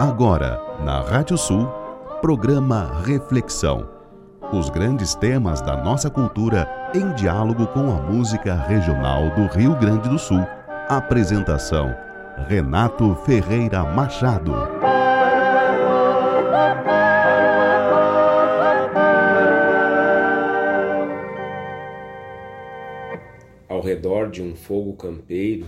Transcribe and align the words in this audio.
Agora, 0.00 0.62
na 0.84 1.00
Rádio 1.00 1.36
Sul, 1.36 1.66
programa 2.20 3.02
Reflexão. 3.04 3.90
Os 4.52 4.70
grandes 4.70 5.16
temas 5.16 5.60
da 5.60 5.76
nossa 5.76 6.08
cultura 6.08 6.70
em 6.94 7.12
diálogo 7.16 7.66
com 7.66 7.90
a 7.90 8.00
música 8.00 8.54
regional 8.54 9.28
do 9.34 9.46
Rio 9.52 9.76
Grande 9.76 10.08
do 10.08 10.16
Sul. 10.16 10.38
Apresentação: 10.88 11.92
Renato 12.46 13.12
Ferreira 13.26 13.82
Machado. 13.82 14.52
Ao 23.68 23.80
redor 23.80 24.30
de 24.30 24.42
um 24.42 24.54
fogo 24.54 24.92
campeiro, 24.92 25.66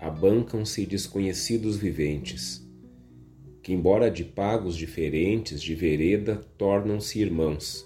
abancam-se 0.00 0.84
desconhecidos 0.84 1.76
viventes 1.76 2.65
que, 3.66 3.72
embora 3.72 4.08
de 4.08 4.22
pagos 4.22 4.76
diferentes 4.76 5.60
de 5.60 5.74
vereda, 5.74 6.40
tornam-se 6.56 7.20
irmãos. 7.20 7.84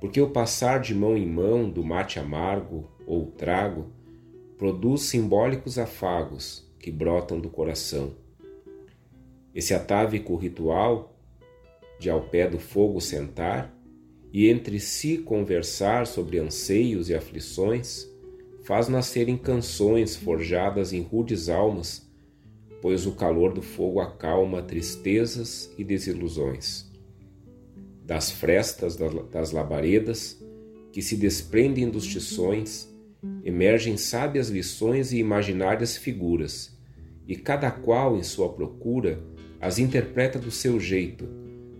Porque 0.00 0.20
o 0.20 0.30
passar 0.30 0.80
de 0.80 0.92
mão 0.96 1.16
em 1.16 1.28
mão 1.28 1.70
do 1.70 1.84
mate 1.84 2.18
amargo 2.18 2.90
ou 3.06 3.26
trago 3.26 3.92
produz 4.58 5.02
simbólicos 5.02 5.78
afagos 5.78 6.68
que 6.80 6.90
brotam 6.90 7.38
do 7.38 7.48
coração. 7.48 8.16
Esse 9.54 9.72
atávico 9.72 10.34
ritual 10.34 11.16
de 12.00 12.10
ao 12.10 12.22
pé 12.22 12.48
do 12.48 12.58
fogo 12.58 13.00
sentar 13.00 13.72
e 14.32 14.48
entre 14.48 14.80
si 14.80 15.18
conversar 15.18 16.04
sobre 16.04 16.40
anseios 16.40 17.08
e 17.08 17.14
aflições 17.14 18.10
faz 18.64 18.88
nascerem 18.88 19.36
canções 19.36 20.16
forjadas 20.16 20.92
em 20.92 21.00
rudes 21.00 21.48
almas 21.48 22.09
pois 22.80 23.06
o 23.06 23.12
calor 23.12 23.52
do 23.52 23.62
fogo 23.62 24.00
acalma 24.00 24.62
tristezas 24.62 25.70
e 25.76 25.84
desilusões. 25.84 26.90
Das 28.04 28.30
frestas 28.30 28.96
das 28.96 29.52
labaredas, 29.52 30.42
que 30.92 31.02
se 31.02 31.16
desprendem 31.16 31.88
dos 31.88 32.06
tições, 32.06 32.88
emergem 33.44 33.96
sábias 33.96 34.48
lições 34.48 35.12
e 35.12 35.18
imaginárias 35.18 35.96
figuras, 35.96 36.76
e 37.26 37.36
cada 37.36 37.70
qual 37.70 38.16
em 38.16 38.22
sua 38.22 38.48
procura 38.48 39.22
as 39.60 39.78
interpreta 39.78 40.38
do 40.38 40.50
seu 40.50 40.80
jeito, 40.80 41.28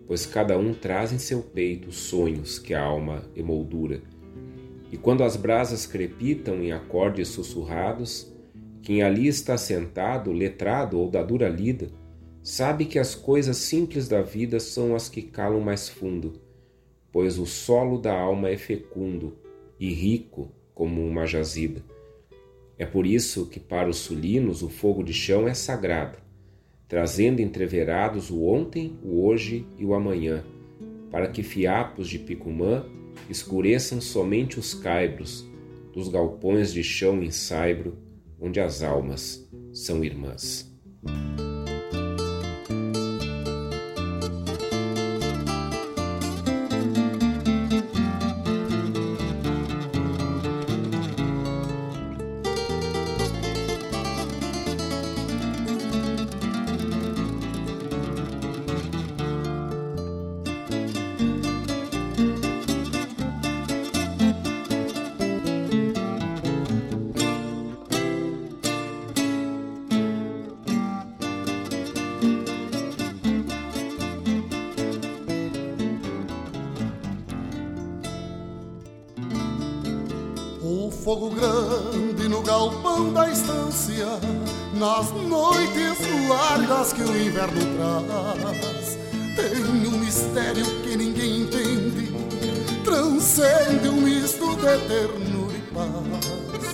pois 0.06 0.26
cada 0.26 0.58
um 0.58 0.74
traz 0.74 1.12
em 1.12 1.18
seu 1.18 1.42
peito 1.42 1.90
sonhos 1.90 2.58
que 2.58 2.74
a 2.74 2.82
alma 2.82 3.24
emoldura. 3.34 4.02
E 4.92 4.96
quando 4.96 5.24
as 5.24 5.36
brasas 5.36 5.86
crepitam 5.86 6.62
em 6.62 6.72
acordes 6.72 7.28
sussurrados, 7.28 8.30
quem 8.82 9.02
ali 9.02 9.26
está 9.26 9.58
sentado, 9.58 10.32
letrado 10.32 10.98
ou 10.98 11.10
da 11.10 11.22
dura 11.22 11.48
lida, 11.48 11.88
sabe 12.42 12.86
que 12.86 12.98
as 12.98 13.14
coisas 13.14 13.58
simples 13.58 14.08
da 14.08 14.22
vida 14.22 14.58
são 14.58 14.94
as 14.94 15.08
que 15.08 15.22
calam 15.22 15.60
mais 15.60 15.88
fundo, 15.88 16.40
pois 17.12 17.38
o 17.38 17.46
solo 17.46 17.98
da 17.98 18.18
alma 18.18 18.48
é 18.48 18.56
fecundo 18.56 19.36
e 19.78 19.92
rico 19.92 20.50
como 20.74 21.06
uma 21.06 21.26
jazida. 21.26 21.82
É 22.78 22.86
por 22.86 23.06
isso 23.06 23.46
que 23.46 23.60
para 23.60 23.90
os 23.90 23.98
sulinos 23.98 24.62
o 24.62 24.70
fogo 24.70 25.02
de 25.02 25.12
chão 25.12 25.46
é 25.46 25.52
sagrado, 25.52 26.18
trazendo 26.88 27.42
entreverados 27.42 28.30
o 28.30 28.44
ontem, 28.44 28.98
o 29.04 29.26
hoje 29.26 29.66
e 29.78 29.84
o 29.84 29.92
amanhã, 29.92 30.42
para 31.10 31.28
que 31.28 31.42
fiapos 31.42 32.08
de 32.08 32.18
picumã 32.18 32.86
escureçam 33.28 34.00
somente 34.00 34.58
os 34.58 34.72
caibros 34.72 35.46
dos 35.92 36.08
galpões 36.08 36.72
de 36.72 36.82
chão 36.82 37.22
em 37.22 37.30
saibro 37.30 37.98
onde 38.40 38.60
as 38.60 38.82
almas 38.82 39.46
são 39.72 40.02
irmãs. 40.04 40.70
Fogo 81.10 81.30
grande 81.30 82.28
no 82.28 82.40
galpão 82.40 83.12
da 83.12 83.28
estância, 83.28 84.06
nas 84.74 85.10
noites 85.10 85.98
largas 86.28 86.92
que 86.92 87.02
o 87.02 87.26
inverno 87.26 87.60
traz. 87.74 88.96
Tem 89.34 89.88
um 89.88 89.98
mistério 89.98 90.64
que 90.84 90.96
ninguém 90.96 91.40
entende, 91.40 92.12
transcende 92.84 93.88
um 93.88 94.02
misto 94.02 94.54
de 94.54 94.78
ternura 94.86 95.52
e 95.52 95.74
paz. 95.74 96.70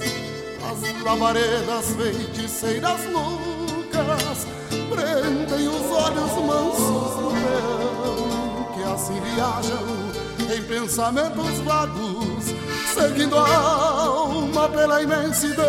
As 0.71 1.03
lavaredas 1.03 1.87
feiticeiras 1.97 3.01
loucas 3.11 4.47
prendem 4.91 5.69
os 5.69 5.91
olhos 5.91 6.33
mansos 6.45 7.23
no 7.23 7.31
verão, 7.31 8.69
que 8.75 8.83
assim 8.83 9.19
viajam 9.19 10.55
em 10.55 10.63
pensamentos 10.65 11.59
vagos 11.65 12.55
seguindo 12.97 13.37
a 13.37 14.26
alma 14.57 14.69
pela 14.71 15.03
imensidão 15.03 15.65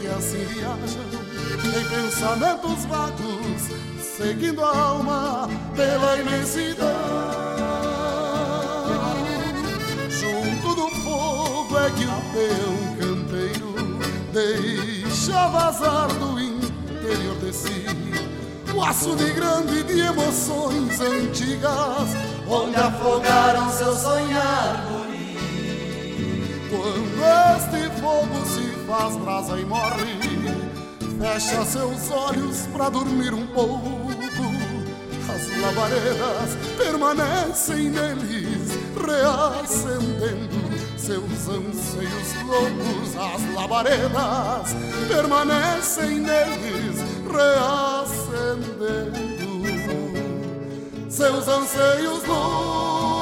que 0.00 0.06
assim 0.06 0.44
viaja 0.44 1.00
em 1.64 1.84
pensamentos 1.88 2.84
vagos, 2.84 3.70
seguindo 4.00 4.64
a 4.64 4.78
alma 4.78 5.48
pela 5.74 6.16
imensidão. 6.18 6.86
Junto 10.08 10.74
do 10.76 10.90
fogo 11.02 11.76
é 11.78 11.90
que 11.90 12.04
o 12.04 12.20
peão 12.32 12.96
campeiro 13.00 13.74
deixa 14.32 15.48
vazar 15.48 16.08
do 16.08 16.40
interior 16.40 17.36
de 17.40 17.52
si 17.52 17.86
o 18.74 18.82
açude 18.82 19.32
grande 19.32 19.82
de 19.82 20.00
emoções 20.00 21.00
antigas, 21.00 22.10
onde 22.48 22.76
afogaram 22.76 23.70
seu 23.72 23.94
sonhar 23.96 24.99
este 27.20 28.00
fogo 28.00 28.44
se 28.46 28.70
faz 28.86 29.16
brasa 29.16 29.58
e 29.58 29.64
morre, 29.64 30.18
fecha 31.18 31.64
seus 31.64 32.10
olhos 32.10 32.66
para 32.72 32.88
dormir 32.88 33.34
um 33.34 33.46
pouco. 33.48 34.10
As 35.32 35.46
labaredas 35.60 36.56
permanecem 36.76 37.90
neles, 37.90 38.70
reacendendo 38.96 40.60
seus 40.98 41.48
anseios 41.48 42.34
loucos. 42.46 43.16
As 43.16 43.54
labaredas 43.54 44.74
permanecem 45.08 46.20
neles, 46.20 46.98
reacendendo 47.30 48.70
seus 51.08 51.48
anseios 51.48 52.24
loucos. 52.26 53.19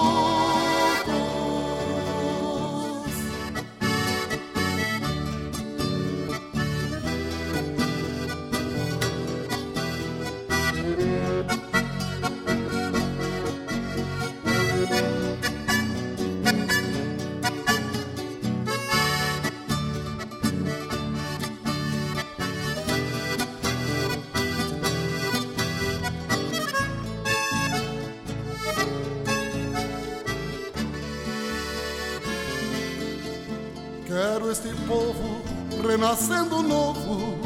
Renascendo 36.28 36.62
novo 36.62 37.38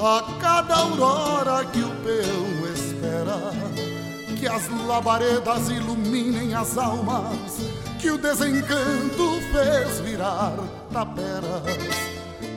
a 0.00 0.22
cada 0.40 0.76
aurora 0.76 1.64
que 1.66 1.80
o 1.80 1.90
peão 2.02 2.72
espera. 2.72 3.52
Que 4.38 4.46
as 4.46 4.68
labaredas 4.86 5.68
iluminem 5.68 6.54
as 6.54 6.78
almas 6.78 7.58
que 7.98 8.10
o 8.10 8.18
desencanto 8.18 9.40
fez 9.52 10.00
virar 10.00 10.54
taperas. 10.92 11.64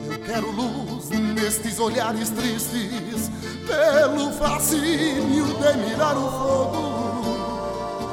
Eu 0.09 0.19
Quero 0.19 0.51
luz 0.51 1.09
nestes 1.09 1.79
olhares 1.79 2.29
tristes, 2.29 3.31
pelo 3.65 4.31
fascínio 4.33 5.45
de 5.45 5.77
mirar 5.89 6.15
o 6.15 6.29
fogo. 6.29 6.91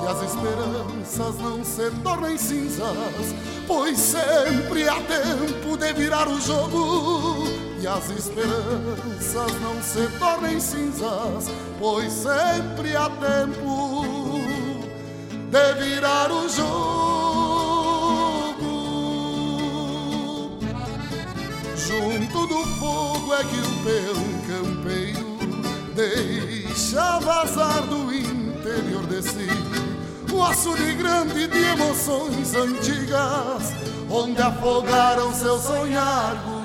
As 0.09 0.23
esperanças 0.23 1.39
não 1.39 1.63
se 1.63 1.91
tornem 2.03 2.39
cinzas, 2.39 3.35
pois 3.67 3.99
sempre 3.99 4.89
há 4.89 4.95
tempo 5.03 5.77
de 5.77 5.93
virar 5.93 6.29
o 6.29 6.41
jogo. 6.41 7.58
E 7.81 7.87
as 7.87 8.11
esperanças 8.11 9.61
não 9.61 9.81
se 9.81 10.09
tornem 10.19 10.59
cinzas, 10.59 11.49
pois 11.79 12.13
sempre 12.13 12.97
há 12.97 13.09
tempo 13.09 14.43
de 15.51 15.73
virar 15.75 16.31
o 16.33 16.49
jogo. 16.49 17.39
Junto 21.77 22.47
do 22.49 22.67
fogo 22.79 23.35
é 23.35 23.45
que 23.45 23.61
o 23.61 23.71
peão 23.85 24.25
campeiro 24.49 25.39
deixa 25.95 27.21
vazar 27.21 27.83
do 27.83 28.13
interior 28.13 29.07
de 29.07 29.23
si 29.23 29.49
o 30.33 30.43
açude 30.43 30.95
grande 30.95 31.49
de 31.49 31.59
emoções 31.59 32.55
antigas, 32.55 33.73
onde 34.11 34.41
afogaram 34.41 35.33
seu 35.33 35.59
sonhar 35.59 36.37
guri. 36.45 36.58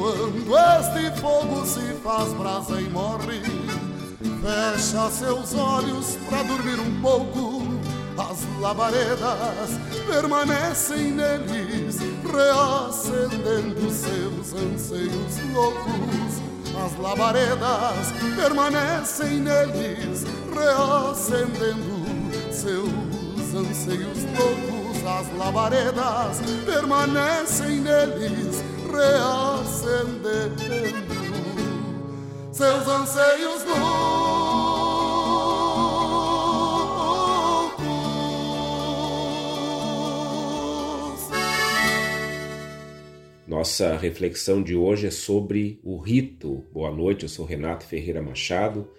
Quando 0.00 0.56
este 0.56 1.20
fogo 1.20 1.66
se 1.66 1.92
faz 2.02 2.32
brasa 2.32 2.80
e 2.80 2.88
morre 2.88 3.42
Fecha 4.40 5.10
seus 5.10 5.52
olhos 5.52 6.16
para 6.30 6.42
dormir 6.42 6.80
um 6.80 7.02
pouco. 7.02 7.64
As 8.16 8.38
labaredas 8.60 9.78
permanecem 10.06 11.12
neles, 11.12 11.98
reacendendo 12.32 13.90
seus 13.90 14.54
anseios 14.54 15.36
loucos. 15.52 16.40
As 16.82 16.98
labaredas 16.98 18.12
permanecem 18.36 19.40
neles, 19.40 20.24
reacendendo 20.54 22.50
seus 22.50 23.54
anseios 23.54 24.24
loucos. 24.38 24.80
As 25.06 25.36
labaredas 25.36 26.40
permanecem 26.64 27.80
neles, 27.80 28.69
reacendendo 28.90 30.60
seus 32.52 32.86
anseios 32.86 33.64
loucos. 33.64 34.70
Nossa 43.46 43.96
reflexão 43.96 44.62
de 44.62 44.76
hoje 44.76 45.06
é 45.06 45.10
sobre 45.10 45.80
o 45.82 45.96
rito. 45.98 46.64
Boa 46.72 46.90
noite, 46.90 47.24
eu 47.24 47.28
sou 47.28 47.44
Renato 47.44 47.84
Ferreira 47.84 48.22
Machado. 48.22 48.90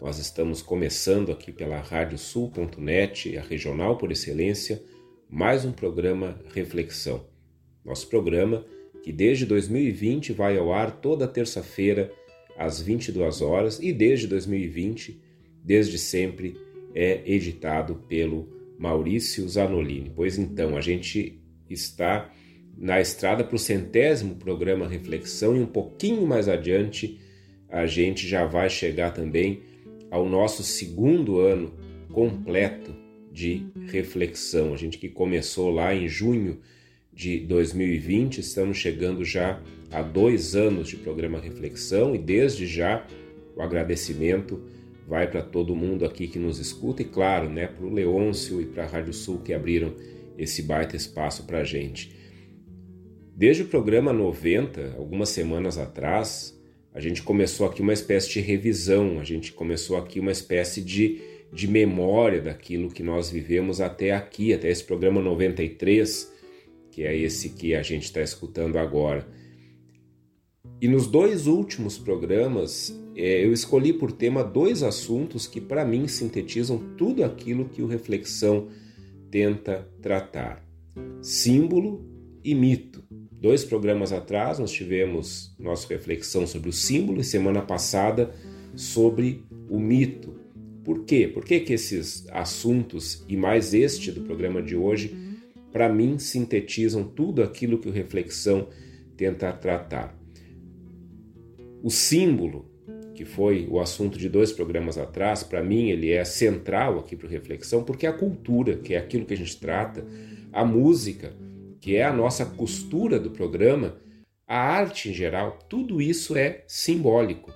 Nós 0.00 0.18
estamos 0.18 0.62
começando 0.62 1.30
aqui 1.30 1.52
pela 1.52 1.78
radiosul.net, 1.78 3.36
a 3.36 3.42
regional 3.42 3.98
por 3.98 4.10
excelência, 4.10 4.82
mais 5.28 5.64
um 5.64 5.72
programa 5.72 6.40
Reflexão. 6.54 7.26
Nosso 7.84 8.08
programa 8.08 8.64
que 9.02 9.12
desde 9.12 9.46
2020 9.46 10.32
vai 10.32 10.56
ao 10.56 10.72
ar 10.72 11.00
toda 11.00 11.26
terça-feira 11.26 12.12
às 12.56 12.80
22 12.80 13.40
horas 13.40 13.78
e 13.80 13.92
desde 13.92 14.26
2020, 14.26 15.20
desde 15.64 15.98
sempre, 15.98 16.56
é 16.94 17.22
editado 17.24 17.94
pelo 18.08 18.48
Maurício 18.78 19.48
Zanolini. 19.48 20.12
Pois 20.14 20.38
então, 20.38 20.76
a 20.76 20.80
gente 20.80 21.40
está 21.68 22.30
na 22.76 23.00
estrada 23.00 23.44
para 23.44 23.56
o 23.56 23.58
centésimo 23.58 24.36
programa 24.36 24.88
Reflexão 24.88 25.56
e 25.56 25.60
um 25.60 25.66
pouquinho 25.66 26.26
mais 26.26 26.48
adiante 26.48 27.20
a 27.68 27.86
gente 27.86 28.26
já 28.26 28.44
vai 28.44 28.68
chegar 28.68 29.12
também 29.12 29.62
ao 30.10 30.28
nosso 30.28 30.62
segundo 30.62 31.38
ano 31.38 31.72
completo 32.12 32.94
de 33.30 33.66
reflexão. 33.86 34.74
A 34.74 34.76
gente 34.76 34.98
que 34.98 35.08
começou 35.08 35.70
lá 35.70 35.94
em 35.94 36.08
junho 36.08 36.58
de 37.20 37.38
2020, 37.40 38.38
estamos 38.38 38.78
chegando 38.78 39.26
já 39.26 39.60
a 39.90 40.00
dois 40.00 40.56
anos 40.56 40.88
de 40.88 40.96
programa 40.96 41.38
Reflexão 41.38 42.14
e 42.14 42.18
desde 42.18 42.66
já 42.66 43.06
o 43.54 43.60
agradecimento 43.60 44.62
vai 45.06 45.30
para 45.30 45.42
todo 45.42 45.76
mundo 45.76 46.06
aqui 46.06 46.26
que 46.26 46.38
nos 46.38 46.58
escuta 46.58 47.02
e, 47.02 47.04
claro, 47.04 47.50
né, 47.50 47.66
para 47.66 47.84
o 47.84 47.92
Leôncio 47.92 48.62
e 48.62 48.64
para 48.64 48.84
a 48.84 48.86
Rádio 48.86 49.12
Sul 49.12 49.40
que 49.40 49.52
abriram 49.52 49.92
esse 50.38 50.62
baita 50.62 50.96
espaço 50.96 51.42
para 51.42 51.58
a 51.58 51.64
gente. 51.64 52.16
Desde 53.36 53.64
o 53.64 53.66
programa 53.66 54.14
90, 54.14 54.94
algumas 54.96 55.28
semanas 55.28 55.76
atrás, 55.76 56.58
a 56.94 57.00
gente 57.00 57.22
começou 57.22 57.66
aqui 57.66 57.82
uma 57.82 57.92
espécie 57.92 58.30
de 58.30 58.40
revisão, 58.40 59.20
a 59.20 59.24
gente 59.24 59.52
começou 59.52 59.98
aqui 59.98 60.18
uma 60.18 60.32
espécie 60.32 60.80
de, 60.80 61.20
de 61.52 61.68
memória 61.68 62.40
daquilo 62.40 62.88
que 62.88 63.02
nós 63.02 63.28
vivemos 63.28 63.78
até 63.78 64.10
aqui, 64.10 64.54
até 64.54 64.70
esse 64.70 64.84
programa 64.84 65.20
93 65.20 66.39
que 66.90 67.02
é 67.02 67.16
esse 67.16 67.50
que 67.50 67.74
a 67.74 67.82
gente 67.82 68.04
está 68.04 68.20
escutando 68.20 68.76
agora. 68.76 69.26
E 70.80 70.88
nos 70.88 71.06
dois 71.06 71.46
últimos 71.46 71.98
programas, 71.98 72.98
é, 73.14 73.44
eu 73.44 73.52
escolhi 73.52 73.92
por 73.92 74.12
tema 74.12 74.42
dois 74.42 74.82
assuntos 74.82 75.46
que, 75.46 75.60
para 75.60 75.84
mim, 75.84 76.08
sintetizam 76.08 76.78
tudo 76.96 77.22
aquilo 77.22 77.68
que 77.68 77.82
o 77.82 77.86
Reflexão 77.86 78.68
tenta 79.30 79.86
tratar: 80.00 80.64
símbolo 81.20 82.04
e 82.42 82.54
mito. 82.54 83.04
Dois 83.32 83.64
programas 83.64 84.12
atrás, 84.12 84.58
nós 84.58 84.70
tivemos 84.70 85.54
nossa 85.58 85.88
reflexão 85.88 86.46
sobre 86.46 86.68
o 86.68 86.72
símbolo 86.72 87.20
e 87.20 87.24
semana 87.24 87.62
passada 87.62 88.34
sobre 88.74 89.42
o 89.68 89.78
mito. 89.78 90.34
Por 90.84 91.04
quê? 91.04 91.28
Por 91.28 91.44
que, 91.44 91.60
que 91.60 91.72
esses 91.72 92.26
assuntos, 92.30 93.24
e 93.28 93.36
mais 93.36 93.74
este 93.74 94.10
do 94.10 94.22
programa 94.22 94.62
de 94.62 94.76
hoje, 94.76 95.14
para 95.72 95.88
mim, 95.88 96.18
sintetizam 96.18 97.04
tudo 97.04 97.42
aquilo 97.42 97.78
que 97.78 97.88
o 97.88 97.92
Reflexão 97.92 98.68
tenta 99.16 99.52
tratar. 99.52 100.16
O 101.82 101.90
símbolo, 101.90 102.70
que 103.14 103.24
foi 103.24 103.66
o 103.70 103.80
assunto 103.80 104.18
de 104.18 104.28
dois 104.28 104.52
programas 104.52 104.98
atrás, 104.98 105.42
para 105.42 105.62
mim 105.62 105.88
ele 105.88 106.10
é 106.10 106.24
central 106.24 106.98
aqui 106.98 107.16
para 107.16 107.26
o 107.26 107.30
Reflexão, 107.30 107.84
porque 107.84 108.06
a 108.06 108.12
cultura, 108.12 108.76
que 108.76 108.94
é 108.94 108.98
aquilo 108.98 109.24
que 109.24 109.34
a 109.34 109.36
gente 109.36 109.58
trata, 109.58 110.04
a 110.52 110.64
música, 110.64 111.32
que 111.80 111.96
é 111.96 112.04
a 112.04 112.12
nossa 112.12 112.44
costura 112.44 113.18
do 113.18 113.30
programa, 113.30 113.96
a 114.46 114.58
arte 114.58 115.10
em 115.10 115.14
geral, 115.14 115.58
tudo 115.68 116.02
isso 116.02 116.36
é 116.36 116.64
simbólico. 116.66 117.52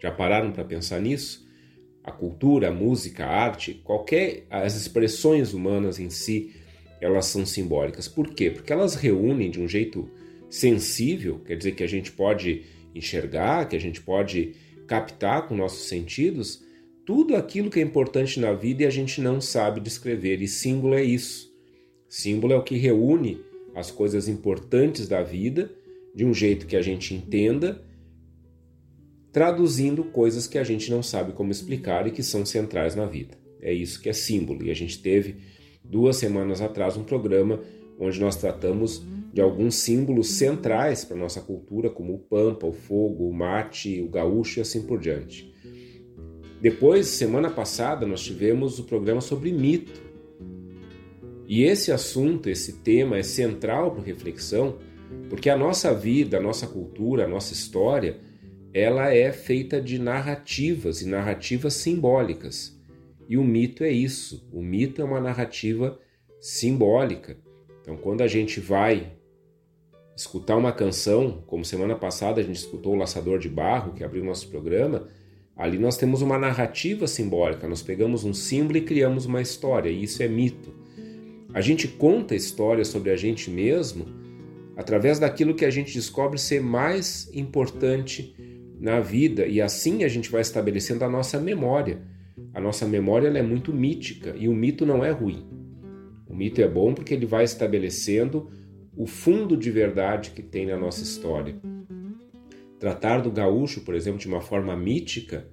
Já 0.00 0.12
pararam 0.12 0.52
para 0.52 0.64
pensar 0.64 1.00
nisso? 1.00 1.48
a 2.08 2.12
cultura, 2.12 2.68
a 2.68 2.72
música, 2.72 3.26
a 3.26 3.30
arte, 3.30 3.74
qualquer 3.84 4.46
as 4.48 4.74
expressões 4.74 5.52
humanas 5.52 6.00
em 6.00 6.08
si, 6.08 6.54
elas 7.00 7.26
são 7.26 7.44
simbólicas. 7.46 8.08
Por 8.08 8.28
quê? 8.30 8.50
Porque 8.50 8.72
elas 8.72 8.94
reúnem 8.94 9.50
de 9.50 9.60
um 9.60 9.68
jeito 9.68 10.08
sensível, 10.50 11.40
quer 11.40 11.56
dizer 11.56 11.72
que 11.72 11.82
a 11.82 11.88
gente 11.88 12.12
pode 12.12 12.62
enxergar, 12.94 13.68
que 13.68 13.76
a 13.76 13.80
gente 13.80 14.00
pode 14.00 14.54
captar 14.86 15.46
com 15.46 15.54
nossos 15.54 15.88
sentidos 15.88 16.64
tudo 17.04 17.36
aquilo 17.36 17.70
que 17.70 17.78
é 17.78 17.82
importante 17.82 18.38
na 18.38 18.52
vida 18.52 18.82
e 18.82 18.86
a 18.86 18.90
gente 18.90 19.20
não 19.20 19.40
sabe 19.40 19.80
descrever. 19.80 20.42
E 20.42 20.48
símbolo 20.48 20.94
é 20.94 21.02
isso. 21.02 21.50
Símbolo 22.08 22.52
é 22.52 22.56
o 22.56 22.62
que 22.62 22.76
reúne 22.76 23.40
as 23.74 23.90
coisas 23.90 24.28
importantes 24.28 25.08
da 25.08 25.22
vida 25.22 25.70
de 26.14 26.24
um 26.24 26.34
jeito 26.34 26.66
que 26.66 26.76
a 26.76 26.82
gente 26.82 27.14
entenda 27.14 27.82
traduzindo 29.32 30.04
coisas 30.04 30.46
que 30.46 30.58
a 30.58 30.64
gente 30.64 30.90
não 30.90 31.02
sabe 31.02 31.32
como 31.32 31.52
explicar 31.52 32.06
e 32.06 32.10
que 32.10 32.22
são 32.22 32.44
centrais 32.44 32.94
na 32.94 33.06
vida. 33.06 33.38
É 33.60 33.72
isso 33.72 34.00
que 34.00 34.08
é 34.08 34.12
símbolo. 34.12 34.64
E 34.64 34.70
a 34.70 34.74
gente 34.74 35.00
teve 35.00 35.36
duas 35.88 36.16
semanas 36.16 36.60
atrás 36.60 36.96
um 36.96 37.04
programa 37.04 37.60
onde 37.98 38.20
nós 38.20 38.36
tratamos 38.36 39.02
de 39.32 39.40
alguns 39.40 39.76
símbolos 39.76 40.32
centrais 40.32 41.04
para 41.04 41.16
nossa 41.16 41.40
cultura, 41.40 41.90
como 41.90 42.14
o 42.14 42.18
pampa, 42.18 42.66
o 42.66 42.72
fogo, 42.72 43.28
o 43.28 43.32
mate, 43.32 44.00
o 44.00 44.08
gaúcho 44.08 44.60
e 44.60 44.62
assim 44.62 44.82
por 44.82 44.98
diante. 44.98 45.52
Depois, 46.60 47.06
semana 47.06 47.50
passada, 47.50 48.06
nós 48.06 48.22
tivemos 48.22 48.78
o 48.78 48.84
programa 48.84 49.20
sobre 49.20 49.52
mito. 49.52 50.00
E 51.46 51.62
esse 51.62 51.92
assunto, 51.92 52.48
esse 52.48 52.74
tema 52.80 53.16
é 53.16 53.22
central 53.22 53.92
para 53.92 54.02
reflexão, 54.02 54.76
porque 55.28 55.48
a 55.48 55.56
nossa 55.56 55.94
vida, 55.94 56.38
a 56.38 56.40
nossa 56.40 56.66
cultura, 56.66 57.24
a 57.24 57.28
nossa 57.28 57.52
história 57.52 58.18
ela 58.72 59.12
é 59.12 59.32
feita 59.32 59.80
de 59.80 59.98
narrativas 59.98 61.00
e 61.00 61.08
narrativas 61.08 61.74
simbólicas. 61.74 62.77
E 63.28 63.36
o 63.36 63.44
mito 63.44 63.84
é 63.84 63.90
isso. 63.90 64.48
O 64.52 64.62
mito 64.62 65.02
é 65.02 65.04
uma 65.04 65.20
narrativa 65.20 65.98
simbólica. 66.40 67.36
Então, 67.82 67.96
quando 67.96 68.22
a 68.22 68.26
gente 68.26 68.58
vai 68.58 69.12
escutar 70.16 70.56
uma 70.56 70.72
canção, 70.72 71.44
como 71.46 71.64
semana 71.64 71.94
passada 71.94 72.40
a 72.40 72.44
gente 72.44 72.56
escutou 72.56 72.94
o 72.94 72.96
Laçador 72.96 73.38
de 73.38 73.48
Barro, 73.48 73.92
que 73.92 74.02
abriu 74.02 74.24
nosso 74.24 74.48
programa, 74.48 75.08
ali 75.56 75.78
nós 75.78 75.96
temos 75.96 76.22
uma 76.22 76.38
narrativa 76.38 77.06
simbólica. 77.06 77.68
Nós 77.68 77.82
pegamos 77.82 78.24
um 78.24 78.34
símbolo 78.34 78.78
e 78.78 78.82
criamos 78.82 79.26
uma 79.26 79.42
história, 79.42 79.90
e 79.90 80.02
isso 80.02 80.22
é 80.22 80.28
mito. 80.28 80.74
A 81.52 81.60
gente 81.60 81.86
conta 81.88 82.34
histórias 82.34 82.88
sobre 82.88 83.10
a 83.10 83.16
gente 83.16 83.50
mesmo 83.50 84.06
através 84.76 85.18
daquilo 85.18 85.54
que 85.54 85.64
a 85.64 85.70
gente 85.70 85.92
descobre 85.92 86.38
ser 86.38 86.62
mais 86.62 87.28
importante 87.34 88.34
na 88.78 89.00
vida 89.00 89.44
e 89.44 89.60
assim 89.60 90.04
a 90.04 90.08
gente 90.08 90.30
vai 90.30 90.40
estabelecendo 90.40 91.04
a 91.04 91.08
nossa 91.08 91.40
memória. 91.40 92.00
A 92.54 92.60
nossa 92.60 92.86
memória 92.86 93.28
é 93.28 93.42
muito 93.42 93.72
mítica 93.72 94.34
e 94.36 94.48
o 94.48 94.54
mito 94.54 94.84
não 94.84 95.04
é 95.04 95.10
ruim. 95.10 95.46
O 96.28 96.34
mito 96.34 96.60
é 96.60 96.68
bom 96.68 96.92
porque 96.92 97.14
ele 97.14 97.26
vai 97.26 97.44
estabelecendo 97.44 98.50
o 98.96 99.06
fundo 99.06 99.56
de 99.56 99.70
verdade 99.70 100.30
que 100.30 100.42
tem 100.42 100.66
na 100.66 100.76
nossa 100.76 101.02
história. 101.02 101.56
Tratar 102.78 103.20
do 103.20 103.30
gaúcho, 103.30 103.82
por 103.82 103.94
exemplo, 103.94 104.18
de 104.18 104.28
uma 104.28 104.40
forma 104.40 104.76
mítica, 104.76 105.48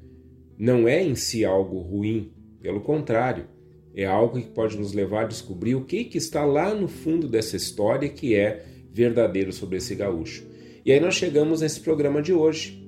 não 0.58 0.88
é 0.88 1.04
em 1.04 1.16
si 1.16 1.46
algo 1.46 1.80
ruim, 1.80 2.32
pelo 2.62 2.82
contrário, 2.82 3.48
é 3.96 4.06
algo 4.06 4.42
que 4.42 4.50
pode 4.50 4.78
nos 4.78 4.94
levar 4.94 5.22
a 5.22 5.28
descobrir 5.28 5.76
o 5.76 5.86
que, 5.86 6.04
que 6.04 6.18
está 6.18 6.44
lá 6.44 6.74
no 6.74 6.88
fundo 6.88 7.28
dessa 7.28 7.56
história 7.56 8.10
que 8.10 8.36
é 8.36 8.66
verdadeiro 8.92 9.54
sobre 9.54 9.78
esse 9.78 9.96
gaúcho. 9.96 10.46
E 10.86 10.92
aí 10.92 11.00
nós 11.00 11.16
chegamos 11.16 11.62
nesse 11.62 11.80
programa 11.80 12.22
de 12.22 12.34
hoje. 12.34 12.85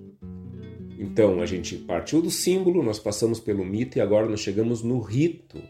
Então, 0.97 1.41
a 1.41 1.45
gente 1.45 1.75
partiu 1.75 2.21
do 2.21 2.31
símbolo, 2.31 2.81
nós 2.81 2.97
passamos 2.97 3.39
pelo 3.39 3.63
mito 3.63 3.97
e 3.97 4.01
agora 4.01 4.27
nós 4.27 4.39
chegamos 4.39 4.81
no 4.81 4.99
rito. 4.99 5.61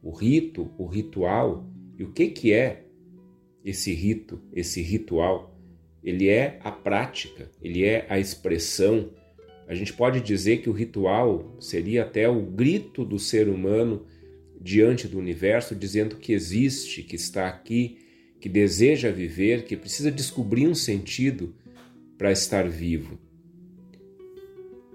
O 0.00 0.12
rito, 0.12 0.70
o 0.78 0.86
ritual. 0.86 1.66
E 1.98 2.04
o 2.04 2.12
que, 2.12 2.28
que 2.28 2.52
é 2.52 2.84
esse 3.64 3.92
rito, 3.92 4.40
esse 4.52 4.80
ritual? 4.80 5.58
Ele 6.02 6.28
é 6.28 6.58
a 6.62 6.70
prática, 6.70 7.50
ele 7.60 7.84
é 7.84 8.06
a 8.08 8.20
expressão. 8.20 9.10
A 9.66 9.74
gente 9.74 9.92
pode 9.92 10.20
dizer 10.20 10.58
que 10.58 10.70
o 10.70 10.72
ritual 10.72 11.56
seria 11.60 12.02
até 12.02 12.28
o 12.28 12.42
grito 12.42 13.04
do 13.04 13.18
ser 13.18 13.48
humano 13.48 14.06
diante 14.60 15.08
do 15.08 15.18
universo, 15.18 15.74
dizendo 15.74 16.16
que 16.16 16.32
existe, 16.32 17.02
que 17.02 17.16
está 17.16 17.48
aqui, 17.48 17.98
que 18.40 18.48
deseja 18.48 19.10
viver, 19.10 19.64
que 19.64 19.76
precisa 19.76 20.10
descobrir 20.10 20.68
um 20.68 20.74
sentido 20.74 21.54
para 22.16 22.30
estar 22.30 22.68
vivo. 22.68 23.18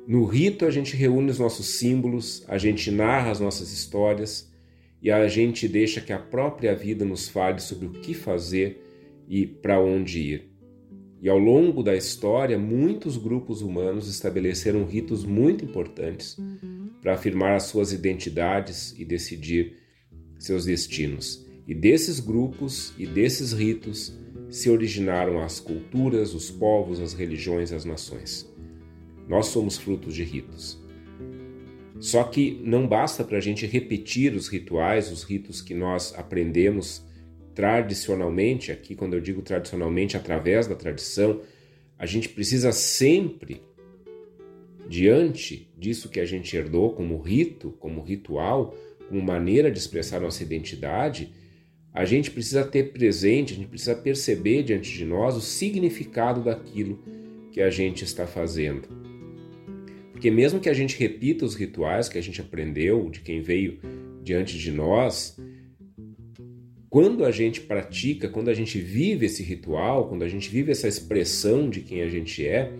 No 0.07 0.23
rito, 0.23 0.65
a 0.65 0.71
gente 0.71 0.95
reúne 0.95 1.29
os 1.29 1.37
nossos 1.37 1.79
símbolos, 1.79 2.41
a 2.47 2.57
gente 2.57 2.89
narra 2.89 3.29
as 3.29 3.41
nossas 3.41 3.73
histórias 3.73 4.49
e 5.01 5.11
a 5.11 5.27
gente 5.27 5.67
deixa 5.67 5.99
que 5.99 6.13
a 6.13 6.17
própria 6.17 6.73
vida 6.73 7.03
nos 7.03 7.27
fale 7.27 7.59
sobre 7.59 7.87
o 7.87 7.91
que 7.91 8.13
fazer 8.13 8.81
e 9.27 9.45
para 9.45 9.81
onde 9.81 10.19
ir. 10.21 10.49
E 11.21 11.27
ao 11.27 11.37
longo 11.37 11.83
da 11.83 11.93
história, 11.93 12.57
muitos 12.57 13.17
grupos 13.17 13.61
humanos 13.61 14.07
estabeleceram 14.07 14.85
ritos 14.85 15.25
muito 15.25 15.65
importantes 15.65 16.37
para 17.01 17.15
afirmar 17.15 17.57
as 17.57 17.63
suas 17.63 17.91
identidades 17.91 18.95
e 18.97 19.03
decidir 19.03 19.75
seus 20.39 20.63
destinos. 20.63 21.45
E 21.67 21.75
desses 21.75 22.21
grupos 22.21 22.93
e 22.97 23.05
desses 23.05 23.51
ritos 23.51 24.17
se 24.49 24.69
originaram 24.69 25.43
as 25.43 25.59
culturas, 25.59 26.33
os 26.33 26.49
povos, 26.49 27.01
as 27.01 27.11
religiões, 27.11 27.73
as 27.73 27.83
nações. 27.83 28.49
Nós 29.27 29.47
somos 29.47 29.77
frutos 29.77 30.15
de 30.15 30.23
ritos. 30.23 30.79
Só 31.99 32.23
que 32.23 32.61
não 32.63 32.87
basta 32.87 33.23
para 33.23 33.37
a 33.37 33.41
gente 33.41 33.65
repetir 33.65 34.33
os 34.33 34.47
rituais, 34.47 35.11
os 35.11 35.23
ritos 35.23 35.61
que 35.61 35.73
nós 35.73 36.13
aprendemos 36.15 37.03
tradicionalmente, 37.55 38.71
aqui 38.71 38.95
quando 38.95 39.15
eu 39.15 39.19
digo 39.19 39.41
tradicionalmente, 39.41 40.15
através 40.15 40.67
da 40.67 40.75
tradição, 40.75 41.41
a 41.97 42.05
gente 42.05 42.29
precisa 42.29 42.71
sempre, 42.71 43.63
diante 44.87 45.67
disso 45.75 46.07
que 46.07 46.19
a 46.19 46.25
gente 46.25 46.55
herdou 46.55 46.93
como 46.93 47.19
rito, 47.19 47.71
como 47.79 48.03
ritual, 48.03 48.75
como 49.09 49.21
maneira 49.21 49.71
de 49.71 49.79
expressar 49.79 50.21
nossa 50.21 50.43
identidade, 50.43 51.33
a 51.91 52.05
gente 52.05 52.29
precisa 52.29 52.63
ter 52.63 52.91
presente, 52.91 53.53
a 53.53 53.55
gente 53.55 53.69
precisa 53.69 53.95
perceber 53.95 54.61
diante 54.61 54.93
de 54.93 55.03
nós 55.03 55.35
o 55.35 55.41
significado 55.41 56.43
daquilo 56.43 56.99
que 57.51 57.59
a 57.59 57.71
gente 57.71 58.03
está 58.03 58.27
fazendo. 58.27 58.87
Porque 60.17 60.31
mesmo 60.31 60.59
que 60.59 60.67
a 60.67 60.73
gente 60.73 60.97
repita 60.97 61.45
os 61.45 61.53
rituais 61.53 62.09
que 62.09 62.17
a 62.17 62.21
gente 62.23 62.41
aprendeu 62.41 63.07
de 63.07 63.19
quem 63.19 63.39
veio 63.39 63.77
diante 64.23 64.57
de 64.57 64.71
nós, 64.71 65.37
quando 66.89 67.23
a 67.23 67.29
gente 67.29 67.61
pratica, 67.61 68.27
quando 68.27 68.49
a 68.49 68.53
gente 68.55 68.79
vive 68.79 69.27
esse 69.27 69.43
ritual, 69.43 70.09
quando 70.09 70.23
a 70.23 70.27
gente 70.27 70.49
vive 70.49 70.71
essa 70.71 70.87
expressão 70.87 71.69
de 71.69 71.81
quem 71.81 72.01
a 72.01 72.09
gente 72.09 72.43
é, 72.43 72.73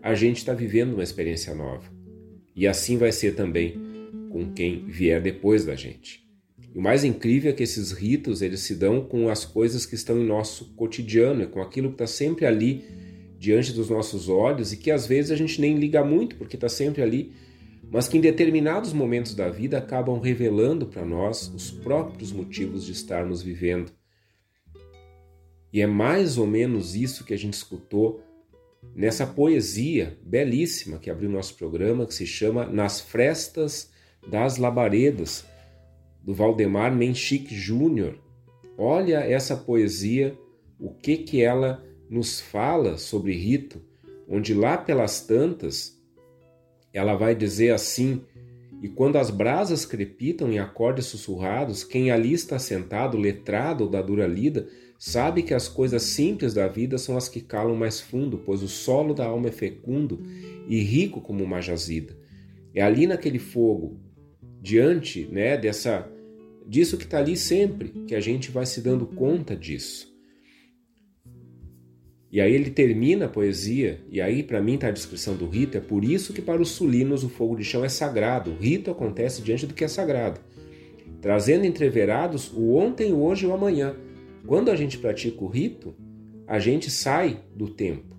a 0.00 0.14
gente 0.14 0.36
está 0.36 0.54
vivendo 0.54 0.92
uma 0.92 1.02
experiência 1.02 1.52
nova. 1.56 1.92
E 2.54 2.68
assim 2.68 2.96
vai 2.96 3.10
ser 3.10 3.34
também 3.34 3.74
com 4.30 4.52
quem 4.52 4.86
vier 4.86 5.20
depois 5.20 5.64
da 5.64 5.74
gente. 5.74 6.24
E 6.72 6.78
o 6.78 6.80
mais 6.80 7.02
incrível 7.02 7.50
é 7.50 7.52
que 7.52 7.64
esses 7.64 7.90
ritos 7.90 8.42
eles 8.42 8.60
se 8.60 8.76
dão 8.76 9.00
com 9.00 9.28
as 9.28 9.44
coisas 9.44 9.84
que 9.84 9.96
estão 9.96 10.20
em 10.20 10.24
nosso 10.24 10.66
cotidiano, 10.76 11.48
com 11.48 11.60
aquilo 11.60 11.88
que 11.88 11.94
está 11.94 12.06
sempre 12.06 12.46
ali 12.46 12.84
diante 13.38 13.72
dos 13.72 13.90
nossos 13.90 14.28
olhos 14.28 14.72
e 14.72 14.76
que 14.76 14.90
às 14.90 15.06
vezes 15.06 15.30
a 15.30 15.36
gente 15.36 15.60
nem 15.60 15.78
liga 15.78 16.04
muito 16.04 16.36
porque 16.36 16.56
está 16.56 16.68
sempre 16.68 17.02
ali, 17.02 17.32
mas 17.90 18.08
que 18.08 18.18
em 18.18 18.20
determinados 18.20 18.92
momentos 18.92 19.34
da 19.34 19.48
vida 19.48 19.78
acabam 19.78 20.18
revelando 20.18 20.86
para 20.86 21.04
nós 21.04 21.52
os 21.54 21.70
próprios 21.70 22.32
motivos 22.32 22.84
de 22.84 22.92
estarmos 22.92 23.42
vivendo. 23.42 23.92
E 25.72 25.80
é 25.80 25.86
mais 25.86 26.38
ou 26.38 26.46
menos 26.46 26.94
isso 26.94 27.24
que 27.24 27.34
a 27.34 27.38
gente 27.38 27.54
escutou 27.54 28.22
nessa 28.94 29.26
poesia 29.26 30.16
belíssima 30.22 30.98
que 30.98 31.10
abriu 31.10 31.28
nosso 31.28 31.54
programa, 31.54 32.06
que 32.06 32.14
se 32.14 32.26
chama 32.26 32.66
Nas 32.66 33.00
Frestas 33.00 33.90
das 34.26 34.56
Labaredas, 34.56 35.44
do 36.22 36.34
Valdemar 36.34 36.94
Menchik 36.94 37.54
Júnior. 37.54 38.18
Olha 38.76 39.18
essa 39.18 39.56
poesia, 39.56 40.36
o 40.78 40.90
que 40.92 41.18
que 41.18 41.42
ela 41.42 41.84
nos 42.08 42.40
fala 42.40 42.98
sobre 42.98 43.32
rito, 43.34 43.80
onde 44.28 44.54
lá 44.54 44.76
pelas 44.76 45.20
tantas 45.20 45.96
ela 46.92 47.14
vai 47.14 47.34
dizer 47.34 47.72
assim: 47.72 48.22
E 48.82 48.88
quando 48.88 49.16
as 49.16 49.30
brasas 49.30 49.84
crepitam 49.84 50.50
em 50.50 50.58
acordes 50.58 51.06
sussurrados, 51.06 51.84
quem 51.84 52.10
ali 52.10 52.32
está 52.32 52.58
sentado, 52.58 53.18
letrado 53.18 53.84
ou 53.84 53.90
da 53.90 54.00
dura 54.00 54.26
lida, 54.26 54.66
sabe 54.98 55.42
que 55.42 55.52
as 55.52 55.68
coisas 55.68 56.02
simples 56.02 56.54
da 56.54 56.66
vida 56.66 56.96
são 56.98 57.16
as 57.16 57.28
que 57.28 57.40
calam 57.40 57.76
mais 57.76 58.00
fundo, 58.00 58.38
pois 58.38 58.62
o 58.62 58.68
solo 58.68 59.12
da 59.12 59.26
alma 59.26 59.48
é 59.48 59.52
fecundo 59.52 60.22
e 60.66 60.80
rico 60.80 61.20
como 61.20 61.44
uma 61.44 61.60
jazida. 61.60 62.16
É 62.74 62.82
ali 62.82 63.06
naquele 63.06 63.38
fogo, 63.38 63.98
diante 64.60 65.26
né, 65.26 65.56
dessa 65.56 66.10
disso 66.66 66.96
que 66.96 67.04
está 67.04 67.18
ali 67.18 67.36
sempre, 67.36 67.90
que 68.06 68.14
a 68.14 68.20
gente 68.20 68.50
vai 68.50 68.66
se 68.66 68.80
dando 68.80 69.06
conta 69.06 69.54
disso. 69.54 70.15
E 72.36 72.40
aí 72.42 72.54
ele 72.54 72.68
termina 72.68 73.24
a 73.24 73.28
poesia, 73.30 73.98
e 74.10 74.20
aí 74.20 74.42
para 74.42 74.60
mim 74.60 74.74
está 74.74 74.88
a 74.88 74.90
descrição 74.90 75.34
do 75.34 75.48
rito, 75.48 75.78
é 75.78 75.80
por 75.80 76.04
isso 76.04 76.34
que 76.34 76.42
para 76.42 76.60
os 76.60 76.68
sulinos 76.68 77.24
o 77.24 77.30
fogo 77.30 77.56
de 77.56 77.64
chão 77.64 77.82
é 77.82 77.88
sagrado, 77.88 78.50
o 78.50 78.56
rito 78.58 78.90
acontece 78.90 79.40
diante 79.40 79.66
do 79.66 79.72
que 79.72 79.82
é 79.82 79.88
sagrado, 79.88 80.38
trazendo 81.22 81.64
entreverados 81.64 82.52
o 82.52 82.74
ontem, 82.74 83.10
o 83.10 83.22
hoje 83.22 83.46
e 83.46 83.48
o 83.48 83.54
amanhã. 83.54 83.96
Quando 84.46 84.70
a 84.70 84.76
gente 84.76 84.98
pratica 84.98 85.42
o 85.42 85.48
rito, 85.48 85.96
a 86.46 86.58
gente 86.58 86.90
sai 86.90 87.40
do 87.54 87.70
tempo, 87.70 88.14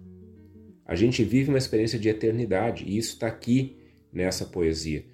a 0.84 0.96
gente 0.96 1.24
vive 1.24 1.50
uma 1.50 1.60
experiência 1.60 2.00
de 2.00 2.10
eternidade, 2.10 2.86
e 2.88 2.98
isso 2.98 3.14
está 3.14 3.28
aqui 3.28 3.78
nessa 4.12 4.46
poesia. 4.46 5.06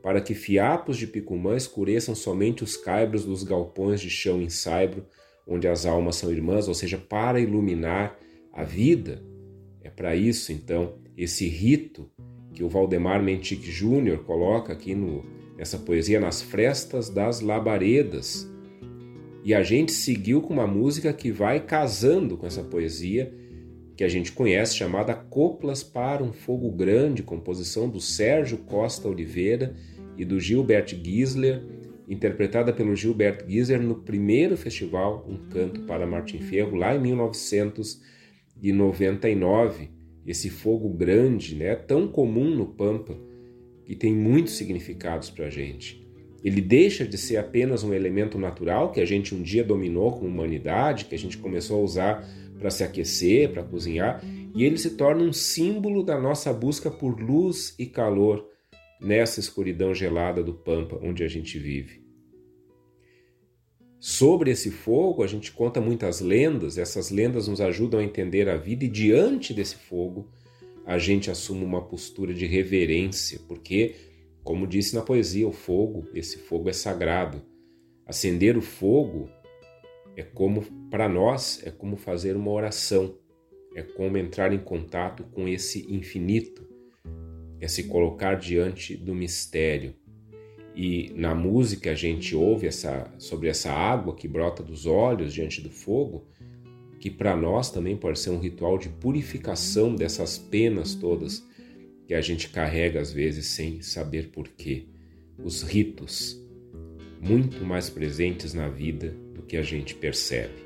Para 0.00 0.20
que 0.20 0.32
fiapos 0.32 0.96
de 0.96 1.08
picumã 1.08 1.56
escureçam 1.56 2.14
somente 2.14 2.62
os 2.62 2.76
caibros 2.76 3.24
dos 3.24 3.42
galpões 3.42 4.00
de 4.00 4.10
chão 4.10 4.40
em 4.40 4.48
saibro, 4.48 5.04
onde 5.44 5.66
as 5.66 5.84
almas 5.84 6.14
são 6.14 6.30
irmãs, 6.30 6.68
ou 6.68 6.74
seja, 6.74 6.96
para 6.96 7.40
iluminar 7.40 8.16
a 8.54 8.62
vida 8.62 9.20
é 9.82 9.90
para 9.90 10.14
isso, 10.14 10.52
então, 10.52 10.94
esse 11.16 11.48
rito 11.48 12.08
que 12.52 12.62
o 12.62 12.68
Valdemar 12.68 13.20
Mentic 13.20 13.64
Júnior 13.64 14.18
coloca 14.18 14.72
aqui 14.72 14.94
no, 14.94 15.24
nessa 15.58 15.76
poesia 15.76 16.20
nas 16.20 16.40
frestas 16.40 17.10
das 17.10 17.40
labaredas. 17.40 18.48
E 19.42 19.52
a 19.52 19.62
gente 19.64 19.90
seguiu 19.90 20.40
com 20.40 20.54
uma 20.54 20.68
música 20.68 21.12
que 21.12 21.32
vai 21.32 21.58
casando 21.58 22.36
com 22.36 22.46
essa 22.46 22.62
poesia 22.62 23.34
que 23.96 24.04
a 24.04 24.08
gente 24.08 24.30
conhece, 24.30 24.76
chamada 24.76 25.14
Coplas 25.14 25.82
para 25.82 26.22
um 26.22 26.32
Fogo 26.32 26.70
Grande, 26.70 27.24
composição 27.24 27.88
do 27.88 28.00
Sérgio 28.00 28.58
Costa 28.58 29.08
Oliveira 29.08 29.74
e 30.16 30.24
do 30.24 30.38
Gilbert 30.38 30.96
Gisler, 31.02 31.60
interpretada 32.08 32.72
pelo 32.72 32.94
Gilbert 32.94 33.44
Gisler 33.48 33.82
no 33.82 33.96
primeiro 33.96 34.56
festival 34.56 35.26
Um 35.28 35.48
Canto 35.48 35.82
para 35.82 36.06
Martin 36.06 36.38
Ferro, 36.38 36.76
lá 36.76 36.94
em 36.94 37.00
1900 37.00 38.13
e 38.64 38.72
99, 38.72 39.90
esse 40.26 40.48
fogo 40.48 40.88
grande, 40.88 41.54
né, 41.54 41.76
tão 41.76 42.08
comum 42.08 42.48
no 42.48 42.64
Pampa, 42.64 43.14
que 43.84 43.94
tem 43.94 44.14
muitos 44.14 44.54
significados 44.54 45.28
para 45.28 45.48
a 45.48 45.50
gente. 45.50 46.02
Ele 46.42 46.62
deixa 46.62 47.06
de 47.06 47.18
ser 47.18 47.36
apenas 47.36 47.84
um 47.84 47.92
elemento 47.92 48.38
natural 48.38 48.90
que 48.90 49.02
a 49.02 49.04
gente 49.04 49.34
um 49.34 49.42
dia 49.42 49.62
dominou 49.62 50.12
como 50.12 50.28
humanidade, 50.28 51.04
que 51.04 51.14
a 51.14 51.18
gente 51.18 51.36
começou 51.36 51.78
a 51.78 51.84
usar 51.84 52.28
para 52.58 52.70
se 52.70 52.82
aquecer, 52.82 53.52
para 53.52 53.62
cozinhar, 53.62 54.24
e 54.54 54.64
ele 54.64 54.78
se 54.78 54.96
torna 54.96 55.22
um 55.22 55.32
símbolo 55.32 56.02
da 56.02 56.18
nossa 56.18 56.50
busca 56.50 56.90
por 56.90 57.20
luz 57.20 57.74
e 57.78 57.84
calor 57.84 58.48
nessa 58.98 59.40
escuridão 59.40 59.94
gelada 59.94 60.42
do 60.42 60.54
Pampa 60.54 60.98
onde 61.02 61.22
a 61.22 61.28
gente 61.28 61.58
vive. 61.58 62.03
Sobre 64.06 64.50
esse 64.50 64.70
fogo, 64.70 65.22
a 65.22 65.26
gente 65.26 65.50
conta 65.50 65.80
muitas 65.80 66.20
lendas, 66.20 66.76
essas 66.76 67.10
lendas 67.10 67.48
nos 67.48 67.58
ajudam 67.58 68.00
a 68.00 68.04
entender 68.04 68.50
a 68.50 68.56
vida, 68.58 68.84
e 68.84 68.88
diante 68.88 69.54
desse 69.54 69.76
fogo, 69.76 70.28
a 70.84 70.98
gente 70.98 71.30
assume 71.30 71.64
uma 71.64 71.80
postura 71.80 72.34
de 72.34 72.44
reverência, 72.44 73.40
porque, 73.48 73.94
como 74.42 74.66
disse 74.66 74.94
na 74.94 75.00
poesia, 75.00 75.48
o 75.48 75.52
fogo, 75.52 76.06
esse 76.12 76.36
fogo 76.36 76.68
é 76.68 76.72
sagrado. 76.74 77.40
Acender 78.04 78.58
o 78.58 78.60
fogo 78.60 79.30
é 80.14 80.22
como, 80.22 80.60
para 80.90 81.08
nós, 81.08 81.62
é 81.64 81.70
como 81.70 81.96
fazer 81.96 82.36
uma 82.36 82.50
oração, 82.50 83.16
é 83.74 83.82
como 83.82 84.18
entrar 84.18 84.52
em 84.52 84.58
contato 84.58 85.24
com 85.32 85.48
esse 85.48 85.90
infinito, 85.90 86.68
é 87.58 87.66
se 87.66 87.84
colocar 87.84 88.34
diante 88.34 88.98
do 88.98 89.14
mistério. 89.14 89.94
E 90.74 91.12
na 91.14 91.34
música 91.34 91.92
a 91.92 91.94
gente 91.94 92.34
ouve 92.34 92.66
essa, 92.66 93.12
sobre 93.18 93.48
essa 93.48 93.70
água 93.70 94.14
que 94.14 94.26
brota 94.26 94.62
dos 94.62 94.86
olhos 94.86 95.32
diante 95.32 95.60
do 95.60 95.70
fogo, 95.70 96.26
que 96.98 97.10
para 97.10 97.36
nós 97.36 97.70
também 97.70 97.96
pode 97.96 98.18
ser 98.18 98.30
um 98.30 98.40
ritual 98.40 98.78
de 98.78 98.88
purificação 98.88 99.94
dessas 99.94 100.36
penas 100.36 100.94
todas 100.94 101.44
que 102.06 102.14
a 102.14 102.20
gente 102.20 102.48
carrega 102.48 103.00
às 103.00 103.12
vezes 103.12 103.46
sem 103.46 103.82
saber 103.82 104.30
porquê. 104.30 104.86
Os 105.38 105.62
ritos, 105.62 106.40
muito 107.20 107.64
mais 107.64 107.88
presentes 107.88 108.52
na 108.52 108.68
vida 108.68 109.10
do 109.34 109.42
que 109.42 109.56
a 109.56 109.62
gente 109.62 109.94
percebe. 109.94 110.64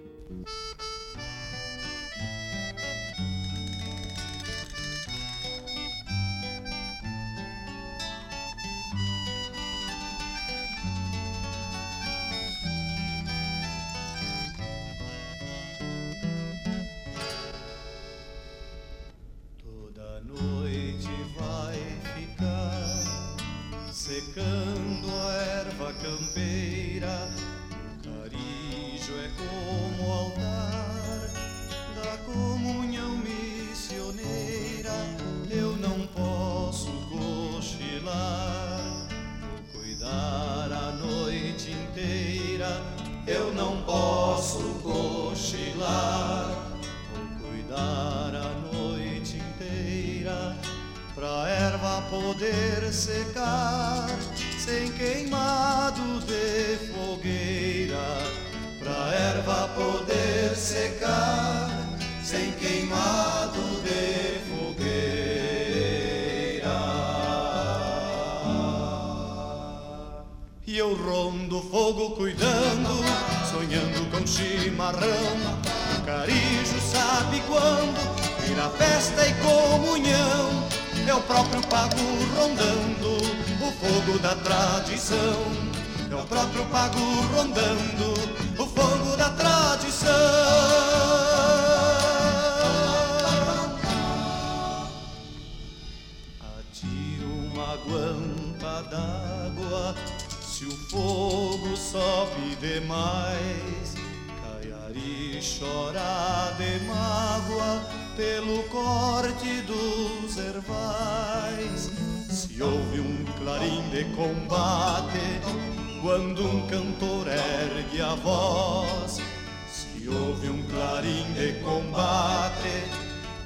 ouve 120.28 120.50
um 120.50 120.62
clarim 120.64 121.32
de 121.32 121.52
combate, 121.64 122.84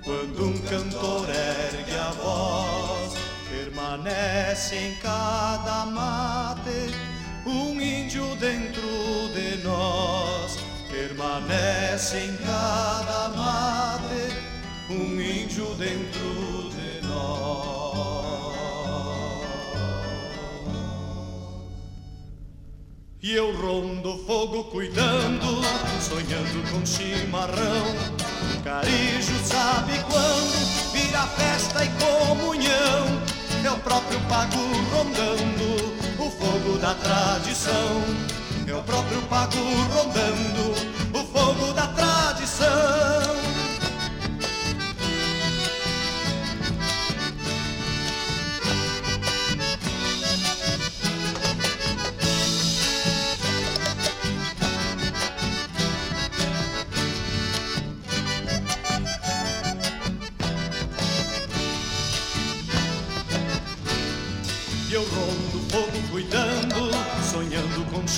quando 0.02 0.46
um 0.46 0.58
cantor 0.62 1.28
ergue 1.28 1.94
a 1.94 2.10
voz, 2.10 3.14
permanece 3.48 4.76
em 4.76 4.94
cada 4.96 5.86
mate 5.86 6.92
um 7.46 7.80
índio 7.80 8.34
dentro 8.36 8.82
de 9.32 9.62
nós. 9.62 10.58
Permanece 10.90 12.18
em 12.18 12.36
cada 12.38 13.28
mate 13.28 14.34
um 14.90 15.20
índio 15.20 15.66
dentro 15.76 16.70
de 16.70 17.06
nós. 17.06 17.81
E 23.22 23.34
eu 23.36 23.54
rondo 23.54 24.18
fogo 24.26 24.64
cuidando, 24.64 25.62
sonhando 26.00 26.72
com 26.72 26.84
chimarrão. 26.84 27.94
Carijo 28.64 29.38
sabe 29.44 29.92
quando 30.10 30.92
vira 30.92 31.20
festa 31.28 31.84
e 31.84 31.88
comunhão. 31.90 33.22
É 33.56 33.62
Meu 33.62 33.76
próprio 33.78 34.18
pago 34.22 34.58
rondando 34.92 36.18
o 36.18 36.30
fogo 36.32 36.78
da 36.78 36.94
tradição. 36.94 38.02
É 38.62 38.64
Meu 38.66 38.82
próprio 38.82 39.22
pago 39.22 39.56
rondando 39.94 40.72
o 41.16 41.24
fogo 41.24 41.72
da 41.74 41.86
tradição. 41.86 43.41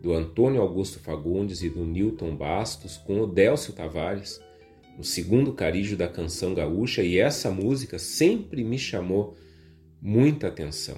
do 0.00 0.12
Antônio 0.12 0.60
Augusto 0.60 0.98
Fagundes 0.98 1.62
e 1.62 1.68
do 1.68 1.84
Newton 1.84 2.36
Bastos, 2.36 2.96
com 2.96 3.20
o 3.20 3.34
Tavares, 3.74 4.40
no 4.96 5.04
segundo 5.04 5.52
carijo 5.52 5.96
da 5.96 6.08
canção 6.08 6.54
gaúcha, 6.54 7.02
e 7.02 7.18
essa 7.18 7.50
música 7.50 7.98
sempre 7.98 8.64
me 8.64 8.78
chamou 8.78 9.36
muita 10.00 10.48
atenção. 10.48 10.96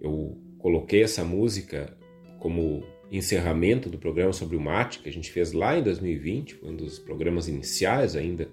Eu 0.00 0.38
coloquei 0.58 1.02
essa 1.02 1.24
música 1.24 1.96
como 2.38 2.84
encerramento 3.10 3.88
do 3.88 3.98
programa 3.98 4.32
sobre 4.32 4.56
o 4.56 4.60
mate 4.60 4.98
que 5.00 5.08
a 5.08 5.12
gente 5.12 5.30
fez 5.30 5.52
lá 5.52 5.78
em 5.78 5.82
2020, 5.82 6.54
foi 6.54 6.70
um 6.70 6.76
dos 6.76 6.98
programas 6.98 7.48
iniciais 7.48 8.16
ainda 8.16 8.48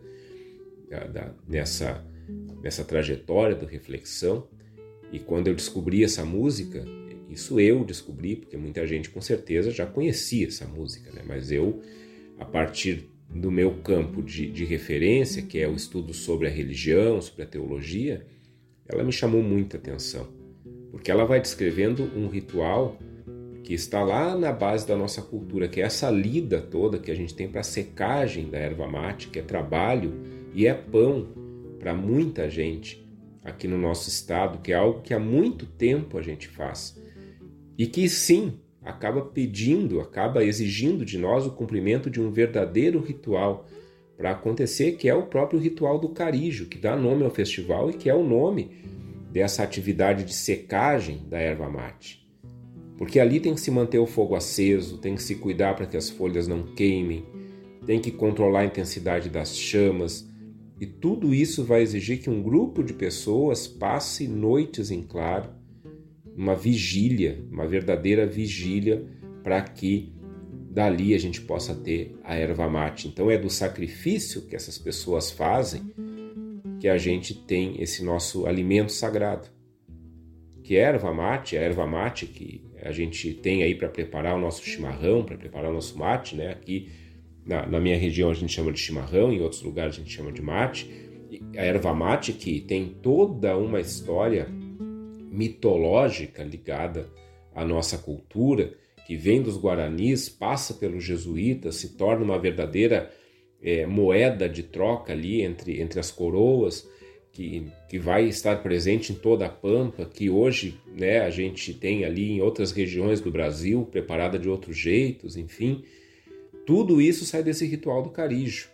da, 0.90 1.06
da, 1.06 1.34
nessa, 1.48 2.06
nessa 2.62 2.84
trajetória 2.84 3.56
do 3.56 3.66
reflexão. 3.66 4.48
E 5.12 5.20
quando 5.20 5.48
eu 5.48 5.56
descobri 5.56 6.04
essa 6.04 6.24
música, 6.24 6.86
Isso 7.32 7.62
eu 7.62 7.86
descobri, 7.86 8.36
porque 8.36 8.58
muita 8.58 8.86
gente 8.86 9.10
com 9.10 9.22
certeza 9.22 9.72
já 9.72 9.86
conhecia 9.86 10.48
essa 10.48 10.65
música, 10.65 11.12
né? 11.13 11.22
mas 11.26 11.50
eu, 11.50 11.82
a 12.38 12.44
partir 12.44 13.10
do 13.34 13.50
meu 13.50 13.76
campo 13.76 14.22
de, 14.22 14.52
de 14.52 14.65
referência, 14.65 15.41
que 15.41 15.58
é 15.58 15.65
o 15.65 15.74
estudo 15.74 16.13
sobre 16.13 16.48
a 16.48 16.52
religião, 16.52 17.22
sobre 17.22 17.44
a 17.44 17.46
teologia, 17.46 18.26
ela 18.86 19.02
me 19.02 19.13
chamou 19.13 19.41
muita 19.41 19.78
atenção, 19.78 20.28
porque 20.91 21.10
ela 21.10 21.24
vai 21.24 21.39
descrevendo 21.39 22.04
um 22.17 22.28
ritual 22.28 23.00
que 23.63 23.74
está 23.74 24.04
lá 24.04 24.36
na 24.36 24.52
base 24.52 24.86
da 24.86 24.98
nossa 24.98 25.22
cultura, 25.22 25.70
que 25.70 25.80
é 25.80 25.86
essa 25.86 26.10
lida 26.10 26.60
toda 26.62 27.00
que 27.00 27.10
a 27.10 27.15
gente 27.15 27.34
tem 27.34 27.48
para 27.48 27.62
a 27.62 27.63
secagem 27.63 28.50
da 28.50 28.58
erva 28.58 28.88
mate, 28.88 29.30
que 29.30 29.39
é 29.39 29.41
trabalho 29.41 30.13
e 30.54 30.67
é 30.67 30.74
pão 30.74 31.30
para 31.80 31.94
muita 31.94 32.50
gente 32.50 33.02
aqui 33.41 33.70
no 33.70 33.78
nosso 33.78 34.10
estado, 34.10 34.60
que 34.60 34.74
é 34.74 34.76
algo 34.76 35.02
que 35.02 35.13
há 35.13 35.20
muito 35.20 35.65
tempo 35.65 36.17
a 36.17 36.22
gente 36.22 36.50
faz. 36.50 37.00
E 37.82 37.88
que 37.88 38.08
sim, 38.08 38.60
acaba 38.84 39.24
pedindo, 39.24 40.02
acaba 40.02 40.46
exigindo 40.46 41.04
de 41.04 41.17
nós 41.17 41.48
o 41.48 41.52
cumprimento 41.52 42.12
de 42.12 42.22
um 42.22 42.30
verdadeiro 42.30 43.00
ritual 43.00 43.65
para 44.15 44.30
acontecer, 44.30 44.98
que 44.98 45.10
é 45.10 45.15
o 45.15 45.26
próprio 45.26 45.60
ritual 45.60 45.98
do 45.98 46.10
carijo, 46.10 46.67
que 46.67 46.78
dá 46.78 46.96
nome 46.96 47.24
ao 47.24 47.32
festival 47.32 47.89
e 47.89 47.94
que 47.94 48.08
é 48.08 48.13
o 48.13 48.22
nome 48.24 48.70
dessa 49.32 49.63
atividade 49.63 50.24
de 50.24 50.32
secagem 50.36 51.26
da 51.28 51.39
erva 51.39 51.67
mate. 51.72 52.24
Porque 53.00 53.20
ali 53.20 53.39
tem 53.39 53.56
que 53.56 53.62
se 53.62 53.72
manter 53.72 53.98
o 53.98 54.06
fogo 54.06 54.36
aceso, 54.36 55.00
tem 55.00 55.15
que 55.15 55.24
se 55.24 55.34
cuidar 55.38 55.76
para 55.76 55.88
que 55.88 55.98
as 55.98 56.08
folhas 56.08 56.48
não 56.48 56.62
queimem, 56.76 57.26
tem 57.88 58.00
que 58.00 58.12
controlar 58.12 58.60
a 58.60 58.65
intensidade 58.65 59.28
das 59.28 59.58
chamas, 59.58 60.30
e 60.80 60.86
tudo 60.86 61.34
isso 61.34 61.63
vai 61.63 61.82
exigir 61.82 62.20
que 62.22 62.30
um 62.30 62.44
grupo 62.44 62.84
de 62.84 62.94
pessoas 62.94 63.67
passe 63.67 64.28
noites 64.28 64.91
em 64.91 65.02
claro, 65.02 65.60
uma 66.36 66.56
vigília, 66.56 67.44
uma 67.52 67.67
verdadeira 67.67 68.26
vigília, 68.26 69.06
para 69.44 69.62
que 69.62 70.13
dali 70.72 71.13
a 71.13 71.17
gente 71.17 71.41
possa 71.41 71.76
ter 71.76 72.15
a 72.24 72.36
erva 72.36 72.70
mate. 72.70 73.08
Então 73.08 73.30
é 73.30 73.38
do 73.38 73.50
sacrifício 73.50 74.44
que 74.44 74.56
essas 74.56 74.78
pessoas 74.78 75.30
fazem 75.30 75.82
que 76.80 76.88
a 76.88 76.98
gente 76.98 77.36
tem 77.36 77.82
esse 77.82 78.04
nosso 78.04 78.48
alimento 78.48 78.91
sagrado. 78.91 79.48
Que 80.63 80.78
é 80.78 80.86
a 80.86 80.89
erva 80.89 81.13
mate, 81.13 81.58
a 81.58 81.62
erva 81.62 81.86
mate 81.86 82.26
que 82.26 82.63
a 82.82 82.91
gente 82.91 83.34
tem 83.34 83.62
aí 83.62 83.76
para 83.76 83.89
preparar 83.89 84.36
o 84.36 84.39
nosso 84.39 84.63
chimarrão, 84.63 85.24
para 85.24 85.38
preparar 85.38 85.70
o 85.70 85.74
nosso 85.74 85.98
mate, 85.98 86.36
né? 86.36 86.50
Aqui 86.50 86.89
na, 87.46 87.65
na, 87.65 87.80
minha 87.80 87.98
região 87.98 88.30
a 88.30 88.34
gente 88.34 88.54
chama 88.54 88.72
de 88.72 88.80
chimarrão, 88.80 89.32
em 89.32 89.41
outros 89.41 89.62
lugares 89.62 89.96
a 89.96 90.00
gente 90.00 90.12
chama 90.12 90.32
de 90.32 90.41
mate. 90.41 90.89
A 91.56 91.62
erva 91.62 91.94
mate 91.94 92.34
que 92.34 92.62
tem 92.62 92.88
toda 93.02 93.58
uma 93.58 93.80
história 93.80 94.48
mitológica 95.32 96.44
ligada 96.44 97.10
à 97.56 97.63
nossa 97.63 97.98
cultura, 97.98 98.74
que 99.08 99.15
vem 99.15 99.41
dos 99.41 99.58
guaranis, 99.58 100.30
passa 100.30 100.74
pelos 100.74 101.04
jesuítas, 101.04 101.76
se 101.76 101.96
torna 101.96 102.24
uma 102.24 102.38
verdadeira 102.38 103.12
é, 103.62 103.86
moeda 103.86 104.48
de 104.48 104.63
troca 104.63 105.13
ali 105.13 105.41
entre, 105.41 105.82
entre 105.82 106.00
as 106.00 106.12
coroas, 106.12 106.88
que, 107.32 107.67
que 107.89 107.98
vai 107.98 108.26
estar 108.26 108.62
presente 108.62 109.13
em 109.13 109.15
toda 109.15 109.46
a 109.46 109.50
pampa, 109.50 110.06
que 110.06 110.30
hoje 110.30 110.78
né, 110.88 111.22
a 111.22 111.30
gente 111.30 111.74
tem 111.74 112.04
ali 112.04 112.32
em 112.32 112.41
outras 112.41 112.72
regiões 112.72 113.22
do 113.22 113.32
Brasil, 113.32 113.88
preparada 113.89 114.38
de 114.38 114.50
outros 114.50 114.78
jeitos, 114.78 115.38
enfim. 115.38 115.84
Tudo 116.65 117.02
isso 117.02 117.26
sai 117.26 117.41
desse 117.41 117.65
ritual 117.65 118.04
do 118.04 118.10
carijo. 118.10 118.70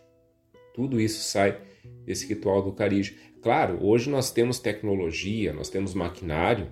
Tudo 0.73 0.99
isso 0.99 1.23
sai 1.23 1.59
desse 2.03 2.27
ritual 2.27 2.61
do 2.63 2.71
carijo. 2.71 3.15
Claro, 3.41 3.77
hoje 3.81 4.09
nós 4.09 4.31
temos 4.31 4.59
tecnologia, 4.59 5.53
nós 5.53 5.69
temos 5.69 5.93
maquinário 5.93 6.67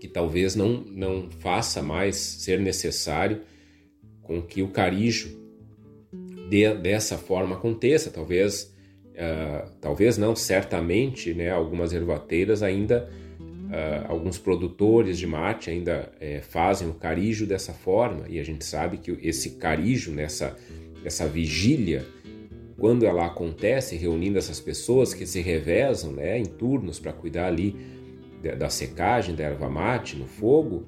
que 0.00 0.08
talvez 0.08 0.56
não, 0.56 0.84
não 0.84 1.30
faça 1.30 1.80
mais 1.80 2.16
ser 2.16 2.58
necessário 2.58 3.42
com 4.20 4.42
que 4.42 4.62
o 4.62 4.68
carijo 4.68 5.40
de, 6.48 6.74
dessa 6.74 7.16
forma 7.16 7.54
aconteça. 7.54 8.10
Talvez, 8.10 8.74
uh, 9.10 9.70
talvez 9.80 10.18
não, 10.18 10.34
certamente, 10.34 11.32
né, 11.32 11.50
algumas 11.50 11.92
ervateiras 11.92 12.62
ainda 12.62 13.08
Uh, 13.72 14.04
alguns 14.06 14.36
produtores 14.36 15.18
de 15.18 15.26
mate 15.26 15.70
ainda 15.70 16.12
é, 16.20 16.42
fazem 16.42 16.90
o 16.90 16.92
carijo 16.92 17.46
dessa 17.46 17.72
forma 17.72 18.26
e 18.28 18.38
a 18.38 18.44
gente 18.44 18.66
sabe 18.66 18.98
que 18.98 19.10
esse 19.26 19.52
carijo 19.52 20.12
nessa 20.12 20.54
essa 21.06 21.26
vigília 21.26 22.04
quando 22.82 23.06
ela 23.06 23.26
acontece 23.26 23.94
reunindo 23.94 24.36
essas 24.36 24.58
pessoas 24.58 25.14
que 25.14 25.24
se 25.24 25.40
revezam 25.40 26.10
né, 26.10 26.36
em 26.36 26.44
turnos 26.44 26.98
para 26.98 27.12
cuidar 27.12 27.46
ali 27.46 27.76
da 28.58 28.68
secagem 28.68 29.36
da 29.36 29.44
erva 29.44 29.70
mate 29.70 30.16
no 30.16 30.26
fogo 30.26 30.84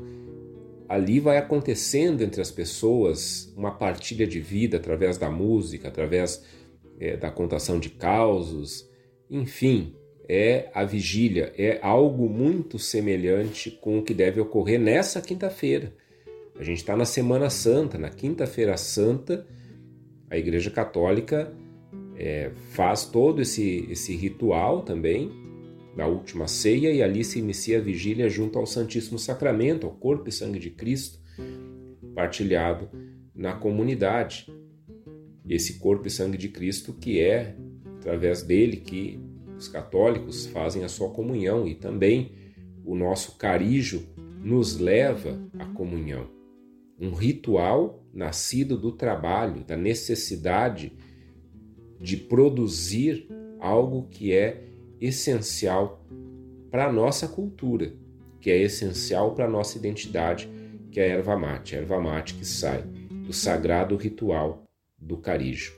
ali 0.89 1.21
vai 1.21 1.37
acontecendo 1.37 2.23
entre 2.23 2.41
as 2.41 2.51
pessoas 2.51 3.55
uma 3.57 3.71
partilha 3.71 4.27
de 4.27 4.41
vida 4.41 4.77
através 4.77 5.19
da 5.19 5.31
música 5.31 5.87
através 5.87 6.45
é, 6.99 7.17
da 7.17 7.31
contação 7.31 7.79
de 7.79 7.91
causos 7.91 8.91
enfim 9.31 9.95
é 10.29 10.71
a 10.75 10.83
vigília, 10.85 11.53
é 11.57 11.79
algo 11.81 12.29
muito 12.29 12.77
semelhante 12.77 13.71
com 13.71 14.01
o 14.01 14.03
que 14.03 14.15
deve 14.15 14.41
ocorrer 14.41 14.81
nessa 14.81 15.21
quinta-feira. 15.21 15.93
A 16.59 16.63
gente 16.65 16.79
está 16.79 16.97
na 16.97 17.05
Semana 17.05 17.51
Santa, 17.51 17.99
na 17.99 18.09
Quinta-feira 18.09 18.75
Santa, 18.79 19.47
a 20.31 20.39
Igreja 20.39 20.71
Católica 20.71 21.53
é, 22.17 22.51
faz 22.71 23.05
todo 23.05 23.43
esse, 23.43 23.87
esse 23.91 24.15
ritual 24.15 24.83
também, 24.83 25.31
da 25.97 26.07
última 26.07 26.49
ceia, 26.49 26.93
e 26.93 27.03
ali 27.03 27.25
se 27.25 27.39
inicia 27.39 27.79
a 27.79 27.81
vigília 27.81 28.29
junto 28.29 28.59
ao 28.59 28.67
Santíssimo 28.67 29.19
Sacramento, 29.19 29.87
ao 29.87 29.93
corpo 29.93 30.29
e 30.29 30.33
sangue 30.33 30.59
de 30.59 30.71
Cristo, 30.71 31.21
partilhado 32.15 32.89
na 33.35 33.53
comunidade. 33.53 34.47
Esse 35.49 35.79
corpo 35.79 36.09
e 36.09 36.11
sangue 36.11 36.39
de 36.39 36.49
Cristo 36.49 36.93
que 36.93 37.21
é 37.21 37.57
através 37.99 38.43
dele 38.43 38.79
que 38.79 39.21
os 39.57 39.69
católicos 39.69 40.47
fazem 40.47 40.85
a 40.85 40.89
sua 40.89 41.11
comunhão 41.11 41.67
e 41.67 41.75
também 41.75 42.33
o 42.85 42.95
nosso 42.95 43.37
carijo 43.37 44.07
nos 44.43 44.79
leva 44.79 45.41
à 45.59 45.65
comunhão. 45.67 46.29
Um 46.99 47.13
ritual 47.13 48.05
nascido 48.13 48.77
do 48.77 48.93
trabalho, 48.93 49.65
da 49.65 49.77
necessidade 49.77 50.93
de 52.05 52.19
produzir 52.19 53.27
algo 53.59 54.07
que 54.11 54.31
é 54.31 54.63
essencial 55.01 56.05
para 56.71 56.85
a 56.85 56.93
nossa 56.93 57.27
cultura, 57.27 57.95
que 58.43 58.51
é 58.51 58.59
essencial 58.59 59.35
para 59.35 59.47
a 59.47 59.51
nossa 59.51 59.79
identidade, 59.79 60.47
que 60.91 61.01
é 61.01 61.05
a 61.05 61.17
erva 61.17 61.35
mate, 61.35 61.75
a 61.75 61.79
erva 61.79 61.99
mate 61.99 62.35
que 62.35 62.45
sai 62.45 62.83
do 62.83 63.33
sagrado 63.33 63.97
ritual 63.97 64.65
do 64.99 65.17
carijo. 65.17 65.73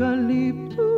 No 0.00 0.89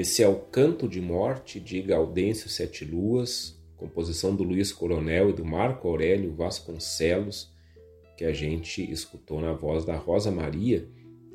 Esse 0.00 0.22
é 0.22 0.26
o 0.26 0.36
Canto 0.36 0.88
de 0.88 0.98
Morte 0.98 1.60
de 1.60 1.82
Gaudêncio 1.82 2.48
Sete 2.48 2.86
Luas, 2.86 3.60
composição 3.76 4.34
do 4.34 4.42
Luiz 4.42 4.72
Coronel 4.72 5.28
e 5.28 5.34
do 5.34 5.44
Marco 5.44 5.86
Aurélio 5.86 6.32
Vasconcelos, 6.32 7.52
que 8.16 8.24
a 8.24 8.32
gente 8.32 8.90
escutou 8.90 9.42
na 9.42 9.52
voz 9.52 9.84
da 9.84 9.94
Rosa 9.94 10.30
Maria, 10.30 10.88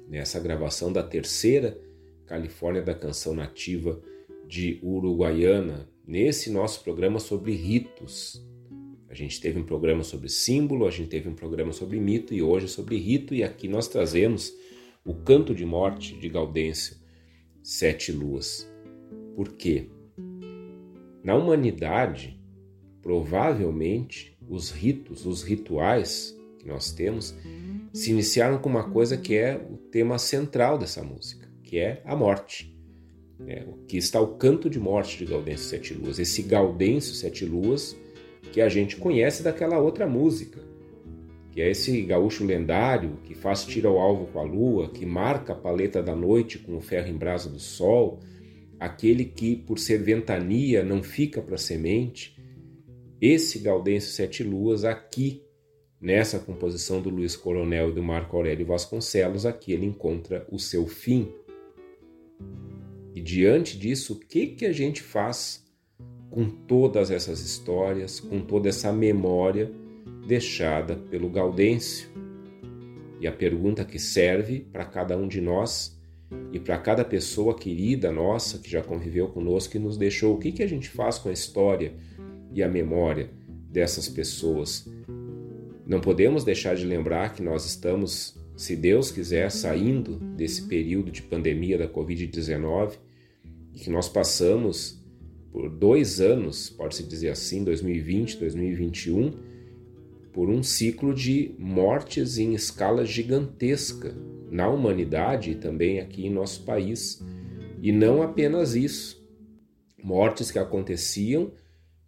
nessa 0.09 0.39
gravação 0.39 0.91
da 0.91 1.03
terceira 1.03 1.79
Califórnia 2.25 2.81
da 2.81 2.95
Canção 2.95 3.35
Nativa 3.35 4.01
de 4.47 4.79
Uruguaiana, 4.81 5.87
nesse 6.03 6.49
nosso 6.49 6.83
programa 6.83 7.19
sobre 7.19 7.53
ritos. 7.53 8.43
A 9.07 9.13
gente 9.13 9.39
teve 9.39 9.59
um 9.59 9.63
programa 9.63 10.01
sobre 10.01 10.27
símbolo, 10.27 10.87
a 10.87 10.91
gente 10.91 11.09
teve 11.09 11.29
um 11.29 11.35
programa 11.35 11.71
sobre 11.71 11.99
mito 11.99 12.33
e 12.33 12.41
hoje 12.41 12.67
sobre 12.67 12.97
rito, 12.97 13.35
e 13.35 13.43
aqui 13.43 13.67
nós 13.67 13.87
trazemos 13.87 14.51
o 15.05 15.13
Canto 15.13 15.53
de 15.53 15.67
Morte 15.67 16.17
de 16.17 16.27
Gaudêncio 16.27 17.04
Sete 17.65 18.11
Luas. 18.11 18.71
Por 19.35 19.53
quê? 19.53 19.89
Na 21.23 21.33
humanidade, 21.33 22.39
provavelmente, 23.01 24.37
os 24.47 24.69
ritos, 24.69 25.25
os 25.25 25.41
rituais 25.41 26.37
que 26.59 26.67
nós 26.67 26.91
temos, 26.91 27.35
se 27.91 28.11
iniciaram 28.11 28.59
com 28.59 28.69
uma 28.69 28.91
coisa 28.91 29.17
que 29.17 29.35
é 29.35 29.57
o 29.57 29.77
tema 29.77 30.19
central 30.19 30.77
dessa 30.77 31.01
música, 31.01 31.49
que 31.63 31.79
é 31.79 32.03
a 32.05 32.15
morte. 32.15 32.71
É, 33.47 33.65
que 33.87 33.97
está 33.97 34.21
o 34.21 34.37
canto 34.37 34.69
de 34.69 34.79
morte 34.79 35.17
de 35.17 35.25
Gaudêncio 35.25 35.65
Sete 35.65 35.91
Luas. 35.95 36.19
Esse 36.19 36.43
Gaudêncio 36.43 37.15
Sete 37.15 37.45
Luas 37.45 37.97
que 38.51 38.61
a 38.61 38.69
gente 38.69 38.95
conhece 38.95 39.41
daquela 39.41 39.79
outra 39.79 40.05
música, 40.05 40.61
que 41.55 41.61
é 41.61 41.71
esse 41.71 42.01
gaúcho 42.01 42.43
lendário 42.43 43.17
que 43.23 43.33
faz 43.33 43.63
tiro 43.63 43.87
ao 43.87 43.97
alvo 43.97 44.27
com 44.27 44.39
a 44.39 44.43
lua, 44.43 44.89
que 44.89 45.05
marca 45.05 45.53
a 45.53 45.55
paleta 45.55 46.03
da 46.03 46.13
noite 46.13 46.59
com 46.59 46.75
o 46.75 46.81
ferro 46.81 47.07
em 47.07 47.15
brasa 47.15 47.49
do 47.49 47.61
sol, 47.61 48.19
aquele 48.77 49.23
que, 49.23 49.55
por 49.55 49.79
ser 49.79 50.03
ventania, 50.03 50.83
não 50.83 51.01
fica 51.01 51.41
para 51.41 51.57
semente. 51.57 52.37
Esse 53.21 53.59
Gaudêncio 53.59 54.11
Sete 54.11 54.43
Luas, 54.43 54.83
aqui, 54.83 55.43
nessa 56.01 56.39
composição 56.39 57.01
do 57.01 57.09
Luiz 57.09 57.37
Coronel 57.37 57.91
e 57.91 57.93
do 57.93 58.03
Marco 58.03 58.35
Aurélio 58.35 58.65
Vasconcelos, 58.65 59.45
aqui 59.45 59.71
ele 59.71 59.85
encontra 59.85 60.45
o 60.51 60.59
seu 60.59 60.85
fim. 60.85 61.31
E 63.13 63.21
diante 63.21 63.79
disso, 63.79 64.15
o 64.15 64.19
que, 64.19 64.47
que 64.47 64.65
a 64.65 64.73
gente 64.73 65.01
faz 65.01 65.65
com 66.29 66.49
todas 66.49 67.11
essas 67.11 67.39
histórias, 67.39 68.19
com 68.19 68.41
toda 68.41 68.67
essa 68.67 68.91
memória 68.91 69.71
deixada 70.25 70.95
pelo 70.95 71.29
Gaudêncio? 71.29 72.09
E 73.19 73.27
a 73.27 73.31
pergunta 73.31 73.85
que 73.85 73.99
serve 73.99 74.61
para 74.71 74.85
cada 74.85 75.17
um 75.17 75.27
de 75.27 75.39
nós 75.39 75.97
e 76.51 76.59
para 76.59 76.77
cada 76.77 77.05
pessoa 77.05 77.55
querida 77.55 78.11
nossa 78.11 78.59
que 78.59 78.69
já 78.69 78.81
conviveu 78.81 79.27
conosco 79.27 79.77
e 79.77 79.79
nos 79.79 79.97
deixou, 79.97 80.35
o 80.35 80.37
que, 80.37 80.51
que 80.51 80.63
a 80.63 80.67
gente 80.67 80.89
faz 80.89 81.17
com 81.17 81.29
a 81.29 81.33
história 81.33 81.93
e 82.51 82.61
a 82.61 82.67
memória 82.67 83.29
dessas 83.69 84.09
pessoas? 84.09 84.87
Não 85.85 86.01
podemos 86.01 86.43
deixar 86.43 86.75
de 86.75 86.85
lembrar 86.85 87.33
que 87.33 87.43
nós 87.43 87.65
estamos, 87.65 88.35
se 88.57 88.75
Deus 88.75 89.11
quiser, 89.11 89.51
saindo 89.51 90.17
desse 90.35 90.63
período 90.63 91.11
de 91.11 91.21
pandemia 91.21 91.77
da 91.77 91.87
Covid-19 91.87 92.93
e 93.73 93.79
que 93.79 93.89
nós 93.89 94.09
passamos 94.09 94.99
por 95.51 95.69
dois 95.69 96.19
anos, 96.19 96.69
pode-se 96.69 97.03
dizer 97.03 97.29
assim, 97.29 97.63
2020, 97.63 98.37
2021, 98.39 99.31
por 100.35 100.49
um 100.49 100.61
ciclo 100.61 101.13
de 101.13 101.55
mortes 101.57 102.37
em 102.37 102.53
escala 102.53 103.05
gigantesca 103.05 104.13
na 104.51 104.67
humanidade 104.67 105.51
e 105.51 105.55
também 105.55 106.01
aqui 106.01 106.27
em 106.27 106.29
nosso 106.29 106.65
país. 106.65 107.23
E 107.81 107.89
não 107.93 108.21
apenas 108.21 108.75
isso, 108.75 109.25
mortes 110.03 110.51
que 110.51 110.59
aconteciam 110.59 111.53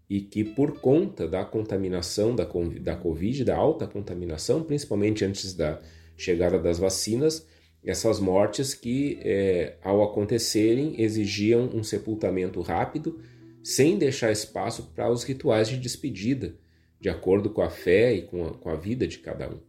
e 0.09 0.19
que, 0.19 0.43
por 0.43 0.81
conta 0.81 1.25
da 1.25 1.45
contaminação 1.45 2.35
da, 2.35 2.45
Covid, 2.45 3.45
da 3.45 3.55
alta 3.55 3.87
contaminação, 3.87 4.61
principalmente 4.61 5.23
antes 5.23 5.53
da 5.53 5.79
chegada 6.17 6.59
das 6.59 6.77
vacinas, 6.77 7.47
essas 7.81 8.19
mortes 8.19 8.73
que, 8.73 9.19
é, 9.21 9.77
ao 9.81 10.03
acontecerem, 10.03 11.01
exigiam 11.01 11.69
um 11.73 11.81
sepultamento 11.81 12.59
rápido, 12.59 13.21
sem 13.63 13.97
deixar 13.97 14.33
espaço 14.33 14.91
para 14.93 15.09
os 15.09 15.23
rituais 15.23 15.69
de 15.69 15.77
despedida, 15.77 16.55
de 16.99 17.09
acordo 17.09 17.49
com 17.49 17.61
a 17.61 17.69
fé 17.69 18.13
e 18.13 18.23
com 18.23 18.45
a, 18.45 18.53
com 18.53 18.69
a 18.69 18.75
vida 18.75 19.07
de 19.07 19.19
cada 19.19 19.49
um. 19.49 19.59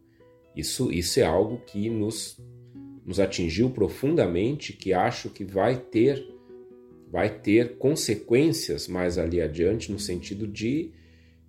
Isso, 0.55 0.91
isso 0.91 1.19
é 1.19 1.23
algo 1.23 1.61
que 1.65 1.89
nos, 1.89 2.37
nos 3.05 3.19
atingiu 3.19 3.69
profundamente, 3.69 4.73
que 4.73 4.93
acho 4.93 5.29
que 5.29 5.43
vai 5.43 5.77
ter 5.77 6.37
vai 7.11 7.39
ter 7.39 7.77
consequências 7.77 8.87
mais 8.87 9.17
ali 9.17 9.41
adiante, 9.41 9.91
no 9.91 9.99
sentido 9.99 10.47
de 10.47 10.91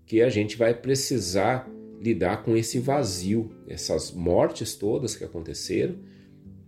que 0.06 0.22
a 0.22 0.30
gente 0.30 0.56
vai 0.56 0.72
precisar 0.72 1.70
lidar 2.00 2.42
com 2.42 2.56
esse 2.56 2.78
vazio, 2.78 3.50
essas 3.68 4.10
mortes 4.10 4.74
todas 4.74 5.14
que 5.14 5.22
aconteceram 5.22 5.96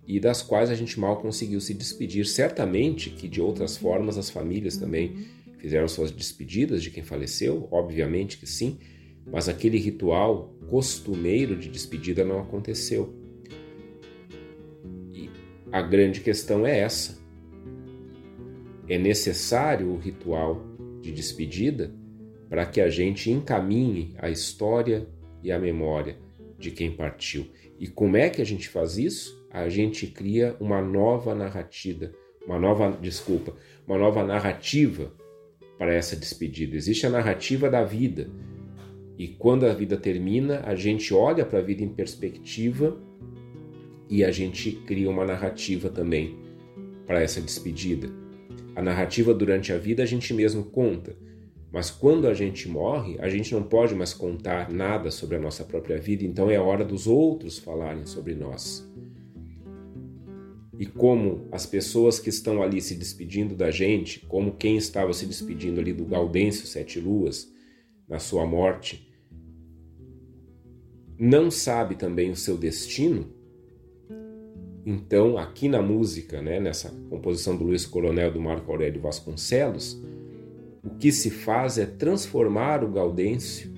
e 0.07 0.20
das 0.20 0.42
quais 0.42 0.68
a 0.68 0.75
gente 0.75 1.01
mal 1.01 1.20
conseguiu 1.22 1.59
se 1.61 1.72
despedir. 1.72 2.27
Certamente 2.27 3.09
que 3.09 3.27
de 3.27 3.40
outras 3.40 3.77
formas 3.79 4.18
as 4.18 4.29
famílias 4.29 4.77
também 4.77 5.27
fizeram 5.59 5.88
suas 5.88 6.11
despedidas 6.11 6.83
de 6.83 6.90
quem 6.90 7.03
faleceu, 7.03 7.66
obviamente 7.70 8.37
que 8.37 8.46
sim, 8.46 8.79
mas 9.26 9.48
aquele 9.48 9.78
ritual 9.78 10.54
costumeiro 10.68 11.56
de 11.56 11.68
despedida 11.68 12.24
não 12.24 12.40
aconteceu. 12.40 13.14
E 15.12 15.30
a 15.70 15.82
grande 15.82 16.20
questão 16.20 16.66
é 16.66 16.78
essa: 16.80 17.18
é 18.88 18.98
necessário 18.98 19.88
o 19.88 19.98
ritual 19.98 20.64
de 21.00 21.12
despedida 21.12 21.92
para 22.48 22.66
que 22.66 22.80
a 22.80 22.88
gente 22.88 23.30
encaminhe 23.30 24.14
a 24.18 24.28
história 24.28 25.06
e 25.42 25.50
a 25.50 25.58
memória 25.58 26.16
de 26.58 26.70
quem 26.70 26.92
partiu. 26.92 27.46
E 27.78 27.88
como 27.88 28.16
é 28.16 28.30
que 28.30 28.40
a 28.40 28.44
gente 28.44 28.68
faz 28.68 28.96
isso? 28.96 29.42
A 29.50 29.68
gente 29.68 30.06
cria 30.06 30.56
uma 30.61 30.80
nova 30.80 31.35
narrativa, 31.35 32.12
uma 32.46 32.58
nova, 32.58 32.96
desculpa, 33.00 33.54
uma 33.87 33.98
nova 33.98 34.22
narrativa 34.22 35.12
para 35.78 35.92
essa 35.92 36.14
despedida. 36.14 36.76
Existe 36.76 37.06
a 37.06 37.11
narrativa 37.11 37.68
da 37.68 37.82
vida. 37.82 38.30
E 39.18 39.29
quando 39.29 39.66
a 39.66 39.75
vida 39.75 39.96
termina, 39.96 40.61
a 40.64 40.75
gente 40.75 41.12
olha 41.12 41.44
para 41.44 41.59
a 41.59 41.62
vida 41.62 41.83
em 41.83 41.88
perspectiva 41.88 42.96
e 44.09 44.25
a 44.25 44.31
gente 44.31 44.72
cria 44.72 45.11
uma 45.11 45.25
narrativa 45.25 45.88
também 45.88 46.37
para 47.07 47.20
essa 47.20 47.40
despedida. 47.40 48.11
A 48.75 48.83
narrativa 48.83 49.35
durante 49.35 49.72
a 49.72 49.79
vida 49.79 50.03
a 50.03 50.07
gente 50.07 50.33
mesmo 50.33 50.64
conta, 50.64 51.16
mas 51.72 51.90
quando 51.90 52.29
a 52.29 52.35
gente 52.35 52.68
morre, 52.68 53.16
a 53.18 53.29
gente 53.29 53.55
não 53.55 53.62
pode 53.62 53.94
mais 53.94 54.12
contar 54.12 54.70
nada 54.70 55.11
sobre 55.11 55.37
a 55.37 55.40
nossa 55.40 55.64
própria 55.64 55.98
vida, 55.98 56.25
então 56.25 56.51
é 56.51 56.59
hora 56.59 56.85
dos 56.85 57.07
outros 57.07 57.59
falarem 57.59 58.05
sobre 58.05 58.35
nós. 58.35 58.87
E 60.79 60.85
como 60.85 61.46
as 61.53 61.64
pessoas 61.64 62.18
que 62.18 62.29
estão 62.29 62.62
ali 62.62 62.81
se 62.81 62.94
despedindo 62.94 63.55
da 63.55 63.70
gente, 63.70 64.20
como 64.27 64.53
quem 64.53 64.77
estava 64.77 65.12
se 65.12 65.25
despedindo 65.25 65.81
ali 65.81 65.92
do 65.92 66.05
Gaudêncio 66.05 66.66
Sete 66.66 66.98
Luas, 66.98 67.51
na 68.12 68.18
sua 68.18 68.46
morte, 68.46 69.11
não 71.18 71.51
sabe 71.51 71.94
também 71.94 72.31
o 72.31 72.37
seu 72.37 72.59
destino, 72.59 73.27
então, 74.85 75.38
aqui 75.38 75.68
na 75.68 75.81
música, 75.81 76.42
né, 76.42 76.59
nessa 76.59 76.90
composição 77.09 77.57
do 77.57 77.64
Luiz 77.64 77.87
Coronel 77.87 78.33
do 78.33 78.40
Marco 78.40 78.70
Aurélio 78.70 79.01
Vasconcelos, 79.01 79.98
o 80.83 80.90
que 80.90 81.12
se 81.12 81.31
faz 81.31 81.79
é 81.79 81.87
transformar 81.87 82.83
o 82.83 82.90
Gaudêncio 82.90 83.72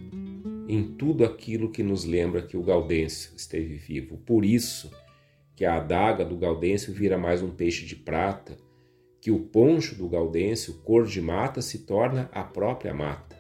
em 0.67 0.83
tudo 0.83 1.25
aquilo 1.25 1.71
que 1.71 1.83
nos 1.83 2.05
lembra 2.05 2.41
que 2.41 2.57
o 2.57 2.63
Gaudêncio 2.63 3.33
esteve 3.37 3.75
vivo. 3.75 4.17
Por 4.17 4.47
isso 4.47 4.91
que 5.55 5.67
a 5.67 5.77
adaga 5.77 6.25
do 6.25 6.37
Gaudêncio 6.37 6.93
vira 6.93 7.19
mais 7.19 7.43
um 7.43 7.51
peixe 7.51 7.85
de 7.85 7.95
prata, 7.95 8.57
que 9.21 9.31
o 9.31 9.39
poncho 9.39 9.95
do 9.95 10.09
Gaudêncio, 10.09 10.75
cor 10.83 11.07
de 11.07 11.21
mata, 11.21 11.61
se 11.61 11.81
torna 11.81 12.31
a 12.33 12.43
própria 12.43 12.95
mata, 12.95 13.34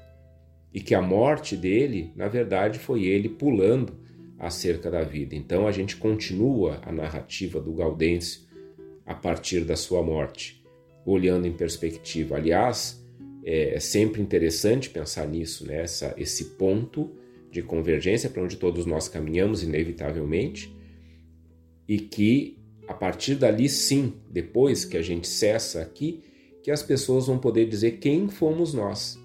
e 0.74 0.80
que 0.80 0.92
a 0.92 1.00
morte 1.00 1.56
dele, 1.56 2.12
na 2.16 2.26
verdade, 2.26 2.80
foi 2.80 3.04
ele 3.04 3.28
pulando 3.28 3.94
acerca 4.36 4.90
da 4.90 5.04
vida. 5.04 5.36
Então 5.36 5.68
a 5.68 5.72
gente 5.72 5.96
continua 5.96 6.80
a 6.82 6.90
narrativa 6.90 7.60
do 7.60 7.72
Gaudêncio 7.72 8.40
a 9.06 9.14
partir 9.14 9.60
da 9.60 9.76
sua 9.76 10.02
morte, 10.02 10.60
olhando 11.06 11.46
em 11.46 11.52
perspectiva. 11.52 12.36
Aliás, 12.36 13.00
é, 13.44 13.76
é 13.76 13.80
sempre 13.80 14.20
interessante 14.20 14.90
pensar 14.90 15.28
nisso, 15.28 15.64
né? 15.64 15.84
Esse 16.16 16.56
ponto 16.56 17.12
de 17.52 17.62
convergência 17.62 18.28
para 18.28 18.42
onde 18.42 18.56
todos 18.56 18.84
nós 18.84 19.06
caminhamos 19.06 19.62
inevitavelmente 19.62 20.74
e 21.86 21.98
que 21.98 22.58
a 22.88 22.94
partir 22.94 23.36
dali 23.36 23.68
sim, 23.68 24.14
depois 24.28 24.84
que 24.84 24.96
a 24.96 25.02
gente 25.02 25.28
cessa 25.28 25.80
aqui, 25.80 26.20
que 26.64 26.70
as 26.70 26.82
pessoas 26.82 27.28
vão 27.28 27.38
poder 27.38 27.68
dizer 27.68 27.92
quem 27.92 28.28
fomos 28.28 28.74
nós. 28.74 29.22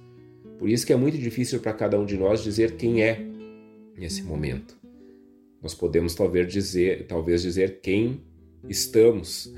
Por 0.60 0.68
isso 0.70 0.86
que 0.86 0.92
é 0.92 0.96
muito 0.98 1.18
difícil 1.18 1.62
para 1.62 1.72
cada 1.72 1.98
um 1.98 2.06
de 2.06 2.18
nós 2.18 2.44
dizer 2.44 2.76
quem 2.76 3.02
é 3.02 3.26
nesse 3.98 4.22
momento. 4.22 4.78
Nós 5.62 5.74
podemos 5.74 6.14
talvez 6.14 6.52
dizer, 6.52 7.08
talvez 7.08 7.42
dizer 7.42 7.80
quem 7.82 8.22
estamos. 8.68 9.54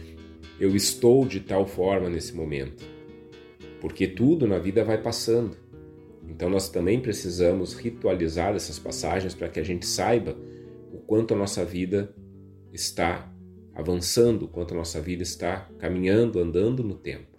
Eu 0.60 0.76
estou 0.76 1.26
de 1.26 1.40
tal 1.40 1.66
forma 1.66 2.10
nesse 2.10 2.34
momento. 2.34 2.84
Porque 3.80 4.06
tudo 4.06 4.46
na 4.46 4.58
vida 4.58 4.84
vai 4.84 5.00
passando. 5.00 5.56
Então 6.28 6.50
nós 6.50 6.68
também 6.68 7.00
precisamos 7.00 7.72
ritualizar 7.72 8.54
essas 8.54 8.78
passagens 8.78 9.34
para 9.34 9.48
que 9.48 9.58
a 9.58 9.64
gente 9.64 9.86
saiba 9.86 10.36
o 10.92 10.98
quanto 10.98 11.32
a 11.32 11.36
nossa 11.36 11.64
vida 11.64 12.14
está 12.70 13.32
avançando, 13.74 14.44
o 14.44 14.48
quanto 14.48 14.74
a 14.74 14.76
nossa 14.76 15.00
vida 15.00 15.22
está 15.22 15.68
caminhando, 15.78 16.38
andando 16.38 16.84
no 16.84 16.94
tempo. 16.94 17.31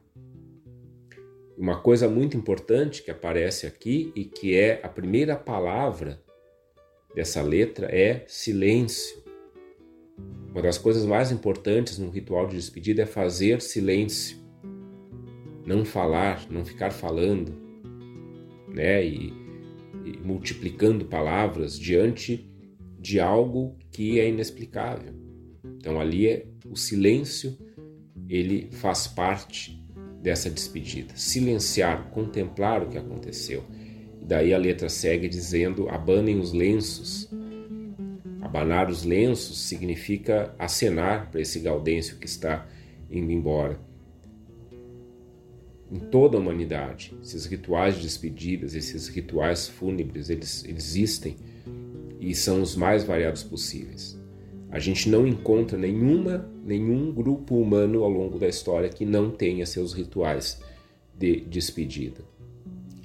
Uma 1.57 1.79
coisa 1.79 2.09
muito 2.09 2.35
importante 2.35 3.03
que 3.03 3.11
aparece 3.11 3.67
aqui 3.67 4.11
e 4.15 4.25
que 4.25 4.55
é 4.55 4.79
a 4.83 4.89
primeira 4.89 5.35
palavra 5.35 6.19
dessa 7.13 7.43
letra 7.43 7.87
é 7.95 8.25
silêncio. 8.27 9.23
Uma 10.49 10.63
das 10.63 10.79
coisas 10.79 11.05
mais 11.05 11.31
importantes 11.31 11.99
no 11.99 12.09
ritual 12.09 12.47
de 12.47 12.55
despedida 12.55 13.03
é 13.03 13.05
fazer 13.05 13.61
silêncio. 13.61 14.37
Não 15.65 15.85
falar, 15.85 16.49
não 16.49 16.65
ficar 16.65 16.91
falando, 16.91 17.55
né? 18.67 19.05
E, 19.05 19.31
e 20.05 20.17
multiplicando 20.23 21.05
palavras 21.05 21.77
diante 21.77 22.51
de 22.99 23.19
algo 23.19 23.77
que 23.91 24.19
é 24.19 24.27
inexplicável. 24.27 25.13
Então 25.77 25.99
ali 26.01 26.27
é 26.27 26.47
o 26.65 26.75
silêncio, 26.75 27.55
ele 28.27 28.69
faz 28.71 29.05
parte 29.07 29.82
dessa 30.23 30.49
despedida. 30.49 31.13
Silenciar, 31.17 32.09
contemplar 32.11 32.81
o 32.81 32.87
que 32.87 32.97
aconteceu. 32.97 33.63
Daí 34.21 34.53
a 34.53 34.57
letra 34.57 34.87
segue 34.87 35.27
dizendo: 35.27 35.89
abanem 35.89 36.39
os 36.39 36.53
lenços. 36.53 37.29
Abanar 38.41 38.89
os 38.89 39.03
lenços 39.03 39.59
significa 39.59 40.55
acenar 40.57 41.29
para 41.29 41.41
esse 41.41 41.59
Gaudêncio 41.59 42.17
que 42.17 42.25
está 42.25 42.65
indo 43.11 43.31
embora. 43.31 43.79
Em 45.91 45.99
toda 45.99 46.37
a 46.37 46.39
humanidade, 46.39 47.13
esses 47.21 47.45
rituais 47.45 47.95
de 47.95 48.03
despedidas, 48.03 48.73
esses 48.73 49.07
rituais 49.09 49.67
fúnebres, 49.67 50.29
eles 50.29 50.63
existem 50.65 51.35
e 52.19 52.33
são 52.33 52.61
os 52.61 52.75
mais 52.75 53.03
variados 53.03 53.43
possíveis. 53.43 54.17
A 54.73 54.79
gente 54.79 55.07
não 55.07 55.27
encontra 55.27 55.77
nenhuma, 55.77 56.51
nenhum 56.65 57.11
grupo 57.11 57.61
humano 57.61 58.03
ao 58.03 58.09
longo 58.09 58.39
da 58.39 58.47
história 58.47 58.89
que 58.89 59.05
não 59.05 59.29
tenha 59.29 59.67
seus 59.67 59.93
rituais 59.93 60.59
de 61.15 61.41
despedida. 61.41 62.21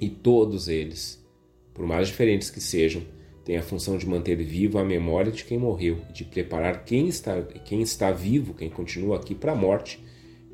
E 0.01 0.09
todos 0.09 0.67
eles, 0.67 1.23
por 1.71 1.85
mais 1.85 2.07
diferentes 2.07 2.49
que 2.49 2.59
sejam, 2.59 3.03
têm 3.45 3.55
a 3.55 3.61
função 3.61 3.99
de 3.99 4.07
manter 4.07 4.35
viva 4.37 4.81
a 4.81 4.83
memória 4.83 5.31
de 5.31 5.45
quem 5.45 5.59
morreu 5.59 5.99
de 6.11 6.23
preparar 6.23 6.85
quem 6.85 7.07
está, 7.07 7.39
quem 7.43 7.83
está 7.83 8.11
vivo, 8.11 8.55
quem 8.55 8.71
continua 8.71 9.17
aqui 9.17 9.35
para 9.35 9.51
a 9.51 9.55
morte 9.55 10.03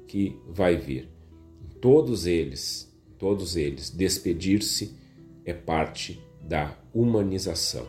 que 0.10 0.38
vai 0.50 0.76
vir. 0.76 1.08
Todos 1.80 2.26
eles, 2.26 2.94
todos 3.18 3.56
eles, 3.56 3.90
despedir-se 3.90 4.98
é 5.46 5.54
parte 5.54 6.20
da 6.42 6.78
humanização. 6.94 7.88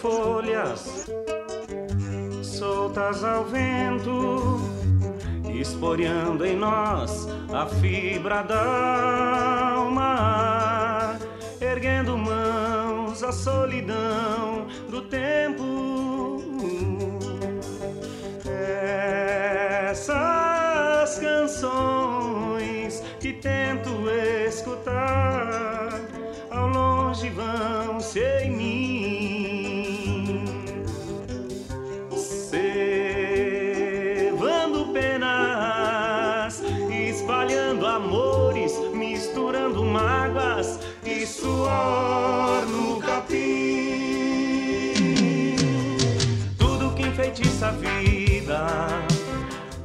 Folhas 0.00 1.06
soltas 2.42 3.24
ao 3.24 3.44
vento, 3.44 4.60
esporeando 5.52 6.44
em 6.44 6.56
nós 6.56 7.26
a 7.52 7.66
fibra 7.66 8.42
da 8.42 9.74
alma, 9.74 11.18
erguendo 11.60 12.16
mãos 12.16 13.22
à 13.22 13.32
solidão 13.32 14.66
do 14.90 15.02
tempo. 15.02 15.73
Enfeitiça 47.64 47.68
a 47.68 47.70
vida 47.70 48.66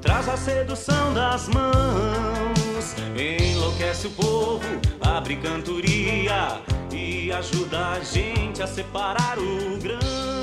traz 0.02 0.28
a 0.28 0.38
sedução 0.38 1.14
das 1.14 1.48
mãos, 1.50 2.96
enlouquece 3.16 4.08
o 4.08 4.12
povo, 4.12 4.66
abre 5.02 5.36
cantoria 5.38 6.62
e 6.92 7.32
ajuda 7.32 7.90
a 7.90 8.00
gente 8.00 8.62
a 8.62 8.68
separar 8.68 9.38
o 9.38 9.78
grão. 9.78 10.39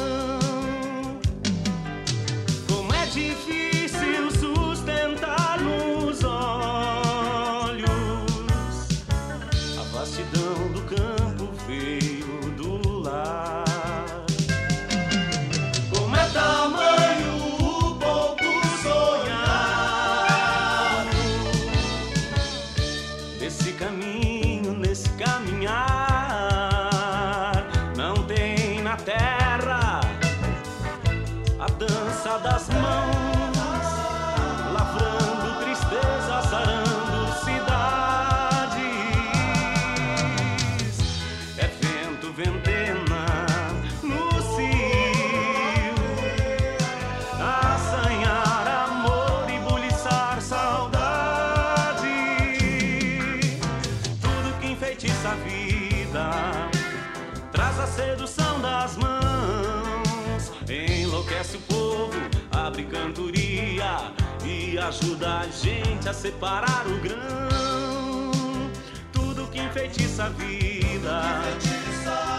Ajuda 64.87 65.41
a 65.41 65.47
gente 65.49 66.09
a 66.09 66.14
separar 66.14 66.87
o 66.87 67.01
grão. 67.01 68.70
Tudo 69.12 69.49
que 69.49 69.59
enfeitiça 69.59 70.24
a 70.24 70.28
vida 70.28 71.20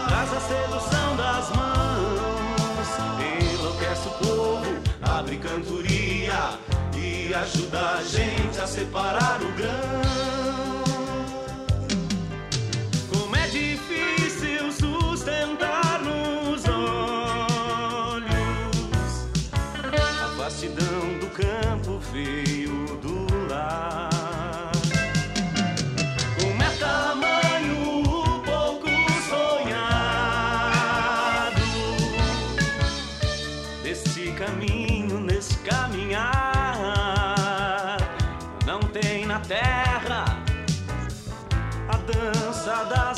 traz 0.08 0.32
a 0.32 0.40
sedução 0.40 1.16
das 1.16 1.50
mãos, 1.50 2.88
enlouquece 3.52 4.08
o 4.08 4.12
povo, 4.12 4.64
abre 5.02 5.36
cantoria 5.36 6.58
e 6.96 7.34
ajuda 7.34 7.98
a 7.98 8.02
gente 8.02 8.58
a 8.58 8.66
separar 8.66 9.42
o 9.42 9.52
grão. 9.52 10.07
Caminho, 34.58 35.20
nesse 35.20 35.56
caminhar. 35.58 36.34
Não 38.66 38.80
tem 38.80 39.24
na 39.24 39.38
terra 39.40 40.24
a 41.88 41.96
dança 41.96 42.84
das 42.84 43.17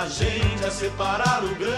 a 0.00 0.08
gente 0.08 0.64
a 0.64 0.70
separar 0.70 1.44
o 1.44 1.54
grão. 1.56 1.70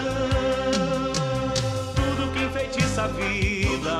Tudo 1.93 2.31
que 2.31 2.43
enfeitiça 2.45 3.03
a 3.03 3.07
vida. 3.07 3.99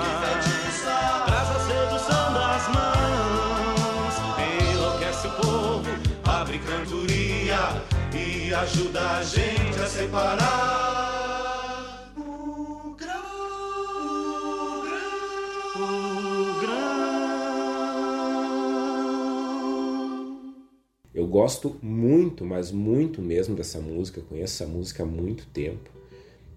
Traz 1.25 1.49
a 1.49 1.59
sedução 1.59 2.33
das 2.33 2.67
mãos. 2.69 4.13
Enlouquece 4.71 5.27
o 5.27 5.31
povo, 5.31 5.89
abre 6.23 6.59
cantoria 6.59 7.83
E 8.13 8.53
ajuda 8.53 9.01
a 9.17 9.23
gente 9.23 9.81
a 9.81 9.87
separar 9.87 11.12
gosto 21.33 21.75
muito, 21.81 22.45
mas 22.45 22.71
muito 22.71 23.19
mesmo 23.19 23.55
dessa 23.55 23.79
música. 23.79 24.21
Conheço 24.21 24.61
essa 24.61 24.71
música 24.71 25.01
há 25.01 25.05
muito 25.05 25.47
tempo. 25.47 25.89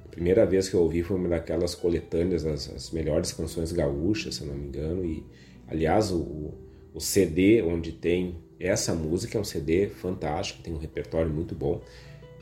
A 0.05 0.09
primeira 0.09 0.45
vez 0.45 0.69
que 0.69 0.75
eu 0.75 0.81
ouvi 0.81 1.03
foi 1.03 1.17
uma 1.17 1.31
daquelas 1.31 1.75
coletâneas 1.75 2.45
as 2.45 2.91
melhores 2.91 3.33
canções 3.33 3.73
gaúchas, 3.73 4.35
se 4.35 4.43
eu 4.43 4.49
não 4.49 4.55
me 4.55 4.69
engano. 4.69 5.03
E, 5.03 5.25
aliás, 5.67 6.13
o, 6.13 6.53
o 6.93 7.01
CD 7.01 7.63
onde 7.63 7.91
tem 7.91 8.37
essa 8.61 8.95
música 8.95 9.39
é 9.39 9.41
um 9.41 9.45
CD 9.45 9.89
fantástico, 9.89 10.63
tem 10.63 10.75
um 10.75 10.79
repertório 10.79 11.33
muito 11.33 11.55
bom. 11.55 11.81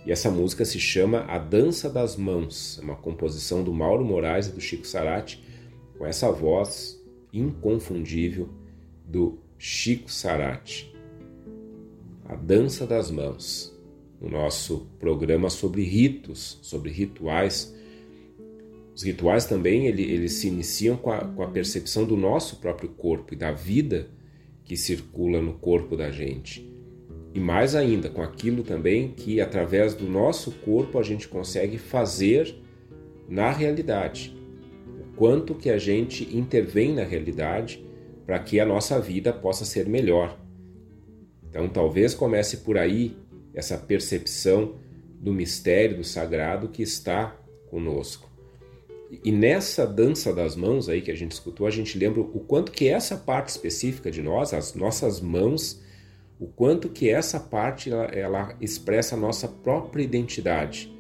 E 0.05 0.11
essa 0.11 0.29
música 0.29 0.65
se 0.65 0.81
chama 0.81 1.21
A 1.29 1.39
Dança 1.39 1.89
das 1.89 2.17
Mãos, 2.17 2.79
é 2.81 2.85
uma 2.85 2.97
composição 2.97 3.63
do 3.63 3.73
Mauro 3.73 4.05
Moraes 4.05 4.49
e 4.49 4.51
do 4.51 4.61
Chico 4.61 4.87
Sarati, 4.87 5.43
com 5.97 6.05
essa 6.05 6.33
voz 6.33 7.01
inconfundível 7.33 8.49
do 9.07 9.39
Chico 9.57 10.11
Sarati. 10.11 10.94
A 12.27 12.35
Dança 12.35 12.87
das 12.87 13.11
Mãos, 13.11 13.71
o 14.19 14.31
nosso 14.31 14.87
programa 14.99 15.51
sobre 15.51 15.83
ritos, 15.83 16.59
sobre 16.63 16.91
rituais. 16.91 17.75
Os 18.95 19.03
rituais 19.03 19.45
também 19.45 19.87
ele, 19.87 20.03
eles 20.03 20.33
se 20.33 20.49
iniciam 20.49 20.97
com 20.97 21.11
a, 21.11 21.19
com 21.19 21.43
a 21.43 21.49
percepção 21.49 22.07
do 22.07 22.17
nosso 22.17 22.57
próprio 22.57 22.89
corpo 22.89 23.35
e 23.35 23.37
da 23.37 23.53
vida 23.53 24.09
que 24.65 24.75
circula 24.75 25.43
no 25.43 25.53
corpo 25.53 25.99
da 25.99 26.11
gente. 26.11 26.67
E 27.35 27.39
mais 27.39 27.75
ainda, 27.75 28.09
com 28.09 28.23
aquilo 28.23 28.63
também 28.63 29.09
que 29.09 29.39
através 29.39 29.93
do 29.93 30.09
nosso 30.09 30.51
corpo 30.51 30.99
a 30.99 31.03
gente 31.03 31.29
consegue 31.29 31.77
fazer 31.77 32.57
na 33.29 33.51
realidade. 33.51 34.35
O 34.99 35.15
quanto 35.15 35.55
que 35.55 35.69
a 35.69 35.77
gente 35.77 36.35
intervém 36.35 36.95
na 36.95 37.05
realidade 37.05 37.85
para 38.25 38.39
que 38.39 38.59
a 38.59 38.65
nossa 38.65 38.99
vida 38.99 39.31
possa 39.31 39.67
ser 39.67 39.87
melhor, 39.87 40.43
Então, 41.55 41.69
talvez 41.69 42.15
comece 42.15 42.57
por 42.59 42.77
aí 42.77 43.17
essa 43.55 43.79
percepção 43.79 44.75
do 45.21 45.33
mistério, 45.33 45.99
do 45.99 46.03
sagrado 46.03 46.69
que 46.69 46.83
está 46.83 47.37
conosco. 47.71 48.29
E 49.23 49.31
nessa 49.31 49.87
dança 49.87 50.33
das 50.33 50.57
mãos 50.57 50.89
aí 50.89 51.01
que 51.01 51.13
a 51.13 51.15
gente 51.15 51.31
escutou, 51.31 51.65
a 51.65 51.71
gente 51.71 51.97
lembra 51.97 52.21
o 52.23 52.41
quanto 52.41 52.73
que 52.73 52.89
essa 52.89 53.17
parte 53.17 53.51
específica 53.51 54.11
de 54.11 54.21
nós, 54.21 54.53
as 54.53 54.75
nossas 54.75 55.21
mãos, 55.21 55.81
o 56.41 56.49
quanto 56.49 56.89
que 56.89 57.09
essa 57.09 57.39
parte 57.39 57.89
ela, 57.89 58.07
ela 58.07 58.57
expressa 58.61 59.15
a 59.15 59.19
nossa 59.19 59.47
própria 59.47 60.03
identidade. 60.03 60.93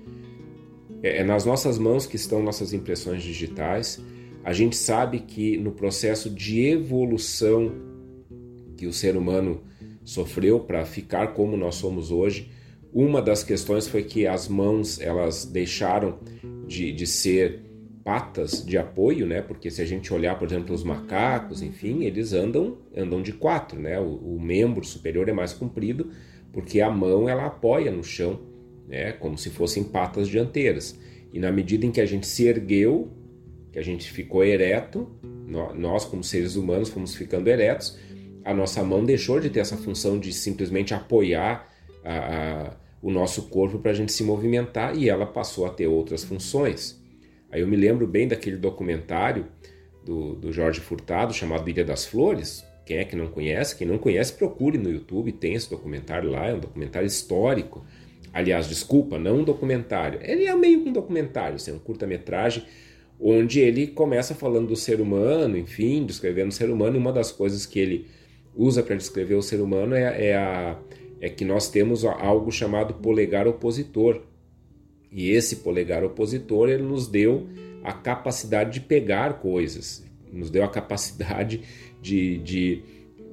É, 1.03 1.19
é 1.19 1.25
nas 1.25 1.45
nossas 1.45 1.81
mãos 1.81 2.07
que 2.07 2.15
estão 2.15 2.41
nossas 2.41 2.73
impressões 2.73 3.25
digitais. 3.25 4.01
A 4.45 4.53
gente 4.53 4.77
sabe 4.77 5.19
que 5.19 5.59
no 5.59 5.73
processo 5.73 6.31
de 6.31 6.65
evolução 6.65 7.73
que 8.77 8.87
o 8.87 8.93
ser 8.93 9.17
humano 9.17 9.61
sofreu 10.05 10.61
para 10.61 10.85
ficar 10.85 11.29
como 11.29 11.57
nós 11.57 11.77
somos 11.77 12.11
hoje, 12.11 12.51
uma 12.93 13.21
das 13.21 13.43
questões 13.43 13.89
foi 13.89 14.05
que 14.05 14.27
as 14.27 14.47
mãos 14.47 15.01
elas 15.01 15.45
deixaram 15.45 16.19
de, 16.67 16.93
de 16.93 17.07
ser 17.07 17.63
patas 18.05 18.65
de 18.65 18.77
apoio, 18.77 19.27
né? 19.27 19.41
Porque 19.41 19.71
se 19.71 19.81
a 19.81 19.85
gente 19.85 20.13
olhar, 20.13 20.39
por 20.39 20.47
exemplo, 20.47 20.75
os 20.75 20.85
macacos, 20.85 21.63
enfim, 21.63 22.05
eles 22.05 22.33
andam 22.33 22.77
andam 22.95 23.23
de 23.23 23.33
quatro, 23.33 23.81
né? 23.81 23.99
O, 23.99 24.37
o, 24.37 24.41
membro 24.41 24.85
superior 24.85 25.29
é 25.29 25.33
mais 25.33 25.53
comprido 25.53 26.11
porque 26.53 26.81
a 26.81 26.91
mão 26.91 27.29
ela 27.29 27.47
apoia 27.47 27.91
no 27.91 28.05
chão, 28.05 28.39
né? 28.87 29.13
Como 29.13 29.37
se 29.37 29.51
fossem 29.51 29.83
patas 29.83 30.29
dianteiras. 30.29 30.97
E 31.33 31.41
na 31.41 31.51
medida 31.51 31.85
em 31.85 31.91
que 31.91 32.01
a 32.01 32.07
gente 32.07 32.29
se 32.29 32.47
ergueu, 32.47 33.11
que 33.73 33.79
a 33.79 33.83
gente 33.83 34.09
ficou 34.13 34.45
ereto, 34.45 35.09
nós 35.75 36.05
como 36.05 36.23
seres 36.23 36.55
humanos 36.55 36.91
fomos 36.91 37.17
ficando 37.17 37.49
eretos, 37.49 37.99
a 38.45 38.53
nossa 38.53 38.83
mão 38.85 39.05
deixou 39.05 39.41
de 39.41 39.49
ter 39.49 39.61
essa 39.61 39.77
função 39.77 40.19
de 40.19 40.33
simplesmente 40.33 40.93
apoiar 40.93 41.69
a, 42.05 42.13
a, 42.13 42.77
o 43.01 43.11
nosso 43.11 43.49
corpo 43.49 43.79
para 43.79 43.91
a 43.91 43.95
gente 43.95 44.13
se 44.13 44.23
movimentar 44.23 44.97
e 44.97 45.09
ela 45.09 45.25
passou 45.25 45.67
a 45.67 45.71
ter 45.71 45.87
outras 45.87 46.23
funções. 46.23 47.03
Aí 47.51 47.61
eu 47.61 47.67
me 47.67 47.77
lembro 47.77 48.07
bem 48.07 48.29
daquele 48.29 48.57
documentário 48.57 49.47
do, 50.05 50.35
do 50.35 50.53
Jorge 50.53 50.81
Furtado 50.81 51.33
chamado 51.33 51.69
Ilha 51.69 51.85
das 51.85 52.05
Flores. 52.05 52.65
Quem 52.85 52.99
é 52.99 53.05
que 53.05 53.17
não 53.17 53.29
conhece? 53.29 53.77
Quem 53.77 53.87
não 53.87 53.97
conhece, 53.97 54.35
procure 54.35 54.77
no 54.77 54.91
YouTube, 54.91 55.33
tem 55.33 55.55
esse 55.55 55.71
documentário 55.71 56.31
lá, 56.31 56.49
é 56.49 56.55
um 56.55 56.61
documentário 56.61 57.07
histórico. 57.07 57.83
Aliás, 58.33 58.69
desculpa, 58.69 59.19
não 59.19 59.39
um 59.39 59.45
documentário. 59.45 60.21
Ele 60.23 60.45
é 60.45 60.55
meio 60.55 60.83
que 60.83 60.91
um 60.91 60.93
documentário, 60.93 61.57
assim, 61.57 61.73
um 61.73 61.79
curta-metragem 61.79 62.65
onde 63.19 63.61
ele 63.61 63.87
começa 63.87 64.35
falando 64.35 64.69
do 64.69 64.77
ser 64.77 65.01
humano, 65.01 65.57
enfim, 65.57 66.05
descrevendo 66.05 66.49
o 66.49 66.53
ser 66.53 66.69
humano, 66.69 66.97
e 66.97 66.99
uma 66.99 67.13
das 67.13 67.31
coisas 67.33 67.65
que 67.65 67.79
ele 67.79 68.07
usa 68.57 68.83
para 68.83 68.97
descrever 68.97 69.35
o 69.35 69.43
ser 69.43 69.61
humano 69.61 69.95
é, 69.95 70.29
é, 70.29 70.37
a, 70.37 70.79
é 71.21 71.29
que 71.29 71.45
nós 71.45 71.69
temos 71.69 72.05
algo 72.05 72.51
chamado 72.51 72.95
polegar 72.95 73.47
opositor, 73.47 74.23
e 75.11 75.31
esse 75.31 75.57
polegar 75.57 76.03
opositor 76.03 76.69
ele 76.69 76.83
nos 76.83 77.07
deu 77.07 77.47
a 77.85 77.93
capacidade 77.93 78.73
de 78.73 78.81
pegar 78.81 79.35
coisas, 79.35 80.05
nos 80.33 80.51
deu 80.51 80.65
a 80.65 80.69
capacidade 80.69 81.61
de, 82.03 82.39
de, 82.39 82.83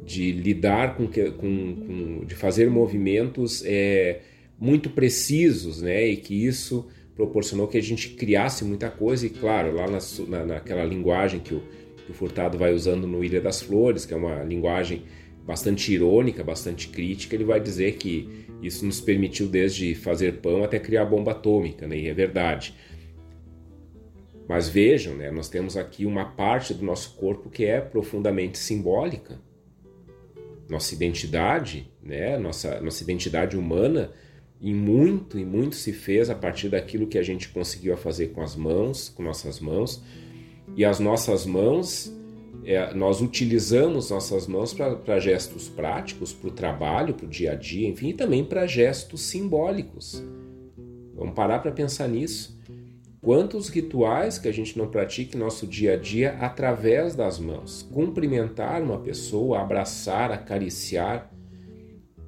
de 0.06 0.32
lidar 0.32 0.96
com, 0.96 1.08
com, 1.08 1.76
com, 1.76 2.26
de 2.26 2.36
fazer 2.36 2.70
movimentos 2.70 3.64
é, 3.66 4.22
muito 4.60 4.92
precisos, 4.92 5.82
né? 5.82 6.06
E 6.06 6.18
que 6.18 6.46
isso 6.46 6.88
proporcionou 7.16 7.68
que 7.68 7.78
a 7.78 7.82
gente 7.82 8.10
criasse 8.10 8.64
muita 8.64 8.90
coisa. 8.90 9.26
E 9.26 9.30
claro, 9.30 9.74
lá 9.74 9.88
na, 9.88 10.00
na, 10.28 10.46
naquela 10.46 10.84
linguagem 10.84 11.40
que 11.40 11.56
o, 11.56 11.62
que 11.62 11.81
o 12.12 12.14
Furtado 12.14 12.58
vai 12.58 12.74
usando 12.74 13.08
no 13.08 13.24
Ilha 13.24 13.42
das 13.42 13.62
Flores, 13.62 14.06
que 14.06 14.14
é 14.14 14.18
uma 14.18 14.44
linguagem 14.44 15.04
bastante 15.46 15.92
irônica, 15.92 16.44
bastante 16.44 16.88
crítica, 16.90 17.36
ele 17.36 17.44
vai 17.44 17.60
dizer 17.60 17.94
que 17.94 18.46
isso 18.62 18.86
nos 18.86 19.02
permitiu 19.02 19.48
desde 19.48 19.96
fazer 19.96 20.34
pão 20.38 20.64
até 20.64 20.80
criar 20.80 21.06
bomba 21.06 21.32
atômica, 21.32 21.88
né? 21.88 21.98
e 21.98 22.08
é 22.08 22.14
verdade. 22.14 22.76
Mas 24.48 24.70
vejam, 24.70 25.16
né, 25.16 25.32
nós 25.32 25.50
temos 25.50 25.78
aqui 25.78 26.06
uma 26.06 26.26
parte 26.26 26.74
do 26.74 26.84
nosso 26.84 27.16
corpo 27.16 27.50
que 27.50 27.66
é 27.66 27.80
profundamente 27.80 28.58
simbólica. 28.58 29.40
Nossa 30.70 30.94
identidade, 30.94 31.92
né, 32.04 32.38
nossa, 32.38 32.80
nossa 32.82 33.02
identidade 33.04 33.58
humana, 33.58 34.12
e 34.62 34.74
muito 34.74 35.40
e 35.40 35.44
muito 35.44 35.76
se 35.76 35.92
fez 35.92 36.30
a 36.30 36.36
partir 36.36 36.70
daquilo 36.70 37.08
que 37.08 37.18
a 37.18 37.24
gente 37.24 37.50
conseguiu 37.50 37.98
fazer 37.98 38.28
com 38.28 38.42
as 38.42 38.56
mãos, 38.56 39.10
com 39.10 39.24
nossas 39.24 39.60
mãos. 39.60 40.04
E 40.76 40.86
as 40.86 41.00
nossas 41.00 41.46
mãos 41.46 42.12
é, 42.64 42.94
nós 42.94 43.22
utilizamos 43.22 44.12
nossas 44.12 44.46
mãos 44.48 44.74
para 44.74 45.20
gestos 45.20 45.68
práticos, 45.68 46.32
para 46.32 46.50
o 46.50 46.52
trabalho, 46.52 47.14
para 47.14 47.26
o 47.26 47.30
dia 47.30 47.54
a 47.54 47.56
dia, 47.56 47.88
enfim, 47.88 48.10
e 48.10 48.14
também 48.14 48.44
para 48.44 48.68
gestos 48.68 49.22
simbólicos. 49.22 50.24
Vamos 51.16 51.34
parar 51.34 51.60
para 51.60 51.72
pensar 51.72 52.08
nisso. 52.08 52.60
Quantos 53.20 53.70
rituais 53.70 54.40
que 54.40 54.48
a 54.48 54.52
gente 54.52 54.78
não 54.78 54.88
pratica 54.88 55.38
em 55.38 55.40
nosso 55.40 55.68
dia 55.68 55.94
a 55.94 55.98
dia 55.98 56.38
através 56.40 57.16
das 57.16 57.40
mãos? 57.40 57.88
Cumprimentar 57.92 58.82
uma 58.82 59.00
pessoa, 59.00 59.62
abraçar, 59.62 60.32
acariciar. 60.32 61.32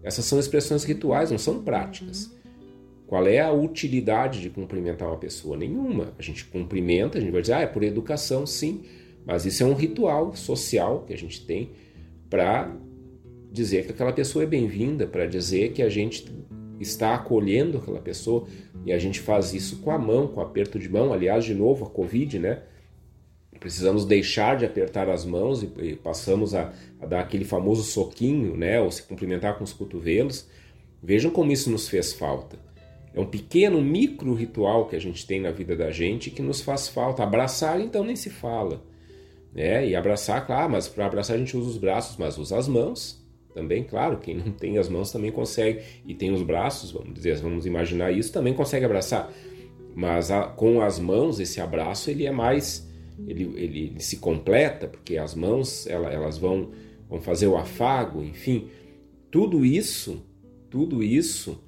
Essas 0.04 0.26
são 0.26 0.40
expressões 0.40 0.84
rituais, 0.84 1.32
não 1.32 1.40
são 1.40 1.64
práticas. 1.64 2.32
Qual 3.14 3.28
é 3.28 3.40
a 3.40 3.52
utilidade 3.52 4.42
de 4.42 4.50
cumprimentar 4.50 5.08
uma 5.08 5.18
pessoa? 5.18 5.56
Nenhuma. 5.56 6.16
A 6.18 6.22
gente 6.24 6.46
cumprimenta, 6.46 7.20
a 7.20 7.22
gente 7.22 7.30
vai 7.30 7.42
dizer, 7.42 7.54
ah, 7.54 7.62
é 7.62 7.68
por 7.68 7.84
educação, 7.84 8.44
sim 8.44 8.84
mas 9.24 9.46
isso 9.46 9.64
é 9.64 9.66
um 9.66 9.74
ritual 9.74 10.36
social 10.36 11.04
que 11.06 11.14
a 11.14 11.18
gente 11.18 11.46
tem 11.46 11.72
para 12.30 12.76
dizer 13.52 13.86
que 13.86 13.92
aquela 13.92 14.12
pessoa 14.12 14.44
é 14.44 14.48
bem-vinda, 14.48 15.06
para 15.06 15.26
dizer 15.26 15.74
que 15.74 15.82
a 15.82 15.90
gente 15.90 16.26
está 16.80 17.14
acolhendo 17.14 17.78
aquela 17.78 18.00
pessoa 18.00 18.48
e 18.84 18.92
a 18.92 18.98
gente 18.98 19.20
faz 19.20 19.54
isso 19.54 19.78
com 19.78 19.92
a 19.92 19.98
mão, 19.98 20.28
com 20.28 20.42
aperto 20.42 20.80
de 20.80 20.90
mão. 20.90 21.14
Aliás, 21.14 21.46
de 21.46 21.54
novo, 21.54 21.86
a 21.86 21.90
Covid, 21.90 22.40
né? 22.40 22.64
Precisamos 23.60 24.06
deixar 24.06 24.58
de 24.58 24.66
apertar 24.66 25.08
as 25.08 25.24
mãos 25.24 25.64
e, 25.64 25.96
passamos 25.96 26.54
a, 26.54 26.74
a, 27.00 27.06
dar 27.06 27.22
aquele 27.22 27.46
famoso 27.46 27.84
soquinho, 27.84 28.58
né? 28.58 28.82
Ou 28.82 28.92
se 28.92 29.04
cumprimentar 29.04 29.58
com 29.58 29.64
os 29.64 29.72
cotovelos. 29.72 30.50
Vejam 31.02 31.32
como 31.32 31.52
isso 31.52 31.70
nos 31.70 31.88
fez 31.88 32.12
falta. 32.12 32.58
É 33.14 33.20
um 33.20 33.26
pequeno 33.26 33.80
micro 33.82 34.34
ritual 34.34 34.88
que 34.88 34.96
a 34.96 35.00
gente 35.00 35.26
tem 35.26 35.40
na 35.40 35.52
vida 35.52 35.76
da 35.76 35.92
gente 35.92 36.32
que 36.32 36.42
nos 36.42 36.62
faz 36.62 36.88
falta. 36.88 37.22
Abraçar, 37.22 37.80
então, 37.80 38.04
nem 38.04 38.16
se 38.16 38.30
fala. 38.30 38.82
Né? 39.54 39.88
E 39.90 39.96
abraçar, 39.96 40.46
claro, 40.46 40.72
mas 40.72 40.88
para 40.88 41.06
abraçar 41.06 41.36
a 41.36 41.40
gente 41.40 41.56
usa 41.56 41.70
os 41.70 41.78
braços, 41.78 42.18
mas 42.18 42.40
usa 42.40 42.58
as 42.58 42.68
mãos 42.68 43.24
também, 43.54 43.84
claro. 43.84 44.18
Quem 44.18 44.36
não 44.36 44.52
tem 44.52 44.80
as 44.80 44.90
mãos 44.90 45.12
também 45.12 45.32
consegue, 45.32 45.84
e 46.06 46.16
tem 46.16 46.32
os 46.32 46.42
braços, 46.42 46.92
vamos 46.92 47.14
dizer, 47.14 47.36
vamos 47.38 47.68
imaginar 47.68 48.12
isso, 48.12 48.34
também 48.34 48.54
consegue 48.54 48.86
abraçar. 48.86 49.32
Mas 49.96 50.32
a, 50.32 50.46
com 50.46 50.82
as 50.82 51.00
mãos, 51.00 51.40
esse 51.40 51.62
abraço 51.62 52.10
ele 52.10 52.26
é 52.26 52.32
mais. 52.32 52.90
Ele, 53.28 53.44
ele, 53.56 53.80
ele 53.86 54.00
se 54.00 54.18
completa, 54.18 54.88
porque 54.88 55.18
as 55.18 55.36
mãos 55.36 55.86
ela, 55.86 56.12
elas 56.12 56.40
vão, 56.40 56.72
vão 57.08 57.22
fazer 57.22 57.46
o 57.46 57.56
afago, 57.56 58.24
enfim. 58.24 58.70
Tudo 59.30 59.64
isso, 59.64 60.26
tudo 60.68 61.04
isso 61.04 61.64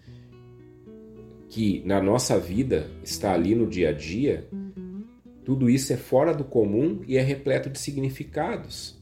que 1.56 1.82
na 1.86 2.02
nossa 2.02 2.38
vida 2.38 2.92
está 3.02 3.32
ali 3.32 3.56
no 3.56 3.66
dia 3.66 3.90
a 3.90 3.94
dia 3.94 4.46
tudo 5.46 5.70
isso 5.70 5.94
é 5.94 5.96
fora 5.96 6.34
do 6.34 6.44
comum 6.44 7.00
e 7.08 7.16
é 7.16 7.22
repleto 7.22 7.70
de 7.70 7.80
significados. 7.80 9.02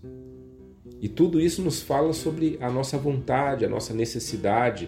E 1.02 1.10
tudo 1.10 1.42
isso 1.42 1.64
nos 1.64 1.82
fala 1.82 2.14
sobre 2.14 2.60
a 2.62 2.70
nossa 2.70 2.96
vontade, 2.96 3.66
a 3.66 3.68
nossa 3.70 3.92
necessidade 3.92 4.88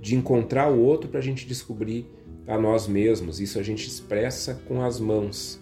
de 0.00 0.14
encontrar 0.14 0.70
o 0.70 0.78
outro 0.78 1.10
para 1.10 1.18
a 1.18 1.22
gente 1.22 1.48
descobrir 1.48 2.06
a 2.46 2.56
nós 2.56 2.86
mesmos. 2.86 3.40
Isso 3.40 3.58
a 3.58 3.62
gente 3.62 3.88
expressa 3.88 4.62
com 4.68 4.80
as 4.80 5.00
mãos. 5.00 5.60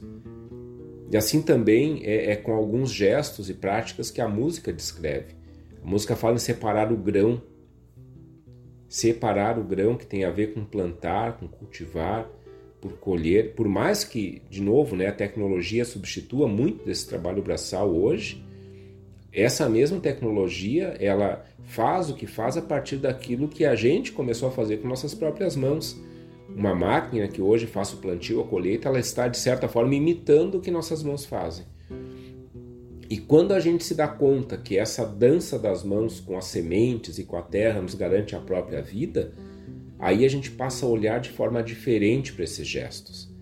E 1.10 1.16
assim 1.16 1.40
também 1.40 2.02
é, 2.04 2.32
é, 2.32 2.36
com 2.36 2.52
alguns 2.52 2.90
gestos 2.90 3.48
e 3.48 3.54
práticas 3.54 4.10
que 4.10 4.20
a 4.20 4.28
música 4.28 4.70
descreve. 4.70 5.34
A 5.82 5.88
música 5.88 6.14
fala 6.14 6.34
em 6.34 6.40
separar 6.40 6.92
o 6.92 6.96
grão. 6.98 7.40
Separar 8.88 9.58
o 9.58 9.64
grão 9.64 9.96
que 9.96 10.06
tem 10.06 10.24
a 10.24 10.30
ver 10.30 10.54
com 10.54 10.64
plantar, 10.64 11.38
com 11.38 11.46
cultivar, 11.46 12.28
por 12.80 12.92
colher, 12.92 13.54
por 13.54 13.68
mais 13.68 14.04
que, 14.04 14.40
de 14.48 14.62
novo, 14.62 14.96
né, 14.96 15.08
a 15.08 15.12
tecnologia 15.12 15.84
substitua 15.84 16.46
muito 16.46 16.84
desse 16.84 17.08
trabalho 17.08 17.42
braçal 17.42 17.90
hoje, 17.90 18.42
essa 19.32 19.68
mesma 19.68 20.00
tecnologia 20.00 20.96
ela 20.98 21.44
faz 21.64 22.08
o 22.08 22.14
que 22.14 22.26
faz 22.26 22.56
a 22.56 22.62
partir 22.62 22.96
daquilo 22.96 23.48
que 23.48 23.64
a 23.64 23.74
gente 23.74 24.12
começou 24.12 24.48
a 24.48 24.52
fazer 24.52 24.78
com 24.78 24.88
nossas 24.88 25.14
próprias 25.14 25.54
mãos. 25.54 26.00
Uma 26.48 26.74
máquina 26.74 27.28
que 27.28 27.42
hoje 27.42 27.66
faz 27.66 27.92
o 27.92 27.98
plantio, 27.98 28.40
a 28.40 28.44
colheita, 28.44 28.88
ela 28.88 28.98
está 28.98 29.28
de 29.28 29.36
certa 29.36 29.68
forma 29.68 29.94
imitando 29.94 30.56
o 30.56 30.60
que 30.60 30.70
nossas 30.70 31.02
mãos 31.02 31.26
fazem. 31.26 31.66
E 33.10 33.16
quando 33.16 33.54
a 33.54 33.60
gente 33.60 33.84
se 33.84 33.94
dá 33.94 34.06
conta 34.06 34.58
que 34.58 34.76
essa 34.76 35.06
dança 35.06 35.58
das 35.58 35.82
mãos 35.82 36.20
com 36.20 36.36
as 36.36 36.44
sementes 36.44 37.18
e 37.18 37.24
com 37.24 37.36
a 37.36 37.42
terra 37.42 37.80
nos 37.80 37.94
garante 37.94 38.36
a 38.36 38.40
própria 38.40 38.82
vida, 38.82 39.32
aí 39.98 40.26
a 40.26 40.28
gente 40.28 40.50
passa 40.50 40.84
a 40.84 40.88
olhar 40.88 41.18
de 41.18 41.30
forma 41.30 41.62
diferente 41.62 42.34
para 42.34 42.44
esses 42.44 42.66
gestos. 42.66 43.32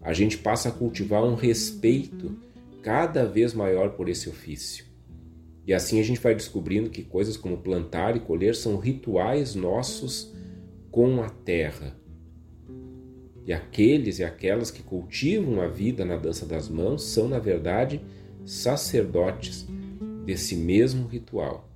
A 0.00 0.12
gente 0.12 0.36
passa 0.36 0.68
a 0.68 0.72
cultivar 0.72 1.22
um 1.22 1.36
respeito 1.36 2.36
cada 2.82 3.24
vez 3.24 3.54
maior 3.54 3.90
por 3.90 4.08
esse 4.08 4.28
ofício. 4.28 4.84
E 5.66 5.72
assim 5.72 6.00
a 6.00 6.02
gente 6.02 6.20
vai 6.20 6.34
descobrindo 6.34 6.90
que 6.90 7.02
coisas 7.02 7.36
como 7.36 7.58
plantar 7.58 8.16
e 8.16 8.20
colher 8.20 8.54
são 8.54 8.76
rituais 8.76 9.54
nossos 9.54 10.34
com 10.90 11.22
a 11.22 11.28
terra. 11.28 11.96
E 13.46 13.52
aqueles 13.52 14.18
e 14.18 14.24
aquelas 14.24 14.70
que 14.70 14.82
cultivam 14.82 15.60
a 15.60 15.68
vida 15.68 16.04
na 16.04 16.16
dança 16.16 16.44
das 16.44 16.68
mãos 16.68 17.04
são, 17.04 17.28
na 17.28 17.38
verdade, 17.38 18.00
sacerdotes 18.44 19.66
desse 20.24 20.56
mesmo 20.56 21.06
ritual. 21.06 21.68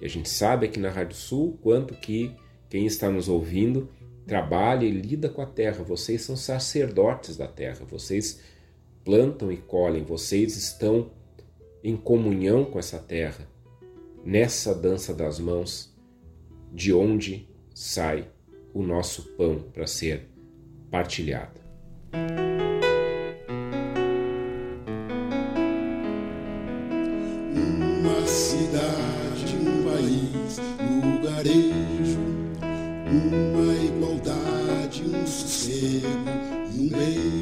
E 0.00 0.04
a 0.04 0.08
gente 0.08 0.28
sabe 0.28 0.66
aqui 0.66 0.78
na 0.78 0.90
Rádio 0.90 1.16
Sul 1.16 1.58
quanto 1.62 1.94
que 1.94 2.34
quem 2.68 2.86
está 2.86 3.10
nos 3.10 3.28
ouvindo 3.28 3.88
trabalha 4.26 4.84
e 4.84 4.90
lida 4.90 5.28
com 5.28 5.40
a 5.42 5.46
terra. 5.46 5.82
Vocês 5.82 6.22
são 6.22 6.36
sacerdotes 6.36 7.36
da 7.36 7.48
terra. 7.48 7.84
Vocês 7.88 8.40
plantam 9.04 9.50
e 9.50 9.56
colhem. 9.56 10.04
Vocês 10.04 10.56
estão 10.56 11.10
em 11.82 11.96
comunhão 11.96 12.64
com 12.64 12.78
essa 12.78 12.98
terra, 12.98 13.48
nessa 14.24 14.74
dança 14.74 15.14
das 15.14 15.38
mãos, 15.38 15.96
de 16.72 16.92
onde 16.92 17.48
sai 17.74 18.28
o 18.74 18.82
nosso 18.82 19.22
pão 19.36 19.60
para 19.72 19.86
ser 19.86 20.28
partilhado. 20.90 21.60
Sossego 35.78 36.06
e 36.74 36.80
um 36.80 36.88
beijo 36.88 37.37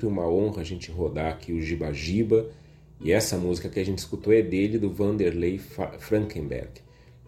sempre 0.00 0.06
uma 0.06 0.26
honra 0.26 0.62
a 0.62 0.64
gente 0.64 0.90
rodar 0.90 1.30
aqui 1.32 1.52
o 1.52 1.60
Giba 1.60 1.92
Giba. 1.92 2.50
E 3.00 3.12
essa 3.12 3.36
música 3.36 3.68
que 3.68 3.78
a 3.78 3.84
gente 3.84 3.98
escutou 3.98 4.32
é 4.32 4.42
dele, 4.42 4.78
do 4.78 4.90
Vanderlei 4.90 5.58
Frankenberg. 5.58 6.80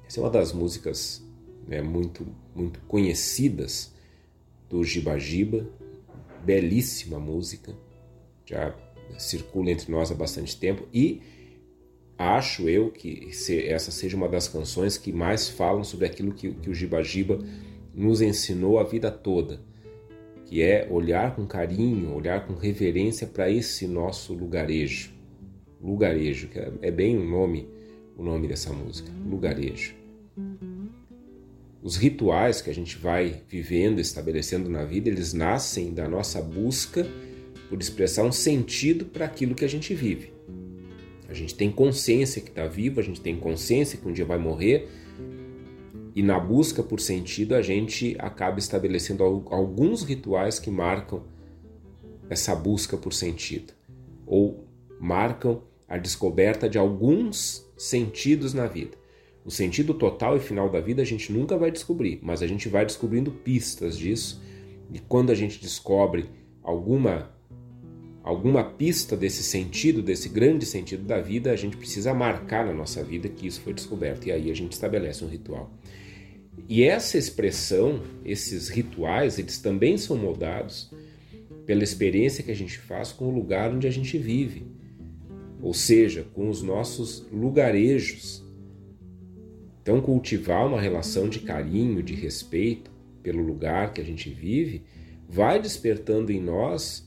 Essa 0.07 0.20
é 0.20 0.23
uma 0.23 0.31
das 0.31 0.53
músicas 0.53 1.23
né, 1.66 1.83
muito, 1.83 2.27
muito 2.55 2.81
conhecidas 2.89 3.93
do 4.68 4.83
Giba 4.85 5.18
Giba. 5.18 5.66
Belíssima 6.45 7.20
música, 7.20 7.75
já 8.45 8.75
circula 9.16 9.70
entre 9.70 9.93
nós 9.93 10.11
há 10.11 10.14
bastante 10.14 10.57
tempo. 10.57 10.89
E 10.93 11.20
acho 12.18 12.68
eu 12.68 12.91
que 12.91 13.31
essa 13.68 13.91
seja 13.91 14.16
uma 14.16 14.29
das 14.29 14.49
canções 14.49 14.99
que 14.99 15.12
mais 15.12 15.49
falam 15.49 15.85
sobre 15.85 16.07
aquilo 16.07 16.33
que, 16.33 16.53
que 16.53 16.70
o 16.70 16.75
Giba 16.75 17.03
Giba 17.03 17.39
nos 17.95 18.20
ensinou 18.20 18.79
a 18.79 18.83
vida 18.83 19.11
toda, 19.11 19.61
que 20.53 20.61
é 20.61 20.87
olhar 20.91 21.35
com 21.35 21.47
carinho, 21.47 22.15
olhar 22.15 22.47
com 22.47 22.53
reverência 22.53 23.27
para 23.27 23.51
esse 23.51 23.87
nosso 23.87 24.35
lugarejo. 24.35 25.11
Lugarejo, 25.81 26.49
que 26.49 26.59
é- 26.59 26.71
é 26.83 26.91
bem 26.91 27.17
o 27.17 27.25
nome, 27.25 27.67
o 28.19 28.23
nome 28.23 28.47
dessa 28.49 28.71
música, 28.71 29.11
lugarejo. 29.27 29.95
Os 31.83 31.97
rituais 31.97 32.61
que 32.61 32.69
a 32.69 32.75
gente 32.75 32.99
vai 32.99 33.41
vivendo, 33.49 33.99
estabelecendo 33.99 34.69
na 34.69 34.85
vida, 34.85 35.09
eles 35.09 35.33
nascem 35.33 35.95
da 35.95 36.07
nossa 36.07 36.43
busca 36.43 37.07
por 37.71 37.81
expressar 37.81 38.23
um 38.23 38.31
sentido 38.31 39.07
para 39.07 39.25
aquilo 39.25 39.55
que 39.55 39.65
a 39.65 39.69
gente 39.69 39.95
vive. 39.95 40.35
A 41.31 41.33
gente 41.33 41.55
tem 41.55 41.73
consciência 41.73 42.43
que 42.43 42.51
está 42.51 42.67
vivo, 42.67 43.01
a 43.01 43.03
gente 43.03 43.23
tem 43.23 43.39
consciência 43.39 43.99
que 43.99 44.07
um 44.07 44.13
dia 44.13 44.27
vai 44.27 44.37
morrer, 44.37 44.87
e 46.15 46.23
na 46.23 46.39
busca 46.39 46.83
por 46.83 47.01
sentido 47.01 47.55
a 47.55 47.63
gente 47.63 48.17
acaba 48.19 48.59
estabelecendo 48.59 49.23
al- 49.25 49.45
alguns 49.51 50.03
rituais 50.03 50.59
que 50.59 50.71
marcam 50.71 51.23
essa 52.29 52.55
busca 52.55 52.97
por 52.97 53.13
sentido, 53.13 53.73
ou 54.27 54.65
marcam 55.01 55.63
a 55.89 55.99
descoberta 55.99 56.69
de 56.69 56.79
alguns 56.79 57.67
sentidos 57.77 58.55
na 58.55 58.67
vida. 58.67 58.97
O 59.45 59.51
sentido 59.51 59.93
total 59.93 60.37
e 60.37 60.41
final 60.41 60.71
da 60.71 60.81
vida 60.81 61.03
a 61.03 61.05
gente 61.05 61.33
nunca 61.33 61.57
vai 61.59 61.71
descobrir, 61.71 62.21
mas 62.23 62.43
a 62.43 62.47
gente 62.47 62.69
vai 62.69 62.87
descobrindo 62.87 63.31
pistas 63.31 63.99
disso. 63.99 64.41
E 64.93 64.99
quando 64.99 65.31
a 65.31 65.35
gente 65.35 65.61
descobre 65.61 66.27
alguma 66.63 67.31
alguma 68.23 68.63
pista 68.63 69.17
desse 69.17 69.43
sentido, 69.43 70.01
desse 70.01 70.29
grande 70.29 70.65
sentido 70.65 71.03
da 71.03 71.21
vida, 71.21 71.51
a 71.51 71.57
gente 71.57 71.77
precisa 71.77 72.15
marcar 72.15 72.65
na 72.65 72.73
nossa 72.73 73.03
vida 73.03 73.29
que 73.29 73.49
isso 73.49 73.61
foi 73.61 73.75
descoberto 73.75 74.27
e 74.27 74.31
aí 74.31 74.49
a 74.49 74.55
gente 74.55 74.71
estabelece 74.71 75.25
um 75.25 75.29
ritual. 75.29 75.73
E 76.73 76.85
essa 76.85 77.18
expressão, 77.18 78.01
esses 78.25 78.70
rituais, 78.70 79.39
eles 79.39 79.59
também 79.59 79.99
são 79.99 80.16
moldados 80.16 80.91
pela 81.66 81.85
experiência 81.85 82.43
que 82.43 82.51
a 82.51 82.57
gente 82.57 82.79
faz 82.79 83.12
com 83.12 83.27
o 83.27 83.31
lugar 83.31 83.70
onde 83.70 83.87
a 83.87 83.91
gente 83.91 84.16
vive, 84.16 84.64
ou 85.61 85.75
seja, 85.75 86.25
com 86.33 86.49
os 86.49 86.62
nossos 86.62 87.27
lugarejos. 87.31 88.43
Então, 89.83 90.01
cultivar 90.01 90.66
uma 90.66 90.81
relação 90.81 91.29
de 91.29 91.41
carinho, 91.41 92.03
de 92.03 92.14
respeito 92.14 92.91
pelo 93.23 93.43
lugar 93.43 93.93
que 93.93 94.01
a 94.01 94.05
gente 94.05 94.31
vive, 94.31 94.83
vai 95.29 95.61
despertando 95.61 96.33
em 96.33 96.41
nós 96.41 97.07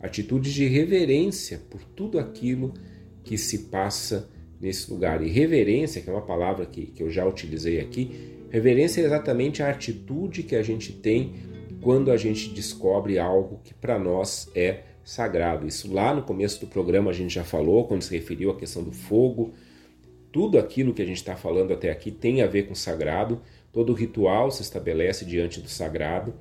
atitudes 0.00 0.52
de 0.52 0.66
reverência 0.66 1.62
por 1.70 1.84
tudo 1.84 2.18
aquilo 2.18 2.74
que 3.22 3.38
se 3.38 3.66
passa 3.66 4.28
nesse 4.60 4.90
lugar. 4.90 5.22
E 5.22 5.30
reverência, 5.30 6.02
que 6.02 6.10
é 6.10 6.12
uma 6.12 6.26
palavra 6.26 6.66
que, 6.66 6.86
que 6.86 7.00
eu 7.00 7.10
já 7.10 7.24
utilizei 7.24 7.78
aqui, 7.78 8.34
reverência 8.54 9.00
é 9.00 9.04
exatamente 9.04 9.64
a 9.64 9.68
atitude 9.68 10.44
que 10.44 10.54
a 10.54 10.62
gente 10.62 10.92
tem 10.92 11.34
quando 11.82 12.12
a 12.12 12.16
gente 12.16 12.50
descobre 12.50 13.18
algo 13.18 13.60
que 13.64 13.74
para 13.74 13.98
nós 13.98 14.48
é 14.54 14.84
sagrado. 15.02 15.66
Isso 15.66 15.92
lá 15.92 16.14
no 16.14 16.22
começo 16.22 16.60
do 16.60 16.68
programa 16.68 17.10
a 17.10 17.12
gente 17.12 17.34
já 17.34 17.42
falou, 17.42 17.88
quando 17.88 18.02
se 18.02 18.16
referiu 18.16 18.52
à 18.52 18.56
questão 18.56 18.84
do 18.84 18.92
fogo, 18.92 19.52
tudo 20.30 20.56
aquilo 20.56 20.94
que 20.94 21.02
a 21.02 21.04
gente 21.04 21.16
está 21.16 21.34
falando 21.34 21.72
até 21.72 21.90
aqui 21.90 22.12
tem 22.12 22.42
a 22.42 22.46
ver 22.46 22.68
com 22.68 22.74
o 22.74 22.76
sagrado, 22.76 23.42
todo 23.72 23.92
ritual 23.92 24.52
se 24.52 24.62
estabelece 24.62 25.24
diante 25.24 25.60
do 25.60 25.68
sagrado. 25.68 26.32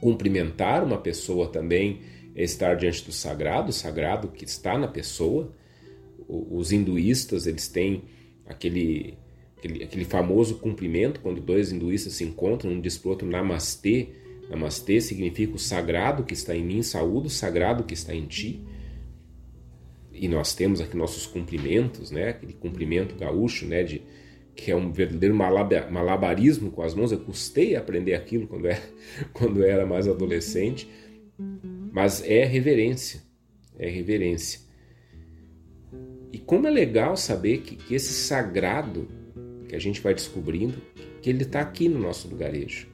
Cumprimentar 0.00 0.84
uma 0.84 0.98
pessoa 0.98 1.48
também 1.48 2.02
é 2.36 2.44
estar 2.44 2.76
diante 2.76 3.04
do 3.04 3.12
sagrado, 3.12 3.70
o 3.70 3.72
sagrado 3.72 4.28
que 4.28 4.44
está 4.44 4.78
na 4.78 4.86
pessoa. 4.86 5.52
Os 6.28 6.70
hinduístas, 6.70 7.48
eles 7.48 7.66
têm 7.66 8.04
aquele, 8.46 9.18
aquele, 9.64 9.84
aquele 9.84 10.04
famoso 10.04 10.56
cumprimento, 10.56 11.20
quando 11.20 11.40
dois 11.40 11.72
hinduístas 11.72 12.14
se 12.14 12.24
encontram, 12.24 12.72
um 12.72 12.80
diz 12.80 12.98
para 12.98 13.08
o 13.08 13.10
outro 13.10 13.28
namastê. 13.28 14.08
Namastê 14.50 15.00
significa 15.00 15.54
o 15.54 15.58
sagrado 15.58 16.22
que 16.22 16.34
está 16.34 16.54
em 16.54 16.64
mim, 16.64 16.82
saúde 16.82 17.28
o 17.28 17.30
sagrado 17.30 17.84
que 17.84 17.94
está 17.94 18.14
em 18.14 18.26
ti 18.26 18.62
e 20.14 20.28
nós 20.28 20.54
temos 20.54 20.80
aqui 20.80 20.96
nossos 20.96 21.26
cumprimentos, 21.26 22.10
né? 22.10 22.28
Aquele 22.28 22.52
cumprimento 22.52 23.16
gaúcho, 23.16 23.66
né? 23.66 23.82
De, 23.82 24.00
que 24.54 24.70
é 24.70 24.76
um 24.76 24.92
verdadeiro 24.92 25.34
malabarismo 25.34 26.70
com 26.70 26.82
as 26.82 26.94
mãos. 26.94 27.10
Eu 27.10 27.18
custei 27.18 27.74
a 27.74 27.80
aprender 27.80 28.14
aquilo 28.14 28.46
quando 28.46 28.66
era, 28.66 28.82
quando 29.34 29.64
era 29.64 29.84
mais 29.84 30.06
adolescente, 30.06 30.88
mas 31.92 32.22
é 32.22 32.44
reverência, 32.44 33.20
é 33.76 33.88
reverência. 33.88 34.60
E 36.32 36.38
como 36.38 36.68
é 36.68 36.70
legal 36.70 37.16
saber 37.16 37.58
que, 37.58 37.74
que 37.74 37.94
esse 37.94 38.12
sagrado 38.12 39.08
que 39.74 39.76
a 39.76 39.80
gente 39.80 40.00
vai 40.00 40.14
descobrindo, 40.14 40.80
que 41.20 41.28
ele 41.28 41.42
está 41.42 41.60
aqui 41.60 41.88
no 41.88 41.98
nosso 41.98 42.28
lugarejo 42.28 42.86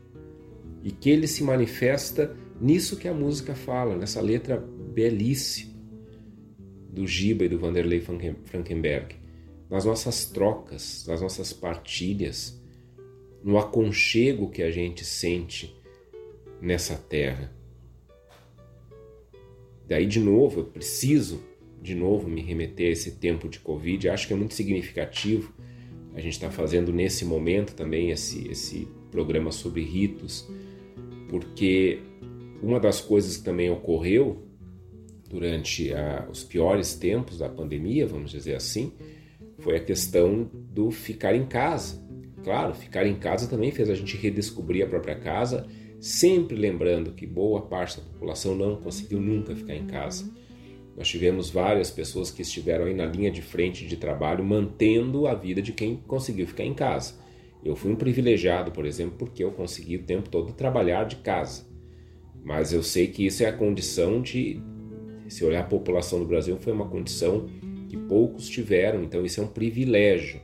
e 0.83 0.91
que 0.91 1.11
ele 1.11 1.26
se 1.26 1.45
manifesta 1.45 2.35
nisso 2.59 2.97
que 2.97 3.07
a 3.07 3.12
música 3.12 3.55
fala, 3.55 3.95
nessa 3.95 4.20
letra 4.22 4.57
belíssima 4.57 5.78
do 6.89 7.07
Giba 7.07 7.45
e 7.45 7.49
do 7.51 7.59
Vanderlei 7.59 8.01
Frankenberg, 8.01 9.14
nas 9.68 9.85
nossas 9.85 10.24
trocas, 10.24 11.05
nas 11.07 11.20
nossas 11.20 11.53
partilhas, 11.53 12.59
no 13.45 13.59
aconchego 13.59 14.51
que 14.51 14.62
a 14.62 14.70
gente 14.70 15.05
sente 15.05 15.78
nessa 16.62 16.97
terra. 16.97 17.53
Daí, 19.87 20.07
de 20.07 20.18
novo, 20.18 20.61
eu 20.61 20.64
preciso 20.64 21.43
de 21.83 21.95
novo 21.95 22.26
me 22.26 22.41
remeter 22.41 22.89
a 22.89 22.93
esse 22.93 23.12
tempo 23.12 23.49
de 23.51 23.61
Covid. 23.61 24.09
Acho 24.09 24.26
que 24.26 24.33
é 24.33 24.37
muito 24.37 24.55
significativo 24.55 25.53
a 26.14 26.20
gente 26.20 26.32
está 26.32 26.50
fazendo 26.50 26.92
nesse 26.92 27.24
momento 27.24 27.74
também 27.74 28.11
esse, 28.11 28.48
esse 28.48 28.88
programa 29.11 29.52
sobre 29.52 29.82
ritos, 29.82 30.48
porque 31.28 32.00
uma 32.62 32.78
das 32.80 33.00
coisas 33.00 33.36
que 33.36 33.44
também 33.44 33.70
ocorreu 33.70 34.46
durante 35.28 35.94
a, 35.94 36.26
os 36.30 36.42
piores 36.42 36.94
tempos 36.94 37.38
da 37.38 37.48
pandemia, 37.48 38.06
vamos 38.06 38.32
dizer 38.32 38.54
assim, 38.54 38.92
foi 39.58 39.76
a 39.76 39.80
questão 39.80 40.50
do 40.52 40.90
ficar 40.90 41.34
em 41.34 41.46
casa. 41.46 42.02
Claro, 42.42 42.74
ficar 42.74 43.06
em 43.06 43.14
casa 43.14 43.46
também 43.46 43.70
fez 43.70 43.88
a 43.90 43.94
gente 43.94 44.16
redescobrir 44.16 44.84
a 44.84 44.88
própria 44.88 45.14
casa, 45.14 45.66
sempre 46.00 46.56
lembrando 46.56 47.12
que 47.12 47.26
boa 47.26 47.62
parte 47.62 47.98
da 47.98 48.02
população 48.02 48.56
não 48.56 48.76
conseguiu 48.76 49.20
nunca 49.20 49.54
ficar 49.54 49.74
em 49.74 49.86
casa. 49.86 50.30
Nós 50.97 51.09
tivemos 51.09 51.51
várias 51.51 51.91
pessoas 51.91 52.30
que 52.30 52.43
estiveram 52.43 52.84
aí 52.84 52.95
na 52.95 53.07
linha 53.07 53.30
de 53.30 53.43
frente 53.43 53.86
de 53.86 53.97
trabalho, 53.97 54.45
mantendo 54.45 55.26
a 55.26 55.34
vida 55.34 55.62
de 55.62 55.72
quem 55.72 55.97
conseguiu 55.97 56.47
ficar 56.47 56.64
em 56.64 56.74
casa. 56.74 57.14
Eu 57.64 57.76
fui 57.76 57.93
um 57.93 57.97
privilegiado, 57.97 58.70
por 58.70 58.86
exemplo, 58.86 59.16
porque 59.18 59.45
eu 59.45 59.53
consegui 59.53 59.97
o 59.97 60.03
tempo 60.03 60.28
todo 60.28 60.53
trabalhar 60.53 61.05
de 61.05 61.16
casa. 61.16 61.66
Mas 62.43 62.72
eu 62.72 62.82
sei 62.82 63.07
que 63.07 63.24
isso 63.24 63.43
é 63.43 63.47
a 63.47 63.53
condição 63.53 64.20
de, 64.20 64.61
se 65.28 65.45
olhar 65.45 65.61
a 65.61 65.64
população 65.64 66.18
do 66.18 66.26
Brasil, 66.26 66.57
foi 66.59 66.72
uma 66.72 66.88
condição 66.88 67.49
que 67.88 67.97
poucos 67.97 68.49
tiveram, 68.49 69.03
então 69.03 69.24
isso 69.24 69.41
é 69.41 69.45
um 69.45 69.49
privilégio. 69.49 70.41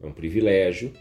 É 0.00 0.06
um 0.06 0.12
privilégio 0.12 0.92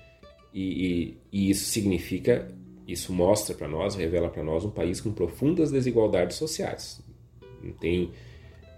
e, 0.53 0.61
e, 0.61 1.17
e 1.31 1.49
isso 1.49 1.65
significa, 1.65 2.47
isso 2.87 3.11
mostra 3.11 3.55
para 3.55 3.67
nós, 3.67 3.95
revela 3.95 4.29
para 4.29 4.43
nós 4.43 4.63
um 4.63 4.69
país 4.69 5.01
com 5.01 5.11
profundas 5.11 5.71
desigualdades 5.71 6.37
sociais. 6.37 7.01
Não 7.63 7.73
tem 7.73 8.11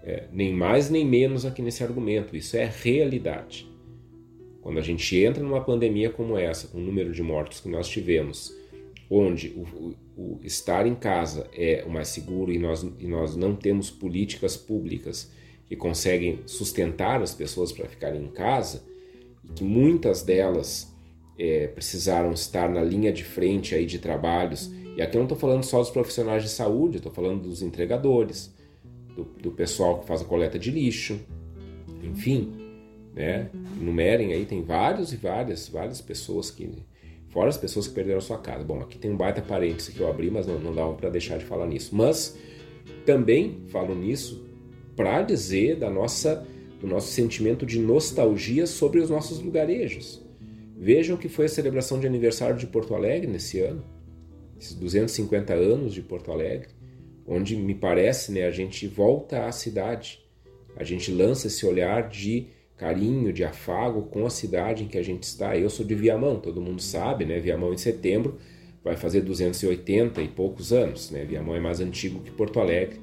é, 0.04 0.24
nem 0.30 0.52
mais 0.52 0.90
nem 0.90 1.04
menos 1.04 1.46
aqui 1.46 1.62
nesse 1.62 1.82
argumento, 1.82 2.36
isso 2.36 2.56
é 2.56 2.70
realidade. 2.82 3.66
Quando 4.60 4.78
a 4.78 4.82
gente 4.82 5.16
entra 5.16 5.42
numa 5.42 5.64
pandemia 5.64 6.10
como 6.10 6.36
essa, 6.36 6.68
com 6.68 6.78
o 6.78 6.80
número 6.80 7.12
de 7.12 7.22
mortos 7.22 7.60
que 7.60 7.68
nós 7.68 7.88
tivemos, 7.88 8.54
onde 9.10 9.48
o, 9.48 9.62
o, 9.62 9.94
o, 10.16 10.40
estar 10.42 10.86
em 10.86 10.94
casa 10.94 11.48
é 11.54 11.84
o 11.86 11.90
mais 11.90 12.08
seguro 12.08 12.52
e 12.52 12.58
nós, 12.58 12.86
e 12.98 13.06
nós 13.06 13.34
não 13.34 13.56
temos 13.56 13.90
políticas 13.90 14.56
públicas 14.56 15.30
que 15.66 15.76
conseguem 15.76 16.40
sustentar 16.46 17.22
as 17.22 17.34
pessoas 17.34 17.72
para 17.72 17.88
ficarem 17.88 18.22
em 18.22 18.28
casa, 18.28 18.82
e 19.42 19.52
que 19.52 19.64
muitas 19.64 20.22
delas 20.22 20.94
é, 21.38 21.66
precisaram 21.66 22.32
estar 22.32 22.68
na 22.68 22.82
linha 22.82 23.12
de 23.12 23.24
frente 23.24 23.74
aí 23.74 23.86
de 23.86 23.98
trabalhos, 23.98 24.70
e 24.96 25.02
aqui 25.02 25.16
eu 25.16 25.20
não 25.20 25.26
estou 25.26 25.38
falando 25.38 25.64
só 25.64 25.78
dos 25.78 25.90
profissionais 25.90 26.42
de 26.42 26.48
saúde, 26.48 26.98
estou 26.98 27.12
falando 27.12 27.42
dos 27.42 27.62
entregadores, 27.62 28.53
do, 29.16 29.24
do, 29.24 29.50
pessoal 29.50 30.00
que 30.00 30.06
faz 30.06 30.22
a 30.22 30.24
coleta 30.24 30.58
de 30.58 30.70
lixo, 30.70 31.18
enfim, 32.02 32.52
né? 33.14 33.50
Numerem 33.80 34.32
aí, 34.32 34.44
tem 34.44 34.62
vários 34.62 35.12
e 35.12 35.16
várias, 35.16 35.68
várias 35.68 36.00
pessoas 36.00 36.50
que 36.50 36.84
Fora 37.34 37.48
as 37.48 37.58
pessoas 37.58 37.88
que 37.88 37.94
perderam 37.94 38.20
sua 38.20 38.38
casa. 38.38 38.62
Bom, 38.62 38.78
aqui 38.78 38.96
tem 38.96 39.10
um 39.10 39.16
baita 39.16 39.42
parêntese 39.42 39.90
que 39.90 39.98
eu 39.98 40.08
abri, 40.08 40.30
mas 40.30 40.46
não, 40.46 40.56
não 40.60 40.72
dava 40.72 40.94
para 40.94 41.10
deixar 41.10 41.36
de 41.36 41.44
falar 41.44 41.66
nisso. 41.66 41.92
Mas 41.92 42.38
também 43.04 43.64
falo 43.66 43.92
nisso 43.92 44.46
para 44.94 45.20
dizer 45.20 45.74
da 45.74 45.90
nossa, 45.90 46.46
do 46.80 46.86
nosso 46.86 47.08
sentimento 47.08 47.66
de 47.66 47.80
nostalgia 47.80 48.68
sobre 48.68 49.00
os 49.00 49.10
nossos 49.10 49.40
lugarejos. 49.40 50.24
Vejam 50.76 51.16
que 51.16 51.28
foi 51.28 51.46
a 51.46 51.48
celebração 51.48 51.98
de 51.98 52.06
aniversário 52.06 52.56
de 52.56 52.68
Porto 52.68 52.94
Alegre 52.94 53.26
nesse 53.26 53.58
ano, 53.58 53.84
esses 54.56 54.74
250 54.74 55.54
anos 55.54 55.92
de 55.92 56.02
Porto 56.02 56.30
Alegre, 56.30 56.68
onde 57.26 57.56
me 57.56 57.74
parece 57.74 58.32
né, 58.32 58.44
a 58.44 58.50
gente 58.50 58.86
volta 58.86 59.46
à 59.46 59.52
cidade, 59.52 60.20
a 60.76 60.84
gente 60.84 61.10
lança 61.10 61.46
esse 61.46 61.64
olhar 61.64 62.08
de 62.08 62.48
carinho, 62.76 63.32
de 63.32 63.44
afago 63.44 64.02
com 64.02 64.26
a 64.26 64.30
cidade 64.30 64.84
em 64.84 64.88
que 64.88 64.98
a 64.98 65.02
gente 65.02 65.22
está. 65.22 65.56
Eu 65.56 65.70
sou 65.70 65.86
de 65.86 65.94
Viamão, 65.94 66.40
todo 66.40 66.60
mundo 66.60 66.82
sabe, 66.82 67.24
né? 67.24 67.38
Viamão 67.38 67.72
em 67.72 67.78
setembro 67.78 68.38
vai 68.82 68.96
fazer 68.96 69.20
280 69.22 70.20
e 70.20 70.28
poucos 70.28 70.72
anos, 70.72 71.10
né? 71.10 71.24
Viamão 71.24 71.54
é 71.54 71.60
mais 71.60 71.80
antigo 71.80 72.20
que 72.20 72.30
Porto 72.30 72.60
Alegre, 72.60 73.00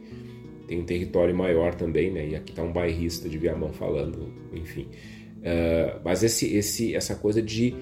tem 0.67 0.79
um 0.79 0.85
território 0.85 1.35
maior 1.35 1.73
também, 1.73 2.11
né? 2.11 2.27
E 2.29 2.35
aqui 2.35 2.51
está 2.51 2.63
um 2.63 2.71
bairrista 2.71 3.27
de 3.27 3.37
Viamão 3.37 3.73
falando, 3.73 4.33
enfim. 4.53 4.87
Uh, 5.37 5.99
mas 6.03 6.21
esse, 6.23 6.53
esse, 6.55 6.93
essa 6.93 7.15
coisa 7.15 7.41
de 7.41 7.73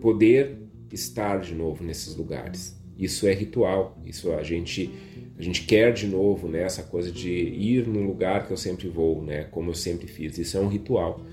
poder 0.00 0.58
estar 0.92 1.38
de 1.38 1.54
novo 1.54 1.84
nesses 1.84 2.16
lugares, 2.16 2.77
isso 2.98 3.26
é 3.26 3.32
ritual, 3.32 3.96
isso 4.04 4.32
a 4.32 4.42
gente 4.42 4.90
a 5.38 5.42
gente 5.42 5.64
quer 5.64 5.92
de 5.92 6.08
novo, 6.08 6.48
né, 6.48 6.62
essa 6.62 6.82
coisa 6.82 7.12
de 7.12 7.30
ir 7.30 7.86
no 7.86 8.04
lugar 8.04 8.48
que 8.48 8.52
eu 8.52 8.56
sempre 8.56 8.88
vou, 8.88 9.22
né, 9.22 9.44
como 9.44 9.70
eu 9.70 9.74
sempre 9.74 10.08
fiz. 10.08 10.36
Isso 10.36 10.56
é 10.56 10.60
um 10.60 10.66
ritual. 10.66 11.24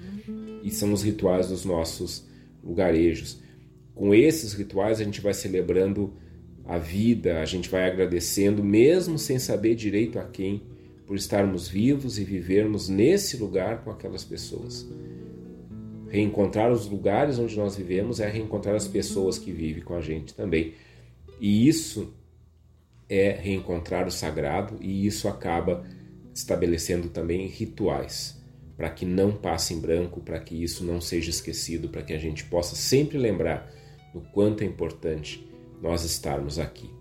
E 0.61 0.69
são 0.69 0.93
os 0.93 1.01
rituais 1.01 1.47
dos 1.47 1.65
nossos 1.65 2.27
lugarejos. 2.63 3.41
Com 3.95 4.13
esses 4.13 4.53
rituais 4.53 5.01
a 5.01 5.03
gente 5.03 5.21
vai 5.21 5.33
celebrando 5.33 6.13
a 6.65 6.77
vida, 6.77 7.39
a 7.39 7.45
gente 7.45 7.67
vai 7.67 7.89
agradecendo, 7.89 8.63
mesmo 8.63 9.17
sem 9.17 9.39
saber 9.39 9.73
direito 9.73 10.19
a 10.19 10.23
quem, 10.23 10.61
por 11.07 11.15
estarmos 11.15 11.67
vivos 11.67 12.19
e 12.19 12.23
vivermos 12.23 12.87
nesse 12.89 13.37
lugar 13.37 13.83
com 13.83 13.89
aquelas 13.89 14.23
pessoas. 14.23 14.87
Reencontrar 16.09 16.71
os 16.71 16.87
lugares 16.87 17.39
onde 17.39 17.57
nós 17.57 17.75
vivemos 17.75 18.19
é 18.19 18.29
reencontrar 18.29 18.75
as 18.75 18.87
pessoas 18.87 19.39
que 19.39 19.51
vivem 19.51 19.83
com 19.83 19.95
a 19.95 20.01
gente 20.01 20.33
também. 20.33 20.73
E 21.39 21.67
isso 21.67 22.13
é 23.09 23.31
reencontrar 23.31 24.07
o 24.07 24.11
sagrado 24.11 24.77
e 24.81 25.05
isso 25.05 25.27
acaba 25.27 25.85
estabelecendo 26.33 27.09
também 27.09 27.47
rituais 27.47 28.43
para 28.75 28.89
que 28.89 29.05
não 29.05 29.31
passe 29.31 29.73
em 29.73 29.79
branco, 29.79 30.19
para 30.21 30.39
que 30.39 30.61
isso 30.61 30.83
não 30.83 30.99
seja 30.99 31.29
esquecido, 31.29 31.89
para 31.89 32.01
que 32.01 32.13
a 32.13 32.17
gente 32.17 32.43
possa 32.45 32.75
sempre 32.75 33.17
lembrar 33.17 33.71
do 34.13 34.21
quanto 34.21 34.63
é 34.63 34.67
importante 34.67 35.47
nós 35.81 36.03
estarmos 36.03 36.59
aqui. 36.59 36.94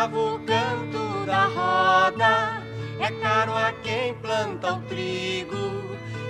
Bravo 0.00 0.36
o 0.36 0.38
canto 0.38 1.26
da 1.26 1.44
roda, 1.44 2.62
é 2.98 3.10
caro 3.20 3.52
a 3.54 3.70
quem 3.82 4.14
planta 4.14 4.76
o 4.76 4.80
trigo. 4.84 5.58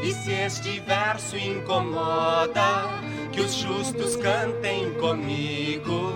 E 0.03 0.13
se 0.13 0.33
este 0.33 0.81
verso 0.81 1.37
incomoda, 1.37 2.89
que 3.31 3.41
os 3.41 3.55
justos 3.55 4.17
cantem 4.17 4.93
comigo. 4.95 6.11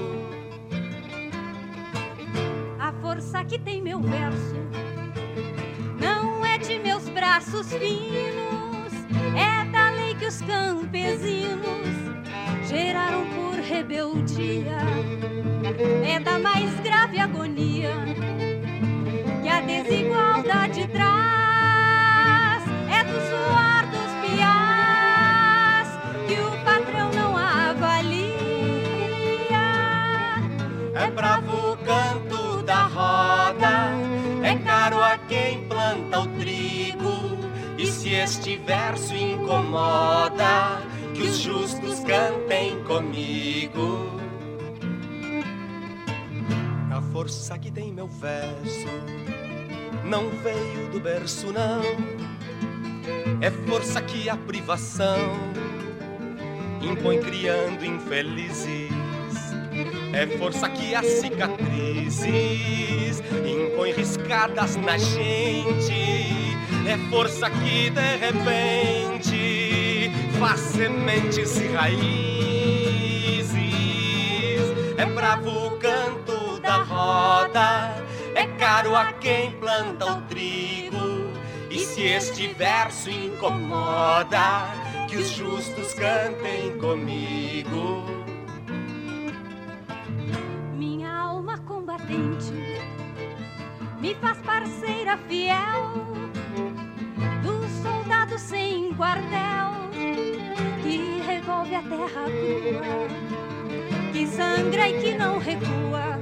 A 2.81 2.93
força 3.01 3.45
que 3.45 3.57
tem 3.57 3.81
meu 3.81 4.01
verso 4.01 4.57
não 6.01 6.45
é 6.45 6.59
de 6.59 6.81
meus 6.81 7.09
braços 7.09 7.73
finos, 7.73 8.93
é 9.37 9.65
da 9.71 9.91
lei 9.93 10.17
que 10.17 10.27
os 10.27 10.43
campesinos 10.43 11.95
geraram 12.69 13.25
por 13.27 13.61
rebeldia. 13.61 15.24
É 15.77 16.21
da 16.21 16.39
mais 16.39 16.71
grave 16.81 17.19
agonia 17.19 17.91
que 19.43 19.49
a 19.49 19.61
desigualdade 19.61 20.87
traz. 20.89 22.63
É 22.89 23.03
do 23.03 23.21
suor 23.29 23.87
dos 23.91 24.13
piás 24.23 25.89
que 26.29 26.35
o 26.41 26.65
patrão 26.65 27.11
não 27.13 27.37
avalia. 27.37 28.29
É 30.95 31.11
bravo 31.11 31.73
o 31.73 31.77
canto 31.79 32.63
da 32.63 32.85
roda, 32.85 33.91
é 34.45 34.55
caro 34.65 35.03
a 35.03 35.19
quem 35.19 35.67
planta 35.67 36.21
o 36.21 36.29
trigo. 36.39 37.37
E 37.77 37.87
se 37.89 38.15
este 38.15 38.57
verso 38.59 39.13
incomoda, 39.15 40.81
que 41.15 41.23
os 41.23 41.39
justos 41.39 41.99
cantem 42.01 42.81
comigo. 42.85 44.24
Força 47.25 47.59
que 47.59 47.71
tem 47.71 47.91
meu 47.91 48.07
verso 48.07 48.87
não 50.05 50.29
veio 50.29 50.91
do 50.91 51.01
berço, 51.01 51.51
não. 51.51 51.81
É 53.41 53.51
força 53.67 54.03
que 54.03 54.29
a 54.29 54.37
privação 54.37 55.17
impõe 56.83 57.19
criando 57.21 57.83
infelizes. 57.83 58.91
É 60.13 60.27
força 60.37 60.69
que 60.69 60.95
as 60.95 61.07
cicatrizes 61.07 62.29
impõe 63.47 63.93
riscadas 63.93 64.77
na 64.77 64.99
gente. 64.99 65.95
É 66.87 66.99
força 67.09 67.49
que 67.49 67.89
de 67.89 68.17
repente 68.19 70.11
faz 70.39 70.61
sementes 70.61 71.57
e 71.57 71.69
raízes. 71.69 72.05
É 74.99 75.07
bravo 75.07 75.64
é 78.35 78.47
caro 78.59 78.95
a 78.95 79.13
quem 79.15 79.53
planta 79.53 80.13
o 80.13 80.23
trigo. 80.23 81.31
E 81.71 81.79
se 81.79 82.03
este 82.03 82.49
verso 82.49 83.11
incomoda, 83.11 84.67
que 85.09 85.17
os 85.17 85.31
justos 85.31 85.95
cantem 85.95 86.79
comigo. 86.79 88.05
Minha 90.75 91.13
alma 91.13 91.59
combatente 91.59 92.53
me 94.01 94.15
faz 94.17 94.39
parceira 94.39 95.17
fiel 95.29 95.93
do 97.43 97.67
soldado 97.83 98.39
sem 98.39 98.93
quartel 98.95 99.89
que 100.83 101.23
revolve 101.27 101.75
a 101.75 101.83
terra 101.83 102.25
crua, 102.25 104.13
que 104.13 104.27
sangra 104.27 104.89
e 104.89 105.01
que 105.01 105.15
não 105.17 105.39
recua, 105.39 106.19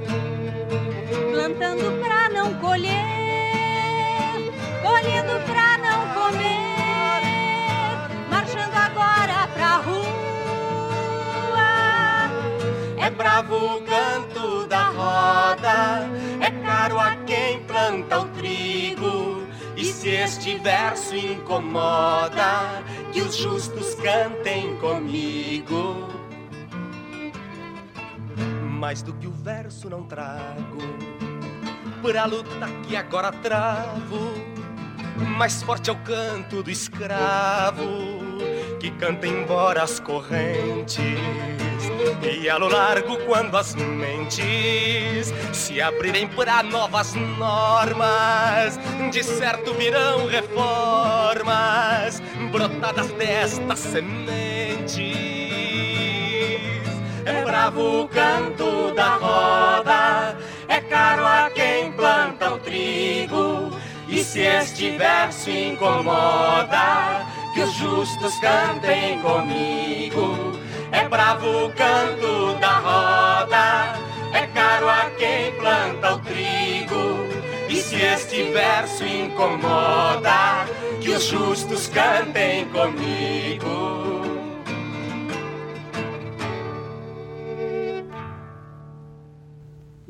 plantando 1.31 1.99
pra 2.01 2.29
não 2.29 2.53
colher, 2.55 2.91
colhendo 4.81 5.39
pra 5.45 5.77
não 5.77 6.07
comer, 6.13 7.21
marchando 8.29 8.75
agora 8.75 9.47
pra 9.53 9.77
rua. 9.77 10.03
É 12.97 13.09
bravo 13.09 13.55
o 13.55 13.81
canto 13.81 14.67
da 14.67 14.89
roda, 14.89 16.09
é 16.41 16.51
caro 16.63 16.99
a 16.99 17.15
quem 17.25 17.63
planta 17.63 18.19
o 18.19 18.25
trigo. 18.29 19.43
E 19.75 19.85
se 19.85 20.09
este 20.09 20.55
verso 20.59 21.15
incomoda, 21.15 22.83
que 23.11 23.21
os 23.21 23.35
justos 23.35 23.95
cantem 23.95 24.77
comigo. 24.77 26.07
Mais 28.69 29.01
do 29.01 29.13
que 29.13 29.27
o 29.27 29.31
verso 29.31 29.89
não 29.89 30.03
trago, 30.03 30.77
pra 32.03 32.25
luta 32.25 32.67
que 32.85 32.97
agora 32.97 33.31
travo. 33.31 34.33
Mais 35.37 35.63
forte 35.63 35.89
é 35.89 35.93
o 35.93 35.95
canto 35.97 36.61
do 36.61 36.69
escravo, 36.69 38.19
que 38.79 38.91
canta 38.91 39.25
embora 39.25 39.83
as 39.83 39.99
correntes. 40.01 40.99
E 42.21 42.49
a 42.49 42.57
lo 42.57 42.67
largo, 42.67 43.17
quando 43.25 43.55
as 43.55 43.73
mentes 43.75 45.33
se 45.53 45.81
abrirem 45.81 46.27
para 46.27 46.61
novas 46.61 47.13
normas, 47.13 48.77
de 49.09 49.23
certo 49.23 49.73
virão 49.73 50.27
reformas 50.27 52.21
brotadas 52.51 53.09
destas 53.13 53.79
sementes. 53.79 55.23
É 57.25 57.41
bravo 57.45 58.01
o 58.01 58.07
canto 58.09 58.93
da 58.93 59.15
roda, 59.15 60.37
é 60.67 60.81
caro 60.81 61.25
a 61.25 61.49
planta 62.03 62.53
o 62.53 62.59
trigo. 62.59 63.71
E 64.09 64.21
se 64.21 64.41
este 64.41 64.97
verso 64.97 65.49
incomoda, 65.49 67.25
que 67.53 67.61
os 67.61 67.73
justos 67.75 68.37
cantem 68.39 69.19
comigo. 69.21 70.59
É 70.91 71.07
bravo 71.07 71.67
o 71.67 71.69
canto 71.71 72.55
da 72.59 72.73
roda, 72.79 73.95
é 74.33 74.45
caro 74.47 74.89
a 74.89 75.09
quem 75.17 75.53
planta 75.53 76.15
o 76.15 76.19
trigo. 76.19 77.25
E 77.69 77.77
se 77.77 77.95
este 77.95 78.51
verso 78.51 79.05
incomoda, 79.05 80.65
que 80.99 81.09
os 81.11 81.23
justos 81.23 81.87
cantem 81.87 82.65
comigo. 82.65 84.12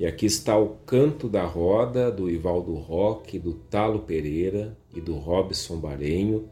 E 0.04 0.06
aqui 0.06 0.26
está 0.26 0.58
o 0.58 0.68
Canto 0.86 1.30
da 1.30 1.46
Roda 1.46 2.12
do 2.12 2.30
Ivaldo 2.30 2.74
Roque, 2.74 3.40
do 3.40 3.54
Talo 3.54 4.00
Pereira 4.00 4.78
e 4.94 5.00
do 5.00 5.16
Robson 5.16 5.78
Barenho, 5.78 6.50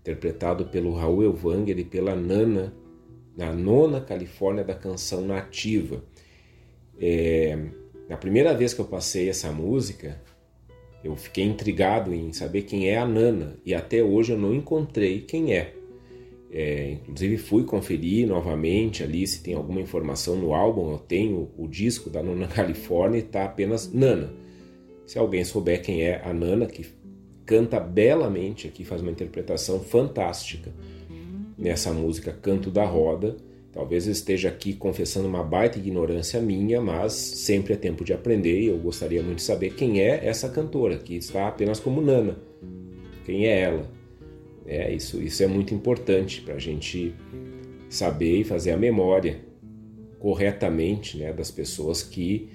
interpretado 0.00 0.64
pelo 0.64 0.94
Raul 0.94 1.22
Elvanger 1.22 1.78
e 1.78 1.84
pela 1.84 2.16
Nana, 2.16 2.72
na 3.36 3.52
nona 3.52 4.00
Califórnia 4.00 4.64
da 4.64 4.74
canção 4.74 5.26
nativa. 5.26 6.02
É, 6.98 7.66
na 8.08 8.16
primeira 8.16 8.54
vez 8.54 8.72
que 8.72 8.80
eu 8.80 8.86
passei 8.86 9.28
essa 9.28 9.52
música, 9.52 10.18
eu 11.04 11.14
fiquei 11.16 11.44
intrigado 11.44 12.14
em 12.14 12.32
saber 12.32 12.62
quem 12.62 12.88
é 12.88 12.96
a 12.96 13.04
Nana 13.04 13.58
e 13.62 13.74
até 13.74 14.02
hoje 14.02 14.32
eu 14.32 14.38
não 14.38 14.54
encontrei 14.54 15.20
quem 15.20 15.52
é. 15.52 15.75
É, 16.58 16.92
inclusive 16.92 17.36
fui 17.36 17.64
conferir 17.64 18.26
novamente 18.26 19.02
ali 19.02 19.26
se 19.26 19.42
tem 19.42 19.52
alguma 19.52 19.78
informação 19.78 20.36
no 20.36 20.54
álbum. 20.54 20.90
Eu 20.90 20.96
tenho 20.96 21.50
o 21.54 21.68
disco 21.68 22.08
da 22.08 22.22
Nona 22.22 22.46
Califórnia 22.48 23.18
e 23.18 23.22
está 23.22 23.44
apenas 23.44 23.92
Nana. 23.92 24.32
Se 25.04 25.18
alguém 25.18 25.44
souber 25.44 25.82
quem 25.82 26.00
é 26.02 26.22
a 26.24 26.32
Nana, 26.32 26.64
que 26.64 26.86
canta 27.44 27.78
belamente 27.78 28.66
aqui, 28.66 28.86
faz 28.86 29.02
uma 29.02 29.10
interpretação 29.10 29.80
fantástica 29.80 30.72
nessa 31.58 31.92
música 31.92 32.32
Canto 32.32 32.70
da 32.70 32.86
Roda. 32.86 33.36
Talvez 33.70 34.06
eu 34.06 34.12
esteja 34.12 34.48
aqui 34.48 34.72
confessando 34.72 35.28
uma 35.28 35.44
baita 35.44 35.78
ignorância 35.78 36.40
minha, 36.40 36.80
mas 36.80 37.12
sempre 37.12 37.74
é 37.74 37.76
tempo 37.76 38.02
de 38.02 38.14
aprender 38.14 38.62
e 38.62 38.68
eu 38.68 38.78
gostaria 38.78 39.22
muito 39.22 39.36
de 39.36 39.42
saber 39.42 39.74
quem 39.74 40.00
é 40.00 40.26
essa 40.26 40.48
cantora, 40.48 40.96
que 40.96 41.16
está 41.16 41.48
apenas 41.48 41.78
como 41.78 42.00
Nana. 42.00 42.38
Quem 43.26 43.46
é 43.46 43.60
ela? 43.60 43.95
É, 44.66 44.92
isso, 44.92 45.22
isso 45.22 45.42
é 45.42 45.46
muito 45.46 45.72
importante 45.72 46.40
para 46.40 46.54
a 46.54 46.58
gente 46.58 47.14
saber 47.88 48.40
e 48.40 48.44
fazer 48.44 48.72
a 48.72 48.76
memória 48.76 49.40
corretamente 50.18 51.16
né, 51.16 51.32
das 51.32 51.50
pessoas 51.50 52.02
que 52.02 52.50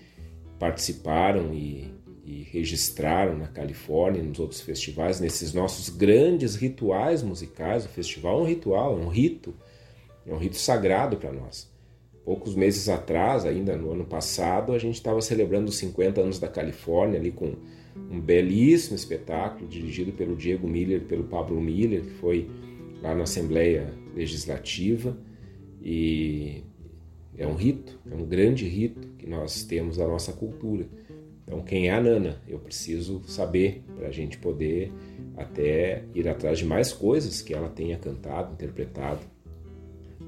participaram 0.60 1.54
e, 1.54 1.90
e 2.26 2.44
registraram 2.52 3.38
na 3.38 3.48
Califórnia, 3.48 4.22
nos 4.22 4.40
outros 4.40 4.60
festivais, 4.60 5.22
nesses 5.22 5.54
nossos 5.54 5.88
grandes 5.88 6.56
rituais 6.56 7.24
musicais. 7.24 7.86
O 7.86 7.90
festival 7.90 8.40
é 8.40 8.42
um 8.42 8.46
ritual, 8.46 9.00
é 9.00 9.02
um 9.02 9.08
rito, 9.08 9.56
é 10.28 10.34
um 10.34 10.38
rito 10.38 10.58
sagrado 10.58 11.16
para 11.16 11.32
nós. 11.32 11.71
Poucos 12.24 12.56
meses 12.56 12.88
atrás, 12.88 13.46
ainda 13.46 13.76
no 13.76 13.92
ano 13.92 14.06
passado, 14.06 14.74
a 14.74 14.78
gente 14.78 14.96
estava 14.96 15.22
celebrando 15.22 15.70
os 15.70 15.78
50 15.78 16.22
anos 16.22 16.40
da 16.40 16.48
Califórnia 16.48 17.20
ali 17.20 17.32
com 17.32 17.56
um 18.10 18.20
belíssimo 18.20 18.96
espetáculo 18.96 19.68
dirigido 19.68 20.12
pelo 20.12 20.36
Diego 20.36 20.68
Miller, 20.68 21.02
pelo 21.02 21.24
Pablo 21.24 21.60
Miller, 21.60 22.02
que 22.02 22.12
foi 22.12 22.50
lá 23.02 23.16
na 23.16 23.24
Assembleia 23.24 23.92
Legislativa 24.16 25.18
e 25.82 26.64
é 27.38 27.48
um 27.48 27.56
rito, 27.56 28.00
é 28.10 28.16
um 28.16 28.26
grande 28.26 28.68
rito 28.68 29.08
que 29.18 29.28
nós 29.28 29.64
temos 29.64 29.98
da 29.98 30.08
nossa 30.08 30.32
cultura. 30.32 30.86
Então, 31.44 31.62
quem 31.62 31.90
é 31.90 31.94
a 31.94 32.00
Nana? 32.00 32.42
Eu 32.48 32.60
preciso 32.60 33.22
saber 33.26 33.84
para 33.98 34.08
a 34.08 34.12
gente 34.12 34.38
poder 34.38 34.92
até 35.36 36.04
ir 36.14 36.28
atrás 36.30 36.60
de 36.60 36.66
mais 36.66 36.94
coisas 36.94 37.42
que 37.42 37.54
ela 37.54 37.68
tenha 37.68 37.98
cantado, 37.98 38.54
interpretado 38.54 39.22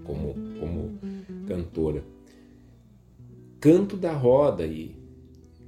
como, 0.04 0.34
como 0.60 1.00
cantora. 1.46 2.04
Canto 3.60 3.96
da 3.96 4.12
roda 4.12 4.66
e 4.66 5.04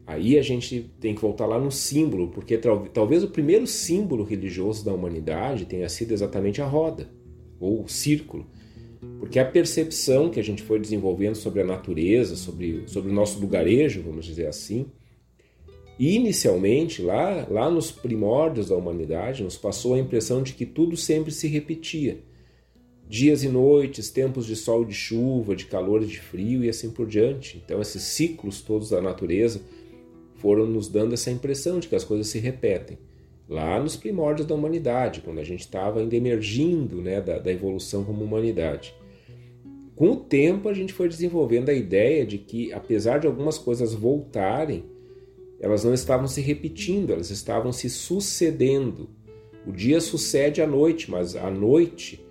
Aí 0.08 0.38
a 0.38 0.42
gente 0.42 0.92
tem 1.00 1.16
que 1.16 1.22
voltar 1.22 1.48
lá 1.48 1.60
no 1.60 1.72
símbolo, 1.72 2.28
porque 2.28 2.60
talvez 2.94 3.24
o 3.24 3.30
primeiro 3.30 3.66
símbolo 3.66 4.24
religioso 4.24 4.86
da 4.86 4.94
humanidade 4.94 5.66
tenha 5.66 5.90
sido 5.90 6.12
exatamente 6.12 6.62
a 6.62 6.66
roda, 6.66 7.10
ou 7.60 7.84
o 7.84 7.90
círculo. 7.90 8.46
Porque 9.20 9.40
a 9.40 9.46
percepção 9.46 10.30
que 10.30 10.40
a 10.40 10.44
gente 10.44 10.62
foi 10.62 10.80
desenvolvendo 10.80 11.36
sobre 11.36 11.62
a 11.62 11.66
natureza, 11.66 12.36
sobre, 12.36 12.84
sobre 12.86 13.12
o 13.12 13.14
nosso 13.14 13.40
lugarejo, 13.40 14.04
vamos 14.04 14.26
dizer 14.26 14.46
assim, 14.46 14.86
inicialmente, 15.98 17.02
lá, 17.02 17.48
lá 17.50 17.70
nos 17.70 17.90
primórdios 17.92 18.70
da 18.70 18.76
humanidade, 18.76 19.44
nos 19.44 19.58
passou 19.58 19.96
a 19.96 20.00
impressão 20.00 20.44
de 20.44 20.54
que 20.54 20.68
tudo 20.68 20.96
sempre 20.96 21.32
se 21.32 21.48
repetia. 21.48 22.20
Dias 23.08 23.44
e 23.44 23.50
noites, 23.50 24.10
tempos 24.10 24.48
de 24.48 24.56
sol 24.56 24.84
e 24.84 24.88
de 24.88 24.94
chuva, 24.94 25.56
de 25.56 25.66
calor 25.66 26.02
e 26.02 26.08
de 26.08 26.20
frio 26.20 26.64
e 26.64 26.70
assim 26.70 26.90
por 26.90 27.06
diante. 27.06 27.62
Então, 27.64 27.80
esses 27.80 28.02
ciclos 28.02 28.62
todos 28.62 28.90
da 28.90 29.02
natureza 29.02 29.62
foram 30.36 30.66
nos 30.66 30.88
dando 30.88 31.14
essa 31.14 31.30
impressão 31.30 31.80
de 31.80 31.88
que 31.88 31.96
as 31.96 32.04
coisas 32.04 32.28
se 32.28 32.40
repetem. 32.40 32.98
Lá 33.48 33.80
nos 33.80 33.96
primórdios 33.96 34.48
da 34.48 34.56
humanidade, 34.56 35.22
quando 35.22 35.40
a 35.40 35.44
gente 35.44 35.62
estava 35.62 36.00
ainda 36.00 36.16
emergindo 36.16 37.00
né, 37.02 37.22
da, 37.22 37.38
da 37.38 37.52
evolução 37.52 38.04
como 38.04 38.24
humanidade. 38.24 38.96
Com 39.96 40.12
o 40.12 40.16
tempo, 40.16 40.68
a 40.68 40.74
gente 40.74 40.92
foi 40.92 41.08
desenvolvendo 41.08 41.70
a 41.70 41.74
ideia 41.74 42.26
de 42.26 42.40
que, 42.40 42.74
apesar 42.74 43.20
de 43.20 43.28
algumas 43.28 43.60
coisas 43.60 43.94
voltarem, 43.94 44.84
elas 45.60 45.84
não 45.84 45.94
estavam 45.94 46.28
se 46.28 46.42
repetindo, 46.42 47.14
elas 47.14 47.30
estavam 47.30 47.72
se 47.72 47.88
sucedendo. 47.88 49.10
O 49.66 49.72
dia 49.72 50.02
sucede 50.02 50.62
à 50.62 50.68
noite, 50.68 51.10
mas 51.10 51.36
a 51.36 51.50
noite 51.50 52.25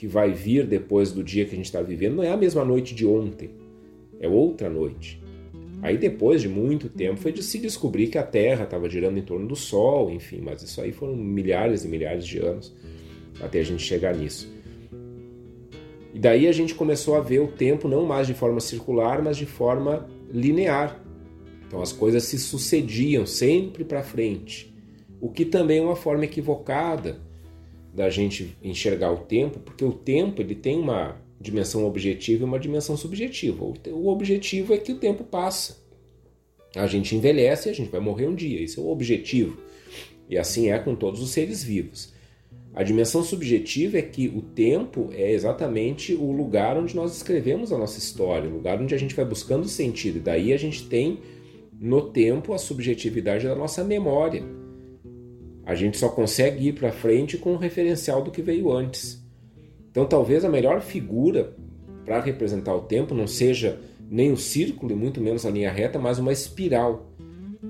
que 0.00 0.06
vai 0.06 0.32
vir 0.32 0.66
depois 0.66 1.12
do 1.12 1.22
dia 1.22 1.44
que 1.44 1.52
a 1.52 1.56
gente 1.56 1.66
está 1.66 1.82
vivendo 1.82 2.16
não 2.16 2.22
é 2.22 2.30
a 2.30 2.36
mesma 2.36 2.64
noite 2.64 2.94
de 2.94 3.06
ontem, 3.06 3.50
é 4.18 4.26
outra 4.26 4.70
noite. 4.70 5.22
Aí 5.82 5.98
depois 5.98 6.40
de 6.40 6.48
muito 6.48 6.88
tempo 6.88 7.20
foi 7.20 7.32
de 7.32 7.42
se 7.42 7.58
descobrir 7.58 8.06
que 8.06 8.16
a 8.16 8.22
Terra 8.22 8.64
estava 8.64 8.88
girando 8.88 9.18
em 9.18 9.22
torno 9.22 9.46
do 9.46 9.54
Sol, 9.54 10.10
enfim, 10.10 10.40
mas 10.42 10.62
isso 10.62 10.80
aí 10.80 10.90
foram 10.90 11.14
milhares 11.14 11.84
e 11.84 11.88
milhares 11.88 12.26
de 12.26 12.38
anos 12.38 12.74
até 13.42 13.60
a 13.60 13.62
gente 13.62 13.82
chegar 13.82 14.16
nisso. 14.16 14.50
E 16.14 16.18
daí 16.18 16.48
a 16.48 16.52
gente 16.52 16.74
começou 16.74 17.14
a 17.14 17.20
ver 17.20 17.40
o 17.40 17.48
tempo 17.48 17.86
não 17.86 18.06
mais 18.06 18.26
de 18.26 18.32
forma 18.32 18.58
circular, 18.58 19.20
mas 19.20 19.36
de 19.36 19.44
forma 19.44 20.08
linear. 20.32 20.98
Então 21.66 21.82
as 21.82 21.92
coisas 21.92 22.22
se 22.22 22.38
sucediam 22.38 23.26
sempre 23.26 23.84
para 23.84 24.02
frente, 24.02 24.74
o 25.20 25.28
que 25.28 25.44
também 25.44 25.76
é 25.76 25.82
uma 25.82 25.94
forma 25.94 26.24
equivocada 26.24 27.28
da 27.92 28.08
gente 28.08 28.56
enxergar 28.62 29.12
o 29.12 29.18
tempo, 29.18 29.58
porque 29.60 29.84
o 29.84 29.92
tempo 29.92 30.40
ele 30.40 30.54
tem 30.54 30.78
uma 30.78 31.20
dimensão 31.40 31.84
objetiva 31.86 32.42
e 32.42 32.46
uma 32.46 32.58
dimensão 32.58 32.96
subjetiva. 32.96 33.64
O 33.64 34.08
objetivo 34.08 34.74
é 34.74 34.78
que 34.78 34.92
o 34.92 34.98
tempo 34.98 35.24
passa. 35.24 35.78
A 36.76 36.86
gente 36.86 37.16
envelhece 37.16 37.68
e 37.68 37.72
a 37.72 37.74
gente 37.74 37.90
vai 37.90 38.00
morrer 38.00 38.28
um 38.28 38.34
dia. 38.34 38.60
Isso 38.60 38.80
é 38.80 38.82
o 38.82 38.90
objetivo. 38.90 39.58
E 40.28 40.38
assim 40.38 40.70
é 40.70 40.78
com 40.78 40.94
todos 40.94 41.20
os 41.20 41.30
seres 41.30 41.64
vivos. 41.64 42.12
A 42.72 42.84
dimensão 42.84 43.24
subjetiva 43.24 43.98
é 43.98 44.02
que 44.02 44.28
o 44.28 44.40
tempo 44.40 45.08
é 45.12 45.32
exatamente 45.32 46.14
o 46.14 46.30
lugar 46.30 46.76
onde 46.76 46.94
nós 46.94 47.16
escrevemos 47.16 47.72
a 47.72 47.78
nossa 47.78 47.98
história, 47.98 48.48
o 48.48 48.52
lugar 48.52 48.80
onde 48.80 48.94
a 48.94 48.98
gente 48.98 49.14
vai 49.14 49.24
buscando 49.24 49.66
sentido. 49.66 50.18
E 50.18 50.20
daí 50.20 50.52
a 50.52 50.56
gente 50.56 50.86
tem 50.86 51.18
no 51.80 52.10
tempo 52.10 52.52
a 52.52 52.58
subjetividade 52.58 53.46
da 53.46 53.56
nossa 53.56 53.82
memória. 53.82 54.44
A 55.64 55.74
gente 55.74 55.98
só 55.98 56.08
consegue 56.08 56.68
ir 56.68 56.72
para 56.72 56.92
frente 56.92 57.36
com 57.36 57.52
o 57.52 57.56
referencial 57.56 58.22
do 58.22 58.30
que 58.30 58.42
veio 58.42 58.72
antes. 58.72 59.22
Então, 59.90 60.06
talvez 60.06 60.44
a 60.44 60.48
melhor 60.48 60.80
figura 60.80 61.54
para 62.04 62.20
representar 62.20 62.74
o 62.74 62.82
tempo 62.82 63.14
não 63.14 63.26
seja 63.26 63.78
nem 64.10 64.32
o 64.32 64.36
círculo 64.36 64.92
e 64.92 64.96
muito 64.96 65.20
menos 65.20 65.46
a 65.46 65.50
linha 65.50 65.70
reta, 65.70 65.98
mas 65.98 66.18
uma 66.18 66.32
espiral. 66.32 67.12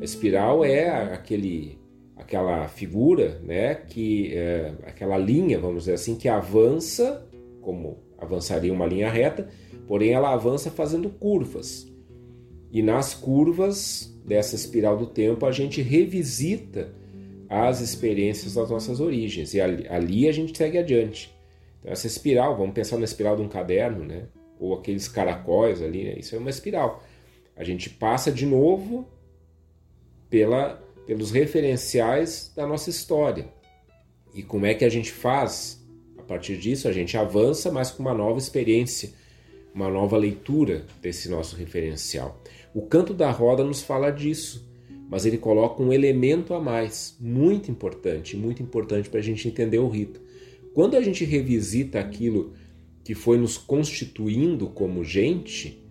A 0.00 0.04
espiral 0.04 0.64
é 0.64 0.88
aquele, 1.12 1.78
aquela 2.16 2.66
figura, 2.68 3.40
né, 3.44 3.74
que 3.74 4.34
é, 4.34 4.72
aquela 4.86 5.18
linha, 5.18 5.58
vamos 5.58 5.84
dizer 5.84 5.94
assim, 5.94 6.14
que 6.14 6.28
avança 6.28 7.26
como 7.60 7.98
avançaria 8.16 8.72
uma 8.72 8.86
linha 8.86 9.10
reta, 9.10 9.48
porém 9.86 10.12
ela 10.12 10.32
avança 10.32 10.70
fazendo 10.70 11.10
curvas. 11.10 11.86
E 12.72 12.82
nas 12.82 13.14
curvas 13.14 14.16
dessa 14.24 14.54
espiral 14.54 14.96
do 14.96 15.06
tempo 15.06 15.44
a 15.44 15.52
gente 15.52 15.82
revisita 15.82 16.94
as 17.50 17.80
experiências 17.80 18.54
das 18.54 18.70
nossas 18.70 19.00
origens 19.00 19.54
e 19.54 19.60
ali, 19.60 19.88
ali 19.88 20.28
a 20.28 20.32
gente 20.32 20.56
segue 20.56 20.78
adiante. 20.78 21.34
Então, 21.80 21.90
essa 21.90 22.06
espiral, 22.06 22.56
vamos 22.56 22.72
pensar 22.72 22.96
na 22.96 23.04
espiral 23.04 23.34
de 23.34 23.42
um 23.42 23.48
caderno, 23.48 24.04
né? 24.04 24.28
Ou 24.60 24.72
aqueles 24.74 25.08
caracóis 25.08 25.82
ali, 25.82 26.04
né? 26.04 26.14
Isso 26.16 26.36
é 26.36 26.38
uma 26.38 26.48
espiral. 26.48 27.02
A 27.56 27.64
gente 27.64 27.90
passa 27.90 28.30
de 28.30 28.46
novo 28.46 29.08
pela, 30.28 30.80
pelos 31.06 31.32
referenciais 31.32 32.52
da 32.54 32.64
nossa 32.68 32.88
história. 32.88 33.48
E 34.32 34.44
como 34.44 34.64
é 34.64 34.72
que 34.72 34.84
a 34.84 34.88
gente 34.88 35.10
faz? 35.10 35.84
A 36.16 36.22
partir 36.22 36.56
disso, 36.56 36.86
a 36.86 36.92
gente 36.92 37.16
avança, 37.16 37.72
mas 37.72 37.90
com 37.90 38.00
uma 38.00 38.14
nova 38.14 38.38
experiência, 38.38 39.10
uma 39.74 39.90
nova 39.90 40.16
leitura 40.16 40.86
desse 41.02 41.28
nosso 41.28 41.56
referencial. 41.56 42.40
O 42.72 42.82
canto 42.82 43.12
da 43.12 43.32
roda 43.32 43.64
nos 43.64 43.82
fala 43.82 44.12
disso, 44.12 44.69
mas 45.10 45.26
ele 45.26 45.36
coloca 45.36 45.82
um 45.82 45.92
elemento 45.92 46.54
a 46.54 46.60
mais, 46.60 47.16
muito 47.18 47.68
importante, 47.68 48.36
muito 48.36 48.62
importante 48.62 49.10
para 49.10 49.18
a 49.18 49.22
gente 49.22 49.48
entender 49.48 49.80
o 49.80 49.88
rito. 49.88 50.20
Quando 50.72 50.96
a 50.96 51.02
gente 51.02 51.24
revisita 51.24 51.98
aquilo 51.98 52.52
que 53.02 53.12
foi 53.12 53.36
nos 53.36 53.58
constituindo 53.58 54.68
como 54.68 55.02
gente, 55.02 55.82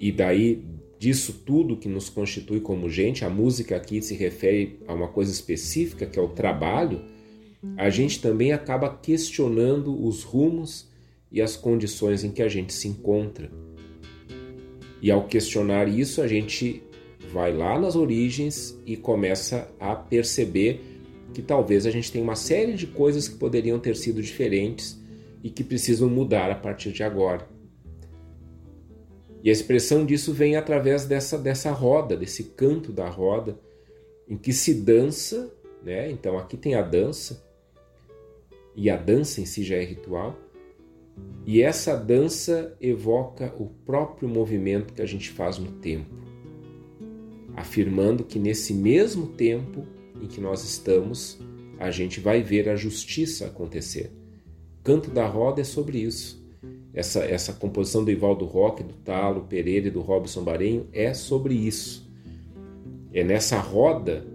e 0.00 0.10
daí 0.10 0.64
disso 0.98 1.42
tudo 1.44 1.76
que 1.76 1.90
nos 1.90 2.08
constitui 2.08 2.58
como 2.58 2.88
gente, 2.88 3.22
a 3.22 3.28
música 3.28 3.76
aqui 3.76 4.00
se 4.00 4.14
refere 4.14 4.80
a 4.88 4.94
uma 4.94 5.08
coisa 5.08 5.30
específica, 5.30 6.06
que 6.06 6.18
é 6.18 6.22
o 6.22 6.28
trabalho, 6.28 7.02
a 7.76 7.90
gente 7.90 8.18
também 8.22 8.50
acaba 8.50 8.88
questionando 8.96 10.06
os 10.06 10.22
rumos 10.22 10.88
e 11.30 11.42
as 11.42 11.54
condições 11.54 12.24
em 12.24 12.30
que 12.30 12.40
a 12.40 12.48
gente 12.48 12.72
se 12.72 12.88
encontra. 12.88 13.50
E 15.02 15.10
ao 15.10 15.26
questionar 15.26 15.86
isso, 15.86 16.22
a 16.22 16.26
gente 16.26 16.82
vai 17.32 17.52
lá 17.52 17.78
nas 17.78 17.94
origens 17.94 18.78
e 18.86 18.96
começa 18.96 19.70
a 19.78 19.94
perceber 19.94 20.80
que 21.32 21.42
talvez 21.42 21.86
a 21.86 21.90
gente 21.90 22.10
tenha 22.10 22.24
uma 22.24 22.34
série 22.34 22.74
de 22.74 22.86
coisas 22.86 23.28
que 23.28 23.36
poderiam 23.36 23.78
ter 23.78 23.96
sido 23.96 24.22
diferentes 24.22 24.98
e 25.42 25.50
que 25.50 25.62
precisam 25.62 26.08
mudar 26.08 26.50
a 26.50 26.54
partir 26.54 26.90
de 26.90 27.02
agora. 27.02 27.46
E 29.42 29.50
a 29.50 29.52
expressão 29.52 30.04
disso 30.04 30.32
vem 30.32 30.56
através 30.56 31.04
dessa, 31.04 31.38
dessa 31.38 31.70
roda, 31.70 32.16
desse 32.16 32.44
canto 32.44 32.90
da 32.90 33.08
roda, 33.08 33.58
em 34.28 34.36
que 34.36 34.52
se 34.52 34.74
dança, 34.74 35.54
né? 35.82 36.10
Então 36.10 36.36
aqui 36.38 36.56
tem 36.56 36.74
a 36.74 36.82
dança, 36.82 37.46
e 38.74 38.90
a 38.90 38.96
dança 38.96 39.40
em 39.40 39.44
si 39.44 39.62
já 39.62 39.76
é 39.76 39.84
ritual. 39.84 40.38
E 41.44 41.62
essa 41.62 41.96
dança 41.96 42.76
evoca 42.80 43.52
o 43.58 43.66
próprio 43.66 44.28
movimento 44.28 44.92
que 44.94 45.02
a 45.02 45.06
gente 45.06 45.30
faz 45.30 45.58
no 45.58 45.72
tempo, 45.72 46.14
afirmando 47.58 48.24
que 48.24 48.38
nesse 48.38 48.72
mesmo 48.72 49.26
tempo 49.26 49.86
em 50.20 50.26
que 50.26 50.40
nós 50.40 50.64
estamos, 50.64 51.38
a 51.78 51.90
gente 51.90 52.20
vai 52.20 52.42
ver 52.42 52.68
a 52.68 52.76
justiça 52.76 53.46
acontecer. 53.46 54.10
Canto 54.82 55.10
da 55.10 55.26
Roda 55.26 55.60
é 55.60 55.64
sobre 55.64 55.98
isso. 55.98 56.38
Essa, 56.92 57.20
essa 57.20 57.52
composição 57.52 58.04
do 58.04 58.10
Ivaldo 58.10 58.44
Roque, 58.44 58.82
do 58.82 58.94
Talo 58.94 59.42
Pereira 59.42 59.88
e 59.88 59.90
do 59.90 60.00
Robson 60.00 60.42
Barenho 60.42 60.88
é 60.92 61.12
sobre 61.14 61.54
isso. 61.54 62.10
É 63.12 63.22
nessa 63.22 63.58
roda, 63.58 64.26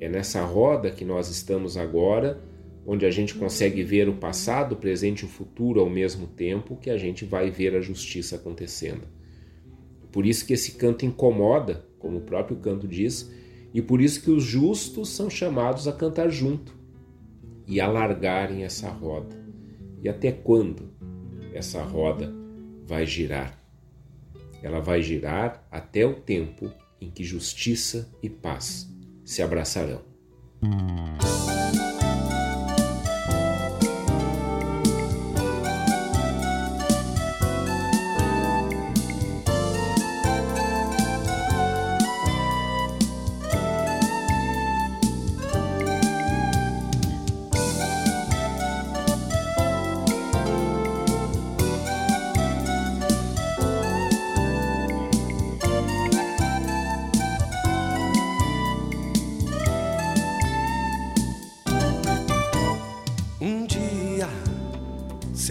é 0.00 0.08
nessa 0.08 0.42
roda 0.44 0.90
que 0.90 1.04
nós 1.04 1.28
estamos 1.28 1.76
agora, 1.76 2.40
onde 2.86 3.06
a 3.06 3.10
gente 3.10 3.34
consegue 3.34 3.82
ver 3.82 4.08
o 4.08 4.14
passado, 4.14 4.72
o 4.72 4.76
presente 4.76 5.20
e 5.20 5.24
o 5.24 5.28
futuro 5.28 5.80
ao 5.80 5.88
mesmo 5.88 6.26
tempo, 6.26 6.76
que 6.76 6.90
a 6.90 6.98
gente 6.98 7.24
vai 7.24 7.50
ver 7.50 7.74
a 7.76 7.80
justiça 7.80 8.36
acontecendo. 8.36 9.06
Por 10.10 10.26
isso 10.26 10.44
que 10.44 10.52
esse 10.52 10.72
canto 10.72 11.06
incomoda, 11.06 11.86
como 12.02 12.18
o 12.18 12.22
próprio 12.22 12.56
canto 12.56 12.86
diz, 12.88 13.30
e 13.72 13.80
por 13.80 14.02
isso 14.02 14.20
que 14.22 14.30
os 14.30 14.42
justos 14.42 15.08
são 15.08 15.30
chamados 15.30 15.88
a 15.88 15.92
cantar 15.92 16.28
junto 16.28 16.76
e 17.66 17.80
alargarem 17.80 18.64
essa 18.64 18.90
roda. 18.90 19.40
E 20.02 20.08
até 20.08 20.32
quando 20.32 20.90
essa 21.54 21.82
roda 21.82 22.34
vai 22.84 23.06
girar? 23.06 23.58
Ela 24.62 24.80
vai 24.80 25.00
girar 25.00 25.64
até 25.70 26.04
o 26.04 26.14
tempo 26.14 26.70
em 27.00 27.10
que 27.10 27.24
justiça 27.24 28.12
e 28.22 28.28
paz 28.28 28.92
se 29.24 29.42
abraçarão. 29.42 30.02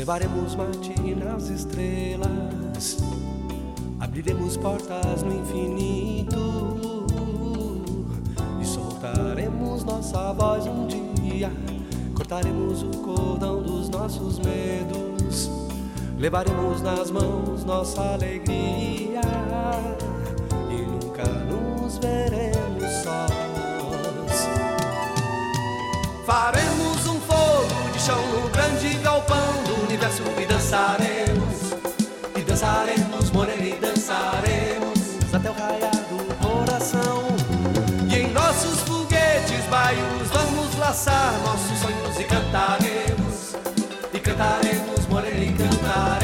Cevaremos 0.01 0.55
mate 0.55 1.13
nas 1.13 1.47
estrelas, 1.51 2.97
abriremos 3.99 4.57
portas 4.57 5.21
no 5.21 5.31
infinito. 5.31 7.05
E 8.59 8.65
soltaremos 8.65 9.83
nossa 9.83 10.33
voz 10.33 10.65
um 10.65 10.87
dia. 10.87 11.51
Cortaremos 12.15 12.81
o 12.81 12.89
cordão 13.03 13.61
dos 13.61 13.89
nossos 13.89 14.39
medos, 14.39 15.51
levaremos 16.17 16.81
nas 16.81 17.11
mãos 17.11 17.63
nossa 17.63 18.01
alegria. 18.01 19.21
E 20.67 20.81
nunca 20.81 21.25
nos 21.45 21.99
veremos 21.99 22.91
sós. 23.03 24.47
Faremos 26.25 27.05
um 27.05 27.19
fogo 27.19 27.91
de 27.93 27.99
chão 27.99 28.19
no 28.31 28.49
grande 28.49 28.95
galpão 29.03 29.40
e 30.03 30.45
dançaremos, 30.47 31.73
e 32.35 32.41
dançaremos, 32.41 33.29
morena 33.29 33.63
e 33.63 33.75
dançaremos. 33.79 34.99
Até 35.31 35.47
o 35.47 35.53
raiar 35.53 35.91
do 35.91 36.35
coração. 36.37 37.23
E 38.09 38.15
em 38.15 38.31
nossos 38.31 38.79
foguetes 38.79 39.63
baios 39.69 40.27
vamos 40.33 40.75
laçar 40.79 41.33
nossos 41.45 41.77
sonhos 41.77 42.19
e 42.19 42.23
cantaremos, 42.23 43.55
e 44.11 44.19
cantaremos, 44.19 45.05
morena 45.07 45.45
e 45.45 45.53
cantaremos 45.53 46.20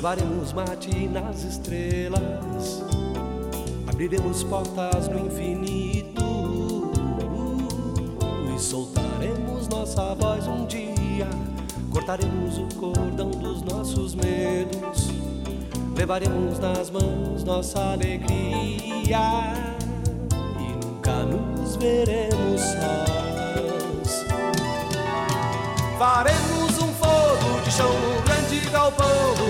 cevaremos 0.00 0.54
mate 0.54 1.08
nas 1.08 1.44
estrelas, 1.44 2.82
abriremos 3.86 4.42
portas 4.44 5.08
no 5.08 5.26
infinito 5.26 6.90
e 8.48 8.58
soltaremos 8.58 9.68
nossa 9.68 10.14
voz 10.14 10.46
um 10.46 10.64
dia. 10.64 11.28
Cortaremos 11.90 12.56
o 12.56 12.66
cordão 12.78 13.30
dos 13.30 13.60
nossos 13.60 14.14
medos, 14.14 15.10
levaremos 15.94 16.58
nas 16.58 16.88
mãos 16.88 17.44
nossa 17.44 17.92
alegria 17.92 19.18
e 20.58 20.86
nunca 20.86 21.24
nos 21.24 21.76
veremos 21.76 22.58
sós. 22.62 24.24
Faremos 25.98 26.78
um 26.78 26.88
fogo 26.94 27.60
de 27.62 27.70
chão 27.70 28.09
galpão 28.70 29.06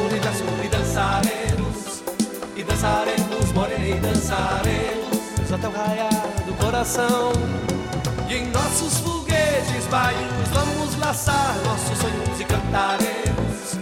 universo 0.07 0.45
e 0.65 0.69
dançaremos, 0.69 2.03
e 2.57 2.65
dançaremos, 2.65 3.53
morena 3.53 3.87
e 3.87 4.01
dançaremos 4.01 5.53
até 5.53 5.69
o 5.69 5.73
raiar 5.73 6.11
do 6.47 6.55
coração. 6.55 7.33
E 8.29 8.35
em 8.35 8.47
nossos 8.51 8.99
foguetes 8.99 9.87
baios 9.91 10.49
vamos 10.53 10.97
laçar 10.99 11.55
nossos 11.65 11.99
sonhos 11.99 12.41
e 12.41 12.45
cantaremos, 12.45 13.79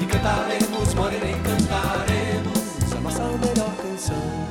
e 0.00 0.06
cantaremos, 0.06 0.94
morena 0.94 1.26
e 1.26 1.34
cantaremos 1.34 2.92
a 2.96 3.00
nossa 3.00 3.22
melhor 3.22 3.74
canção. 3.76 4.46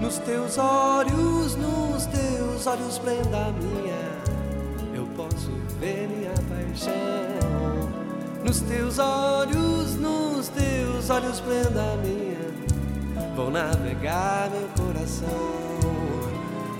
Nos 0.00 0.18
teus 0.18 0.58
olhos, 0.58 1.56
nos 1.56 2.06
teus 2.06 2.66
olhos, 2.66 2.98
prenda 2.98 3.52
minha 3.60 4.18
eu 4.94 5.06
posso 5.16 5.50
ver 5.80 6.08
minha 6.08 6.34
paixão. 6.48 7.57
Nos 8.48 8.60
teus 8.60 8.98
olhos, 8.98 9.94
nos 9.96 10.48
teus 10.48 11.10
olhos, 11.10 11.38
prenda 11.38 11.98
minha, 12.02 13.34
vou 13.36 13.50
navegar 13.50 14.48
meu 14.48 14.66
coração. 14.86 15.28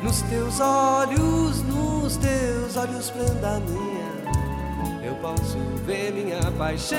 Nos 0.03 0.23
teus 0.23 0.61
olhos, 0.61 1.63
nos 1.65 2.17
teus 2.17 2.75
olhos, 2.75 3.11
prenda 3.11 3.61
minha, 3.69 5.07
eu 5.07 5.15
posso 5.17 5.59
ver 5.85 6.11
minha 6.15 6.41
paixão. 6.53 6.97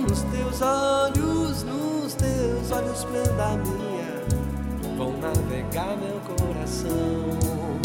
Nos 0.00 0.22
teus 0.22 0.60
olhos, 0.60 1.62
nos 1.62 2.14
teus 2.14 2.72
olhos, 2.72 3.04
prenda 3.04 3.56
minha, 3.58 4.96
vão 4.96 5.16
navegar 5.18 5.96
meu 5.96 6.20
coração. 6.36 7.81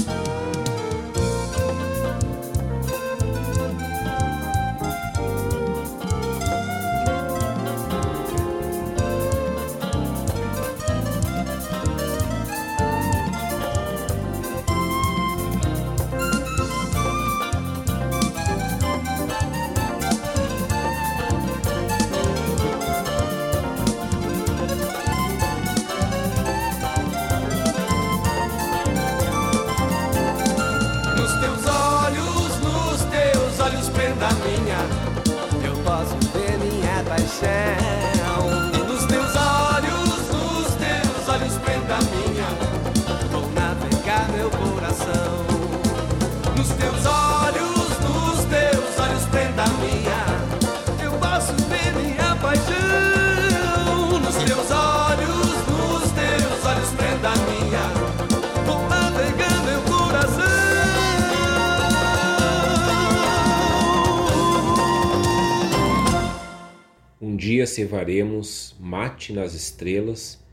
Cevaremos 67.66 68.76
mate 68.78 69.32
nas 69.32 69.54
estrelas, 69.54 70.44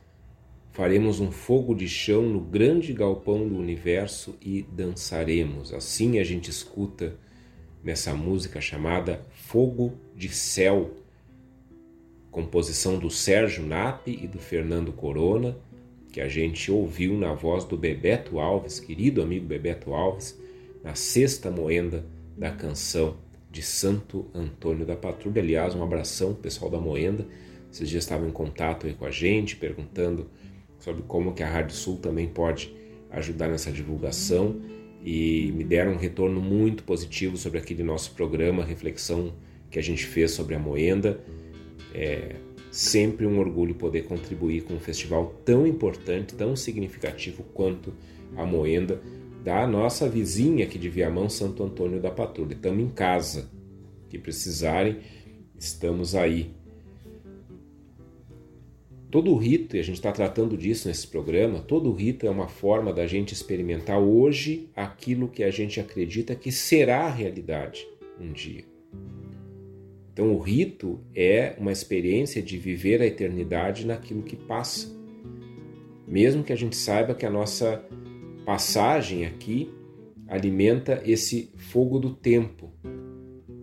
faremos 0.71 1.19
um 1.19 1.33
fogo 1.33 1.75
de 1.75 1.89
chão 1.89 2.23
no 2.23 2.41
grande 2.41 2.93
galpão 2.93 3.49
do 3.49 3.57
universo 3.57 4.37
e 4.41 4.63
dançaremos. 4.63 5.75
Assim 5.75 6.21
a 6.21 6.25
gente 6.25 6.51
escuta 6.51 7.17
nessa 7.83 8.15
música 8.15 8.61
chamada 8.61 9.27
Fogo 9.33 9.95
de 10.15 10.29
Céu, 10.29 10.93
composição 12.31 12.97
do 12.97 13.11
Sérgio 13.11 13.67
Nape 13.67 14.17
e 14.23 14.29
do 14.29 14.39
Fernando 14.39 14.93
Corona, 14.93 15.57
que 16.13 16.21
a 16.21 16.29
gente 16.29 16.71
ouviu 16.71 17.19
na 17.19 17.35
voz 17.35 17.65
do 17.65 17.77
Bebeto 17.77 18.39
Alves, 18.39 18.79
querido 18.79 19.21
amigo 19.21 19.47
Bebeto 19.47 19.93
Alves, 19.93 20.41
na 20.83 20.95
sexta 20.95 21.51
moenda 21.51 22.07
da 22.37 22.53
canção 22.53 23.24
de 23.55 23.63
Santo 23.63 24.27
Antônio 24.35 24.85
da 24.85 24.97
Patrulha. 24.97 25.41
Aliás, 25.41 25.77
um 25.77 25.83
abração 25.85 26.35
pessoal 26.35 26.69
da 26.69 26.79
Moenda. 26.79 27.25
Esses 27.73 27.89
dias 27.89 28.03
estavam 28.03 28.29
em 28.29 28.33
contato 28.33 28.85
aí 28.85 28.95
com 28.95 29.07
a 29.07 29.13
gente, 29.13 29.55
perguntando 29.55 30.29
sobre 30.77 31.05
como 31.05 31.33
que 31.33 31.43
a 31.43 31.49
Rádio 31.49 31.77
Sul 31.77 31.99
também 31.99 32.27
pode 32.27 32.75
ajudar 33.13 33.47
nessa 33.47 33.71
divulgação 33.71 34.61
e 35.05 35.53
me 35.55 35.63
deram 35.63 35.93
um 35.93 35.97
retorno 35.97 36.41
muito 36.41 36.83
positivo 36.83 37.37
sobre 37.37 37.61
aquele 37.61 37.85
nosso 37.85 38.11
programa, 38.15 38.65
reflexão 38.65 39.33
que 39.71 39.79
a 39.79 39.83
gente 39.83 40.05
fez 40.05 40.33
sobre 40.33 40.57
a 40.57 40.59
Moenda. 40.59 41.21
É 41.95 42.35
sempre 42.73 43.25
um 43.25 43.39
orgulho 43.39 43.77
poder 43.77 44.03
contribuir 44.03 44.65
com 44.65 44.75
um 44.75 44.81
festival 44.81 45.33
tão 45.45 45.65
importante, 45.65 46.35
tão 46.35 46.57
significativo 46.57 47.45
quanto 47.55 47.95
a 48.37 48.45
Moenda 48.45 49.01
da 49.45 49.67
nossa 49.67 50.09
vizinha 50.09 50.65
aqui 50.65 50.79
de 50.79 50.89
Viamão, 50.89 51.29
Santo 51.29 51.63
Antônio 51.63 52.01
da 52.01 52.11
Patrulha. 52.11 52.55
Estamos 52.55 52.83
em 52.83 52.89
casa. 52.89 53.51
Que 54.09 54.19
precisarem, 54.19 55.01
estamos 55.59 56.15
aí. 56.15 56.51
Todo 59.11 59.31
o 59.31 59.37
rito, 59.37 59.77
e 59.77 59.81
a 59.81 59.83
gente 59.83 59.97
está 59.97 60.11
tratando 60.11 60.57
disso 60.57 60.89
nesse 60.89 61.07
programa, 61.07 61.61
todo 61.61 61.91
o 61.91 61.95
rito 61.95 62.27
é 62.27 62.31
uma 62.31 62.49
forma 62.49 62.91
da 62.91 63.07
gente 63.07 63.35
experimentar 63.35 64.01
hoje 64.01 64.71
aquilo 64.75 65.29
que 65.29 65.45
a 65.45 65.51
gente 65.51 65.79
acredita 65.79 66.35
que 66.35 66.51
será 66.51 67.03
a 67.03 67.11
realidade 67.11 67.87
um 68.19 68.33
dia. 68.33 68.65
Então, 70.13 70.33
o 70.33 70.39
rito 70.39 71.01
é 71.15 71.55
uma 71.59 71.71
experiência 71.71 72.41
de 72.41 72.57
viver 72.57 73.03
a 73.03 73.07
eternidade 73.07 73.87
naquilo 73.87 74.23
que 74.23 74.37
passa. 74.37 74.89
Mesmo 76.09 76.43
que 76.43 76.53
a 76.53 76.57
gente 76.57 76.77
saiba 76.77 77.15
que 77.15 77.27
a 77.27 77.31
nossa 77.31 77.85
passagem 78.45 79.25
aqui 79.25 79.73
alimenta 80.29 81.03
esse 81.05 81.51
fogo 81.57 81.99
do 81.99 82.15
tempo. 82.15 82.71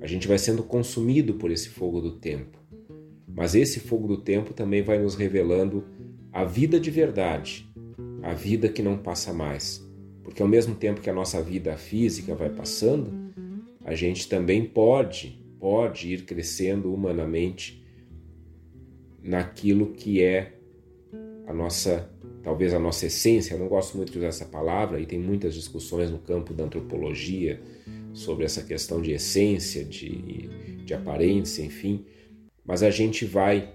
A 0.02 0.08
gente 0.08 0.28
vai 0.28 0.38
sendo 0.38 0.64
consumido 0.64 1.36
por 1.36 1.52
esse 1.52 1.70
fogo 1.70 2.02
do 2.02 2.14
tempo. 2.14 2.58
Mas 3.28 3.56
esse 3.56 3.80
fogo 3.80 4.08
do 4.08 4.18
tempo 4.18 4.54
também 4.54 4.82
vai 4.82 5.00
nos 5.00 5.16
revelando 5.16 5.86
a 6.32 6.44
vida 6.44 6.80
de 6.80 6.90
verdade, 6.90 7.70
a 8.22 8.34
vida 8.34 8.68
que 8.68 8.82
não 8.82 8.98
passa 8.98 9.32
mais. 9.32 9.88
Porque 10.24 10.42
ao 10.42 10.48
mesmo 10.48 10.76
tempo 10.76 11.02
que 11.02 11.10
a 11.10 11.14
nossa 11.14 11.42
vida 11.42 11.78
física 11.78 12.36
vai 12.36 12.50
passando, 12.50 13.12
a 13.84 13.96
gente 13.96 14.28
também 14.28 14.66
pode, 14.66 15.44
pode 15.60 16.14
ir 16.14 16.26
crescendo 16.26 16.94
humanamente 16.94 17.84
naquilo 19.24 19.92
que 19.94 20.22
é 20.22 20.58
a 21.46 21.54
nossa 21.54 22.11
talvez 22.44 22.74
a 22.74 22.80
nossa 22.80 23.06
essência, 23.06 23.54
eu 23.54 23.60
não 23.60 23.68
gosto 23.68 23.96
muito 23.96 24.12
de 24.12 24.18
usar 24.18 24.28
essa 24.28 24.46
palavra, 24.46 25.00
e 25.00 25.06
tem 25.06 25.20
muitas 25.20 25.54
discussões 25.54 26.10
no 26.10 26.20
campo 26.20 26.54
da 26.54 26.64
antropologia 26.64 27.62
sobre 28.14 28.46
essa 28.46 28.64
questão 28.64 29.02
de 29.02 29.12
essência, 29.12 29.84
de, 29.84 30.48
de 30.84 30.94
aparência, 30.94 31.64
enfim, 31.64 32.06
mas 32.66 32.84
a 32.84 32.90
gente 32.90 33.26
vai, 33.26 33.74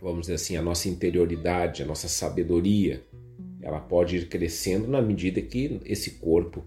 vamos 0.00 0.22
dizer 0.22 0.34
assim, 0.34 0.56
a 0.56 0.62
nossa 0.62 0.88
interioridade, 0.88 1.82
a 1.82 1.86
nossa 1.86 2.08
sabedoria, 2.08 3.02
ela 3.60 3.80
pode 3.80 4.16
ir 4.16 4.28
crescendo 4.28 4.88
na 4.88 5.00
medida 5.00 5.40
que 5.40 5.80
esse 5.84 6.12
corpo 6.12 6.64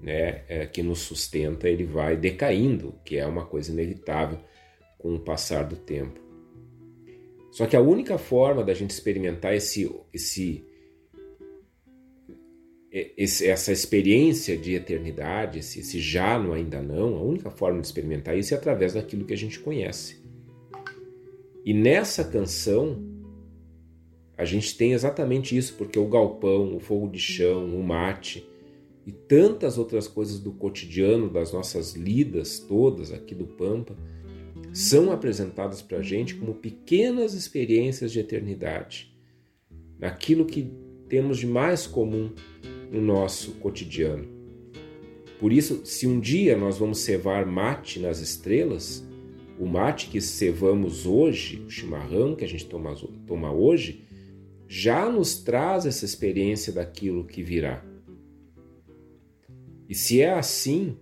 né, 0.00 0.42
é, 0.48 0.66
que 0.66 0.82
nos 0.82 0.98
sustenta, 0.98 1.68
ele 1.68 1.84
vai 1.84 2.16
decaindo, 2.16 2.94
que 3.04 3.16
é 3.16 3.26
uma 3.26 3.46
coisa 3.46 3.70
inevitável 3.70 4.38
com 4.98 5.14
o 5.14 5.20
passar 5.20 5.62
do 5.62 5.76
tempo. 5.76 6.20
Só 7.52 7.66
que 7.66 7.76
a 7.76 7.80
única 7.80 8.18
forma 8.18 8.64
da 8.64 8.74
gente 8.74 8.90
experimentar 8.90 9.54
esse, 9.54 9.88
esse 10.12 10.64
essa 12.92 13.72
experiência 13.72 14.54
de 14.56 14.74
eternidade, 14.74 15.60
esse, 15.60 15.80
esse 15.80 15.98
já 15.98 16.38
no 16.38 16.52
ainda 16.52 16.82
não, 16.82 17.16
a 17.16 17.22
única 17.22 17.50
forma 17.50 17.80
de 17.80 17.86
experimentar 17.86 18.36
isso 18.36 18.52
é 18.52 18.56
através 18.56 18.92
daquilo 18.92 19.24
que 19.24 19.32
a 19.32 19.36
gente 19.36 19.58
conhece. 19.58 20.20
E 21.64 21.72
nessa 21.72 22.22
canção, 22.22 23.02
a 24.36 24.44
gente 24.44 24.76
tem 24.76 24.92
exatamente 24.92 25.56
isso, 25.56 25.74
porque 25.74 25.98
o 25.98 26.06
galpão, 26.06 26.76
o 26.76 26.80
fogo 26.80 27.08
de 27.08 27.18
chão, 27.18 27.64
o 27.74 27.82
mate 27.82 28.46
e 29.06 29.12
tantas 29.12 29.78
outras 29.78 30.06
coisas 30.06 30.38
do 30.38 30.52
cotidiano, 30.52 31.30
das 31.30 31.50
nossas 31.50 31.94
lidas 31.94 32.58
todas 32.58 33.10
aqui 33.10 33.34
do 33.34 33.46
Pampa, 33.46 33.96
são 34.70 35.10
apresentadas 35.10 35.80
para 35.80 35.98
a 35.98 36.02
gente 36.02 36.34
como 36.34 36.54
pequenas 36.54 37.32
experiências 37.32 38.12
de 38.12 38.20
eternidade, 38.20 39.16
naquilo 39.98 40.44
que 40.44 40.70
temos 41.08 41.38
de 41.38 41.46
mais 41.46 41.86
comum 41.86 42.32
no 42.92 43.00
nosso 43.00 43.52
cotidiano. 43.54 44.28
Por 45.40 45.52
isso, 45.52 45.84
se 45.84 46.06
um 46.06 46.20
dia 46.20 46.56
nós 46.56 46.78
vamos 46.78 47.00
cevar 47.00 47.46
mate 47.46 47.98
nas 47.98 48.20
estrelas, 48.20 49.04
o 49.58 49.66
mate 49.66 50.08
que 50.08 50.20
cevamos 50.20 51.06
hoje, 51.06 51.64
o 51.66 51.70
chimarrão 51.70 52.36
que 52.36 52.44
a 52.44 52.48
gente 52.48 52.66
toma, 52.66 52.94
toma 53.26 53.50
hoje, 53.50 54.04
já 54.68 55.10
nos 55.10 55.42
traz 55.42 55.86
essa 55.86 56.04
experiência 56.04 56.72
daquilo 56.72 57.24
que 57.24 57.42
virá. 57.42 57.84
E 59.88 59.94
se 59.94 60.20
é 60.20 60.32
assim, 60.32 60.96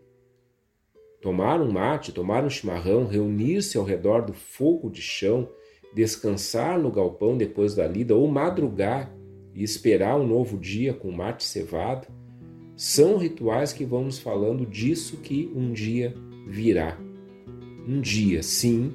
tomar 1.20 1.60
um 1.60 1.70
mate, 1.70 2.12
tomar 2.12 2.44
um 2.44 2.50
chimarrão, 2.50 3.06
reunir-se 3.06 3.76
ao 3.76 3.84
redor 3.84 4.22
do 4.22 4.32
fogo 4.32 4.88
de 4.88 5.02
chão, 5.02 5.48
descansar 5.94 6.80
no 6.80 6.90
galpão 6.90 7.36
depois 7.36 7.74
da 7.74 7.86
lida 7.86 8.14
ou 8.14 8.26
madrugar 8.26 9.14
e 9.54 9.62
esperar 9.62 10.18
um 10.18 10.26
novo 10.26 10.58
dia 10.58 10.92
com 10.94 11.10
mate 11.10 11.44
cevado, 11.44 12.06
são 12.76 13.18
rituais 13.18 13.72
que 13.72 13.84
vamos 13.84 14.18
falando 14.18 14.64
disso 14.64 15.18
que 15.18 15.50
um 15.54 15.72
dia 15.72 16.14
virá. 16.48 16.98
Um 17.86 18.00
dia, 18.00 18.42
sim, 18.42 18.92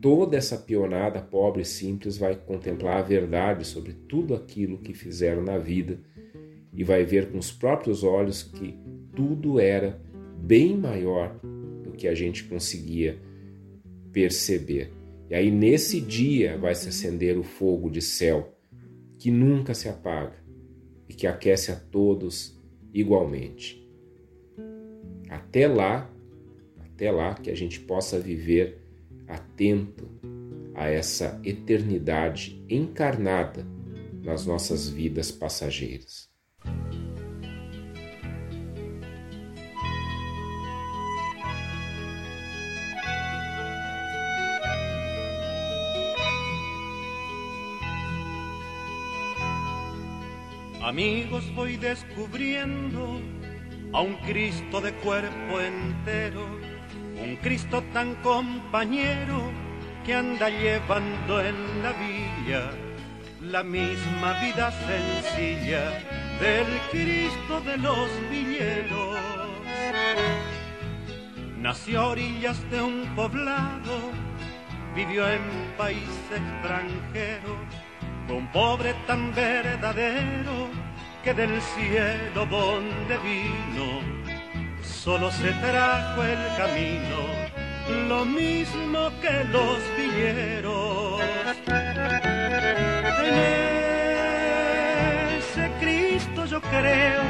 toda 0.00 0.36
essa 0.36 0.56
pionada 0.56 1.20
pobre 1.20 1.62
e 1.62 1.64
simples 1.64 2.16
vai 2.16 2.34
contemplar 2.34 2.98
a 2.98 3.02
verdade 3.02 3.64
sobre 3.64 3.92
tudo 3.92 4.34
aquilo 4.34 4.78
que 4.78 4.92
fizeram 4.94 5.42
na 5.42 5.58
vida 5.58 6.00
e 6.74 6.82
vai 6.82 7.04
ver 7.04 7.30
com 7.30 7.38
os 7.38 7.50
próprios 7.50 8.02
olhos 8.02 8.42
que 8.42 8.74
tudo 9.14 9.58
era 9.58 10.00
bem 10.36 10.76
maior 10.76 11.38
do 11.82 11.92
que 11.92 12.06
a 12.06 12.14
gente 12.14 12.44
conseguia 12.44 13.18
perceber. 14.12 14.92
E 15.28 15.34
aí, 15.34 15.50
nesse 15.50 16.00
dia, 16.00 16.56
vai 16.56 16.74
se 16.74 16.88
acender 16.88 17.36
o 17.36 17.42
fogo 17.42 17.90
de 17.90 18.00
céu 18.00 18.55
que 19.26 19.30
nunca 19.32 19.74
se 19.74 19.88
apaga 19.88 20.36
e 21.08 21.12
que 21.12 21.26
aquece 21.26 21.72
a 21.72 21.74
todos 21.74 22.56
igualmente. 22.94 23.84
Até 25.28 25.66
lá, 25.66 26.08
até 26.78 27.10
lá 27.10 27.34
que 27.34 27.50
a 27.50 27.56
gente 27.56 27.80
possa 27.80 28.20
viver 28.20 28.78
atento 29.26 30.08
a 30.76 30.88
essa 30.88 31.40
eternidade 31.42 32.64
encarnada 32.70 33.66
nas 34.22 34.46
nossas 34.46 34.88
vidas 34.88 35.32
passageiras. 35.32 36.30
Amigos, 50.96 51.44
voy 51.54 51.76
descubriendo 51.76 53.20
a 53.92 54.00
un 54.00 54.14
Cristo 54.24 54.80
de 54.80 54.94
cuerpo 54.94 55.60
entero, 55.60 56.46
un 57.22 57.36
Cristo 57.42 57.84
tan 57.92 58.14
compañero 58.22 59.42
que 60.06 60.14
anda 60.14 60.48
llevando 60.48 61.42
en 61.42 61.82
la 61.82 61.92
villa 61.92 62.70
la 63.42 63.62
misma 63.62 64.40
vida 64.40 64.72
sencilla 64.72 66.00
del 66.40 66.66
Cristo 66.90 67.60
de 67.60 67.76
los 67.76 68.08
villeros. 68.30 69.18
Nació 71.58 72.00
a 72.00 72.06
orillas 72.06 72.70
de 72.70 72.80
un 72.80 73.14
poblado, 73.14 74.12
vivió 74.94 75.28
en 75.28 75.42
país 75.76 76.08
extranjero 76.30 77.54
un 78.30 78.50
pobre 78.50 78.94
tan 79.06 79.34
verdadero 79.34 80.85
que 81.26 81.34
del 81.34 81.60
cielo 81.60 82.46
donde 82.46 83.18
vino 83.18 84.00
solo 84.80 85.28
se 85.32 85.50
trajo 85.54 86.22
el 86.22 86.38
camino, 86.56 87.18
lo 88.08 88.24
mismo 88.24 89.10
que 89.20 89.42
los 89.50 89.78
villeros. 89.96 91.20
En 93.24 93.34
ese 95.36 95.68
Cristo 95.80 96.46
yo 96.46 96.60
creo, 96.60 97.22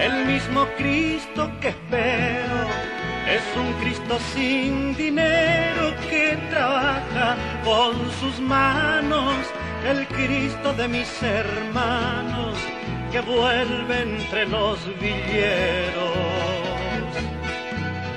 el 0.00 0.26
mismo 0.26 0.66
Cristo 0.76 1.50
que 1.62 1.68
espero. 1.68 2.58
Es 3.26 3.44
un 3.56 3.72
Cristo 3.80 4.18
sin 4.34 4.94
dinero 4.96 5.94
que 6.10 6.36
trabaja 6.50 7.38
con 7.64 7.94
sus 8.20 8.38
manos, 8.38 9.34
el 9.88 10.06
Cristo 10.08 10.74
de 10.74 10.88
mis 10.88 11.22
hermanos 11.22 12.58
que 13.14 13.20
vuelve 13.20 14.02
entre 14.02 14.44
los 14.46 14.76
villeros. 15.00 16.16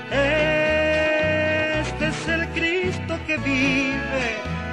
Este 0.10 2.08
es 2.08 2.28
el 2.28 2.48
Cristo 2.50 3.20
que 3.28 3.38
vive 3.38 4.26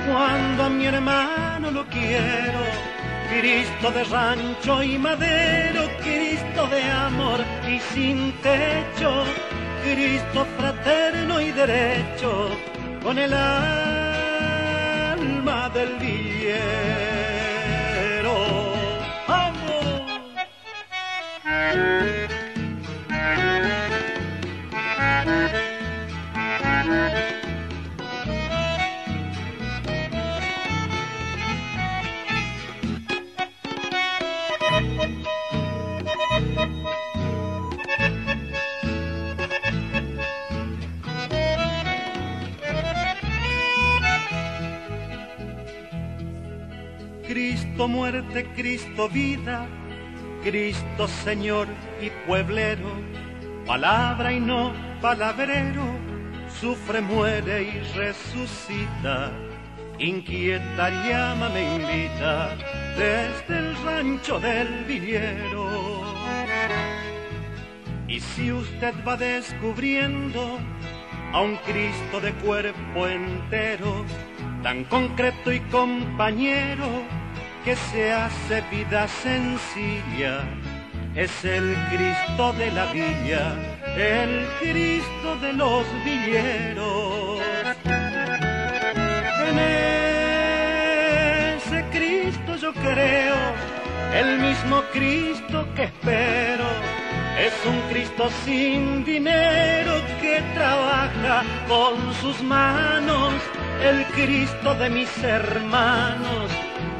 cuando 0.08 0.64
a 0.64 0.70
mi 0.70 0.86
hermano 0.86 1.70
lo 1.70 1.84
quiero. 1.88 2.60
Cristo 3.38 3.90
de 3.90 4.04
rancho 4.04 4.82
y 4.82 4.96
madero, 4.96 5.90
Cristo 6.02 6.68
de 6.68 6.82
amor 6.90 7.40
y 7.68 7.78
sin 7.92 8.32
techo, 8.40 9.24
Cristo 9.82 10.46
fraterno 10.56 11.38
y 11.38 11.52
derecho, 11.52 12.48
con 13.02 13.18
el 13.18 13.34
alma 13.34 13.68
del 15.74 15.96
villero. 15.96 17.03
Cristo 47.26 47.88
muerte, 47.88 48.46
Cristo 48.54 49.08
vida, 49.08 49.66
Cristo 50.42 51.08
Señor 51.08 51.66
y 52.02 52.10
pueblero, 52.26 52.90
palabra 53.66 54.34
y 54.34 54.40
no 54.40 54.83
palabrero, 55.04 55.84
sufre, 56.48 57.02
muere 57.02 57.62
y 57.62 57.78
resucita, 57.94 59.30
inquieta 59.98 60.88
llama 61.06 61.50
me 61.50 61.62
invita 61.76 62.56
desde 62.96 63.58
el 63.58 63.76
rancho 63.84 64.40
del 64.40 64.84
villero. 64.86 65.68
Y 68.08 68.18
si 68.18 68.50
usted 68.50 68.94
va 69.06 69.18
descubriendo 69.18 70.58
a 71.34 71.40
un 71.42 71.56
Cristo 71.66 72.18
de 72.22 72.32
cuerpo 72.36 73.06
entero, 73.06 74.06
tan 74.62 74.84
concreto 74.84 75.52
y 75.52 75.60
compañero, 75.68 76.88
que 77.62 77.76
se 77.76 78.10
hace 78.10 78.62
vida 78.70 79.06
sencilla, 79.08 80.44
es 81.14 81.44
el 81.44 81.76
Cristo 81.90 82.54
de 82.54 82.70
la 82.70 82.86
villa, 82.86 83.73
el 83.96 84.46
Cristo 84.60 85.36
de 85.40 85.52
los 85.52 85.84
villeros. 86.04 87.40
En 89.46 89.58
ese 91.56 91.84
Cristo 91.92 92.56
yo 92.56 92.72
creo, 92.72 93.36
el 94.14 94.38
mismo 94.38 94.82
Cristo 94.92 95.66
que 95.74 95.84
espero. 95.84 96.64
Es 97.38 97.52
un 97.66 97.80
Cristo 97.90 98.30
sin 98.44 99.04
dinero 99.04 100.00
que 100.20 100.40
trabaja 100.54 101.42
con 101.68 102.14
sus 102.20 102.40
manos, 102.42 103.34
el 103.82 104.04
Cristo 104.14 104.74
de 104.76 104.88
mis 104.88 105.10
hermanos 105.22 106.50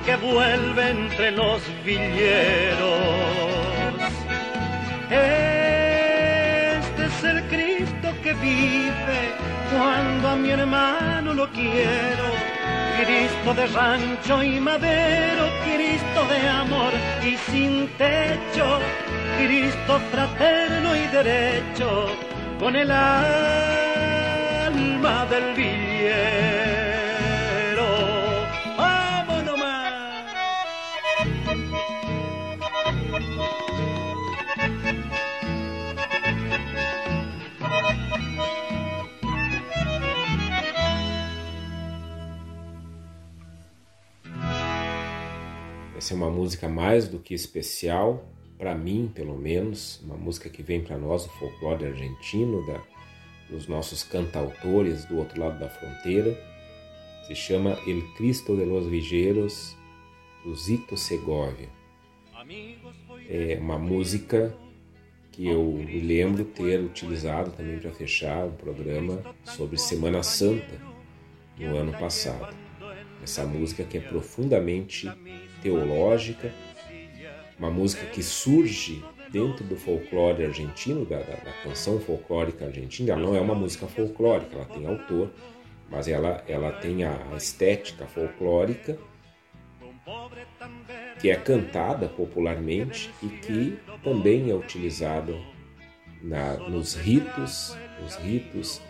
que 0.05 0.17
vuelve 0.17 0.91
entre 0.91 1.31
los 1.31 1.63
villeros. 1.85 2.91
Cristo 5.09 5.64
vive 8.41 9.35
cuando 9.73 10.29
a 10.31 10.37
mi 10.37 10.51
hermano 10.51 11.35
lo 11.35 11.49
quiero. 11.51 12.25
Cristo 12.97 13.55
de 13.55 13.67
rancho 13.67 14.43
y 14.43 14.61
madero, 14.61 15.49
Cristo 15.65 16.25
de 16.29 16.49
amor 16.49 16.93
y 17.23 17.37
sin 17.51 17.89
techo, 17.99 18.79
Cristo 19.39 20.01
fraterno 20.13 20.97
y 20.97 21.07
derecho, 21.09 22.07
con 22.59 22.77
el 22.77 22.91
alma 22.91 23.27
del 25.27 25.55
villero. 25.55 26.54
Essa 46.05 46.13
é 46.13 46.17
uma 46.19 46.29
música 46.29 46.69
mais 46.69 47.09
do 47.09 47.19
que 47.19 47.33
especial, 47.33 48.29
para 48.59 48.75
mim, 48.75 49.11
pelo 49.15 49.39
menos, 49.39 50.03
uma 50.05 50.19
música 50.19 50.51
que 50.51 50.63
vem 50.63 50.83
para 50.83 50.99
nós 50.99 51.25
do 51.25 51.31
folclore 51.31 51.87
argentino, 51.87 52.67
da, 52.67 52.79
dos 53.49 53.67
nossos 53.69 54.03
cantautores 54.03 55.07
do 55.07 55.17
outro 55.17 55.41
lado 55.41 55.59
da 55.59 55.71
fronteira. 55.71 56.39
Se 57.27 57.35
chama 57.35 57.79
El 57.87 58.03
Cristo 58.19 58.55
de 58.55 58.67
los 58.67 58.87
Villeiros, 58.87 59.75
do 60.45 60.55
Zito 60.55 60.95
Segovia. 60.95 61.71
É 63.27 63.57
uma 63.59 63.79
música 63.79 64.55
que 65.33 65.49
eu 65.49 65.63
me 65.73 66.01
lembro 66.01 66.45
ter 66.45 66.81
utilizado 66.81 67.51
também 67.53 67.79
para 67.79 67.93
fechar 67.93 68.45
um 68.45 68.53
programa 68.53 69.23
sobre 69.43 69.79
Semana 69.79 70.23
Santa 70.23 70.79
no 71.59 71.79
ano 71.79 71.93
passado. 71.93 72.55
Essa 73.23 73.47
música 73.47 73.85
que 73.85 73.97
é 73.97 74.01
profundamente 74.03 75.11
teológica, 75.65 76.53
uma 77.59 77.71
música 77.71 78.05
que 78.07 78.23
surge 78.23 79.03
dentro 79.33 79.65
do 79.65 79.75
folclore 79.75 80.45
argentino, 80.45 81.05
da, 81.07 81.19
da, 81.19 81.35
da, 81.37 81.53
canção 81.65 81.99
folclórica 81.99 82.67
argentina. 82.67 83.13
Ela 83.13 83.23
não 83.23 83.35
é 83.35 83.41
uma 83.41 83.55
música 83.55 83.87
folclórica, 83.87 84.55
ela 84.55 84.67
tem 84.67 84.87
autor, 84.87 85.33
mas 85.91 86.07
ela, 86.07 86.45
ela 86.47 86.71
tem 86.71 87.03
a, 87.03 87.19
estética 87.37 88.07
folclórica 88.07 88.97
que 91.19 91.31
é 91.31 91.37
cantada 91.37 92.09
popularmente 92.09 93.11
e 93.23 93.29
que 93.29 93.79
também 94.03 94.51
é 94.51 94.55
utilizada 94.55 95.35
na, 96.23 96.55
nos 96.69 96.95
ritos, 96.95 97.77
nos 98.03 98.17
ritos 98.17 98.81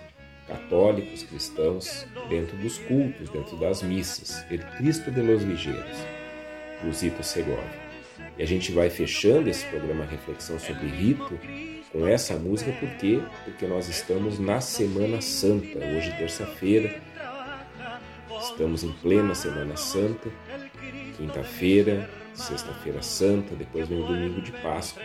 católicos 0.47 1.23
cristãos 1.23 2.07
dentro 2.29 2.57
dos 2.57 2.79
cultos, 2.79 3.31
dentro 3.31 3.57
das 3.57 3.83
missas. 3.83 4.45
El 4.51 4.61
Cristo 4.77 5.11
de 5.11 5.23
los 5.23 5.43
Vigeiros, 5.43 5.99
do 6.85 6.93
Zito 6.93 7.23
Segovia. 7.23 7.85
E 8.37 8.43
a 8.43 8.47
gente 8.47 8.73
vai 8.73 8.91
fechando 8.91 9.49
esse 9.49 9.65
programa 9.67 10.05
Reflexão 10.05 10.59
sobre 10.59 10.87
Rito 10.87 11.39
com 11.91 12.07
essa 12.07 12.35
música, 12.35 12.73
por 12.73 12.89
quê? 12.97 13.21
Porque 13.45 13.67
nós 13.67 13.89
estamos 13.89 14.39
na 14.39 14.61
Semana 14.61 15.21
Santa, 15.21 15.79
hoje 15.79 16.13
terça-feira, 16.19 17.01
estamos 18.41 18.83
em 18.83 18.93
plena 18.93 19.35
Semana 19.35 19.77
Santa, 19.77 20.29
quinta-feira, 21.17 22.11
sexta-feira 22.35 23.01
santa, 23.01 23.55
depois 23.55 23.89
vem 23.89 24.01
o 24.01 24.07
domingo 24.07 24.43
de 24.43 24.53
Páscoa. 24.53 25.03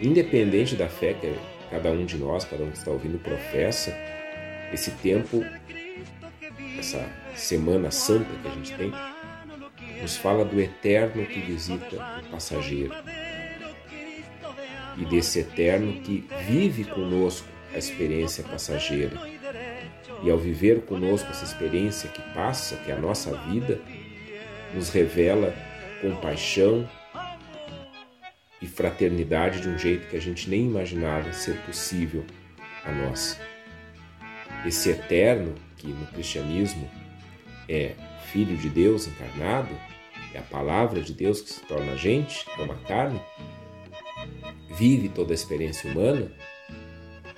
Independente 0.00 0.74
da 0.74 0.88
fé 0.88 1.14
que 1.14 1.32
cada 1.70 1.90
um 1.90 2.04
de 2.04 2.16
nós, 2.18 2.44
cada 2.44 2.64
um 2.64 2.70
que 2.70 2.78
está 2.78 2.90
ouvindo 2.90 3.18
professa, 3.18 3.96
esse 4.72 4.90
tempo, 4.90 5.44
essa 6.78 7.08
Semana 7.34 7.90
Santa 7.90 8.26
que 8.42 8.48
a 8.48 8.50
gente 8.50 8.74
tem, 8.74 8.92
nos 10.00 10.16
fala 10.16 10.44
do 10.44 10.60
eterno 10.60 11.26
que 11.26 11.40
visita 11.40 11.96
o 12.26 12.30
passageiro 12.30 12.92
e 14.96 15.04
desse 15.04 15.40
eterno 15.40 16.00
que 16.00 16.26
vive 16.46 16.84
conosco 16.84 17.46
a 17.74 17.78
experiência 17.78 18.42
passageira. 18.44 19.16
E 20.22 20.30
ao 20.30 20.38
viver 20.38 20.82
conosco 20.82 21.30
essa 21.30 21.44
experiência 21.44 22.08
que 22.08 22.22
passa, 22.32 22.76
que 22.76 22.90
é 22.90 22.94
a 22.94 22.98
nossa 22.98 23.36
vida, 23.48 23.80
nos 24.74 24.88
revela 24.90 25.54
compaixão 26.00 26.88
e 28.60 28.66
fraternidade 28.66 29.60
de 29.60 29.68
um 29.68 29.78
jeito 29.78 30.08
que 30.08 30.16
a 30.16 30.20
gente 30.20 30.48
nem 30.48 30.66
imaginava 30.66 31.32
ser 31.32 31.56
possível 31.62 32.24
a 32.84 32.92
nós. 32.92 33.38
Esse 34.64 34.90
eterno, 34.90 35.54
que 35.76 35.88
no 35.88 36.06
cristianismo 36.06 36.90
é 37.68 37.92
Filho 38.32 38.56
de 38.56 38.68
Deus 38.68 39.06
encarnado, 39.06 39.68
é 40.36 40.38
a 40.38 40.42
palavra 40.42 41.00
de 41.00 41.14
Deus 41.14 41.40
que 41.40 41.50
se 41.50 41.60
torna 41.62 41.96
gente, 41.96 42.44
toma 42.56 42.76
carne, 42.86 43.20
vive 44.76 45.08
toda 45.08 45.32
a 45.32 45.34
experiência 45.34 45.90
humana, 45.90 46.30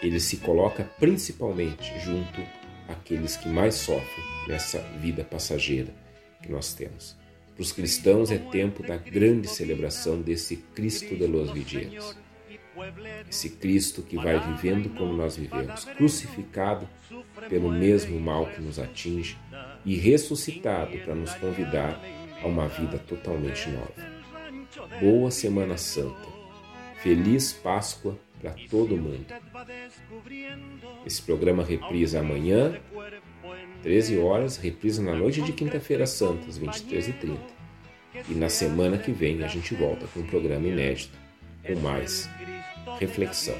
ele 0.03 0.19
se 0.19 0.39
coloca 0.39 0.85
principalmente 0.99 1.97
junto 2.01 2.43
àqueles 2.89 3.37
que 3.37 3.49
mais 3.49 3.77
sofrem 3.77 4.25
nessa 4.49 4.81
vida 5.01 5.23
passageira 5.23 5.95
que 6.43 6.51
nós 6.51 6.75
temos. 6.75 7.17
Para 7.55 7.63
os 7.63 7.73
cristãos 7.73 8.31
é 8.31 8.39
tempo 8.39 8.83
da 8.83 8.97
grande 8.97 9.49
celebração 9.49 10.21
desse 10.21 10.57
Cristo 10.57 11.17
de 11.17 11.27
los 11.27 11.53
Vidieros. 11.53 12.17
Esse 13.29 13.51
Cristo 13.51 14.03
que 14.03 14.17
vai 14.17 14.39
vivendo 14.39 14.89
como 14.97 15.13
nós 15.13 15.37
vivemos, 15.37 15.85
crucificado 15.85 16.89
pelo 17.49 17.71
mesmo 17.71 18.19
mal 18.21 18.47
que 18.47 18.61
nos 18.61 18.79
atinge 18.79 19.37
e 19.85 19.97
ressuscitado 19.97 20.97
para 20.99 21.15
nos 21.15 21.35
convidar 21.35 22.01
a 22.43 22.47
uma 22.47 22.69
vida 22.69 22.99
totalmente 22.99 23.69
nova. 23.69 23.95
Boa 25.01 25.31
Semana 25.31 25.77
Santa. 25.77 26.29
Feliz 27.03 27.53
Páscoa 27.53 28.19
para 28.41 28.55
todo 28.71 28.97
mundo. 28.97 29.27
Esse 31.05 31.23
programa 31.23 31.65
reprisa 31.65 32.21
amanhã, 32.21 32.81
13 33.83 34.19
horas, 34.19 34.57
reprisa 34.57 35.03
na 35.03 35.15
noite 35.15 35.43
de 35.43 35.53
quinta-feira 35.53 36.07
santa, 36.07 36.47
às 36.49 36.59
23h30. 36.59 37.39
E 38.29 38.35
na 38.35 38.49
semana 38.49 38.99
que 38.99 39.13
vem 39.13 39.43
a 39.45 39.49
gente 39.49 39.75
volta 39.75 40.07
com 40.09 40.21
um 40.21 40.27
programa 40.27 40.67
inédito, 40.67 41.17
com 41.65 41.77
mais 41.77 42.29
reflexão. 42.99 43.57